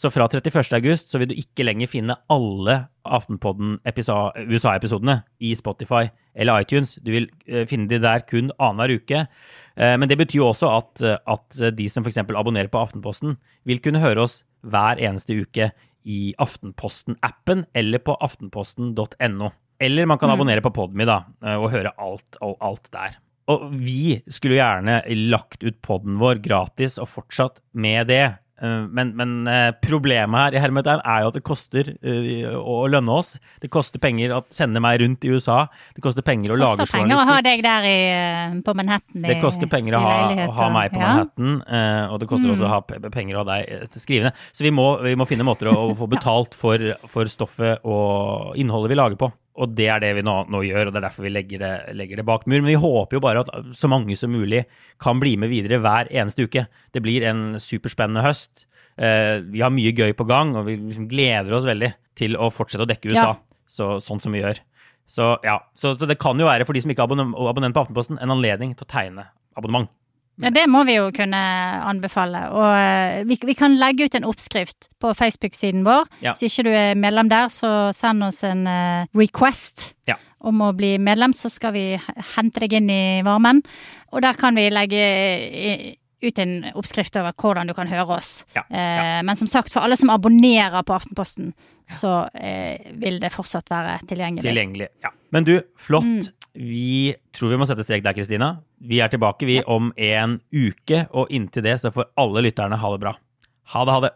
Så 0.00 0.08
fra 0.12 0.28
31. 0.30 0.62
august 0.78 1.10
så 1.12 1.20
vil 1.20 1.28
du 1.32 1.36
ikke 1.36 1.66
lenger 1.66 1.90
finne 1.90 2.16
alle 2.32 2.76
Aftenpodden-USA-episodene 3.16 5.16
i 5.42 5.54
Spotify 5.58 6.08
eller 6.34 6.62
iTunes. 6.62 6.96
Du 7.02 7.12
vil 7.14 7.28
eh, 7.46 7.66
finne 7.68 7.88
de 7.90 8.00
der 8.02 8.24
kun 8.28 8.50
annenhver 8.58 9.00
uke. 9.00 9.24
Eh, 9.76 9.94
men 9.98 10.10
det 10.10 10.18
betyr 10.20 10.42
jo 10.42 10.50
også 10.50 10.72
at, 10.78 11.04
eh, 11.04 11.20
at 11.30 11.62
de 11.76 11.88
som 11.92 12.06
f.eks. 12.06 12.22
abonnerer 12.24 12.70
på 12.72 12.82
Aftenposten, 12.82 13.38
vil 13.68 13.82
kunne 13.84 14.02
høre 14.02 14.26
oss 14.26 14.42
hver 14.60 15.00
eneste 15.00 15.38
uke 15.40 15.70
i 16.08 16.20
Aftenposten-appen 16.40 17.66
eller 17.76 18.04
på 18.04 18.16
aftenposten.no. 18.24 19.50
Eller 19.80 20.08
man 20.08 20.20
kan 20.20 20.32
abonnere 20.32 20.64
på 20.64 20.74
Podme 20.76 21.06
da, 21.08 21.22
og 21.56 21.70
høre 21.72 21.94
alt, 21.96 22.36
og 22.44 22.58
alt 22.60 22.90
der. 22.92 23.14
Og 23.48 23.70
vi 23.72 24.20
skulle 24.30 24.58
gjerne 24.58 24.98
lagt 25.32 25.64
ut 25.64 25.78
podden 25.82 26.18
vår 26.20 26.42
gratis 26.44 26.98
og 27.00 27.08
fortsatt 27.08 27.62
med 27.72 28.10
det. 28.12 28.26
Eh, 28.60 28.86
Men, 28.92 29.12
men 29.16 29.46
eh, 29.48 29.70
problemet 29.80 30.40
her 30.40 30.56
i 30.56 30.62
hermetegn 30.62 31.00
er 31.00 31.24
jo 31.24 31.30
at 31.30 31.38
det 31.38 31.42
koster 31.46 31.92
eh, 31.96 32.50
å 32.54 32.82
lønne 32.92 33.16
oss. 33.22 33.34
Det 33.62 33.70
koster 33.72 34.02
penger 34.02 34.34
å 34.36 34.42
sende 34.52 34.82
meg 34.84 35.00
rundt 35.00 35.24
i 35.24 35.32
USA. 35.32 35.62
Det 35.96 36.04
koster 36.04 36.24
penger 36.26 36.54
å 36.54 36.58
lage 36.60 36.84
Koster 36.84 37.00
penger 37.00 37.20
å 37.20 37.26
ha 37.30 37.38
deg 37.44 37.64
der 37.64 37.88
i, 37.88 37.98
på 38.66 38.76
Manhattan. 38.76 39.24
Det 39.24 39.38
koster 39.40 39.70
penger 39.70 39.96
å 39.96 40.04
ha, 40.04 40.16
å 40.46 40.50
ha 40.58 40.70
meg 40.74 40.92
på 40.94 41.00
ja. 41.00 41.08
Manhattan, 41.08 41.58
og 42.12 42.20
det 42.20 42.28
koster 42.30 42.54
også 42.54 42.68
å 42.68 42.72
ha 42.74 42.80
penger 43.10 43.38
å 43.38 43.44
ha 43.44 43.48
deg 43.54 43.98
skrivende. 44.00 44.34
Så 44.52 44.66
vi 44.66 44.72
må, 44.74 44.86
vi 45.04 45.16
må 45.18 45.26
finne 45.28 45.46
måter 45.46 45.72
å, 45.72 45.76
å 45.90 45.96
få 45.98 46.08
betalt 46.16 46.56
for, 46.58 46.92
for 47.10 47.30
stoffet 47.32 47.86
og 47.88 48.58
innholdet 48.60 48.92
vi 48.92 49.00
lager 49.00 49.20
på. 49.20 49.32
Og 49.60 49.72
det 49.74 49.88
er 49.90 49.98
det 50.00 50.12
vi 50.16 50.22
nå, 50.22 50.34
nå 50.48 50.60
gjør, 50.62 50.88
og 50.88 50.94
det 50.94 51.00
er 51.00 51.06
derfor 51.08 51.26
vi 51.26 51.32
legger 51.34 51.58
det, 51.58 51.72
legger 51.98 52.20
det 52.20 52.24
bak 52.28 52.46
mur. 52.46 52.60
Men 52.62 52.70
vi 52.70 52.78
håper 52.80 53.18
jo 53.18 53.22
bare 53.24 53.42
at 53.42 53.50
så 53.76 53.90
mange 53.90 54.16
som 54.16 54.30
mulig 54.32 54.62
kan 55.02 55.18
bli 55.20 55.34
med 55.36 55.50
videre 55.50 55.80
hver 55.82 56.08
eneste 56.14 56.46
uke. 56.46 56.66
Det 56.94 57.02
blir 57.02 57.26
en 57.28 57.58
superspennende 57.60 58.22
høst. 58.24 58.66
Eh, 58.96 59.40
vi 59.50 59.60
har 59.64 59.74
mye 59.74 59.92
gøy 59.96 60.14
på 60.16 60.26
gang, 60.30 60.54
og 60.56 60.68
vi 60.70 60.76
liksom 60.78 61.08
gleder 61.10 61.52
oss 61.58 61.66
veldig 61.68 61.92
til 62.20 62.36
å 62.38 62.48
fortsette 62.54 62.86
å 62.86 62.90
dekke 62.90 63.10
USA, 63.10 63.34
Ja. 63.34 63.36
så, 63.66 63.98
sånn 64.04 64.22
som 64.22 64.32
vi 64.32 64.40
gjør. 64.44 64.62
Så 65.10 65.32
ja, 65.42 65.58
så, 65.74 65.96
så 65.98 66.06
det 66.06 66.20
kan 66.22 66.38
jo 66.38 66.46
være 66.46 66.64
for 66.68 66.72
de 66.76 66.80
som 66.84 66.90
ikke 66.94 67.02
er 67.02 67.10
abonn 67.10 67.34
abonnent 67.34 67.74
på 67.74 67.82
Aftenposten, 67.82 68.20
en 68.22 68.30
anledning 68.30 68.76
til 68.78 68.86
å 68.86 68.92
tegne 68.92 69.26
abonnement. 69.58 69.90
Ja, 70.42 70.50
det 70.54 70.64
må 70.70 70.82
vi 70.88 70.94
jo 70.96 71.10
kunne 71.14 71.40
anbefale. 71.90 72.40
Og 72.56 72.66
eh, 72.72 73.20
vi, 73.28 73.36
vi 73.50 73.54
kan 73.58 73.74
legge 73.80 74.06
ut 74.08 74.14
en 74.18 74.26
oppskrift 74.28 74.88
på 75.00 75.12
Facebook-siden 75.18 75.84
vår. 75.86 76.06
Ja. 76.24 76.32
Hvis 76.34 76.48
ikke 76.48 76.64
du 76.68 76.70
er 76.74 76.94
medlem 76.98 77.28
der, 77.32 77.48
så 77.52 77.70
send 77.96 78.24
oss 78.26 78.42
en 78.48 78.66
eh, 78.70 79.06
request 79.16 79.94
Ja. 80.08 80.16
om 80.40 80.62
å 80.64 80.72
bli 80.76 80.94
medlem, 80.98 81.32
så 81.36 81.50
skal 81.52 81.72
vi 81.76 81.84
hente 82.36 82.60
deg 82.64 82.72
inn 82.80 82.90
i 82.90 83.02
varmen. 83.26 83.60
Og 84.12 84.22
der 84.24 84.38
kan 84.40 84.56
vi 84.56 84.68
legge 84.72 85.04
ut 86.20 86.38
en 86.42 86.66
oppskrift 86.76 87.16
over 87.16 87.32
hvordan 87.32 87.68
du 87.70 87.74
kan 87.76 87.88
høre 87.88 88.18
oss. 88.18 88.44
Ja, 88.56 88.64
Eh, 88.70 89.22
men 89.24 89.36
som 89.36 89.48
sagt, 89.48 89.72
for 89.72 89.80
alle 89.84 89.96
som 89.96 90.10
abonnerer 90.12 90.82
på 90.84 90.94
Aftenposten, 90.94 91.52
så 91.90 92.28
vil 93.00 93.18
det 93.20 93.32
fortsatt 93.34 93.68
være 93.72 93.98
tilgjengelig. 94.06 94.46
Tilgjengelig. 94.46 94.88
Ja. 95.02 95.10
Men 95.34 95.46
du, 95.46 95.56
flott. 95.78 96.04
Mm. 96.04 96.36
Vi 96.54 97.14
tror 97.36 97.52
vi 97.52 97.58
må 97.60 97.66
sette 97.68 97.84
strek 97.86 98.02
der, 98.04 98.16
Kristina. 98.16 98.50
Vi 98.82 98.98
er 99.02 99.10
tilbake 99.12 99.46
vi 99.46 99.60
om 99.70 99.92
en 99.96 100.40
uke, 100.50 101.04
og 101.14 101.30
inntil 101.30 101.66
det 101.66 101.76
så 101.82 101.92
får 101.94 102.10
alle 102.20 102.42
lytterne 102.48 102.78
ha 102.80 102.92
det 102.94 103.02
bra. 103.02 103.14
Ha 103.74 103.84
det, 103.86 103.94
ha 103.94 104.04
det. 104.06 104.12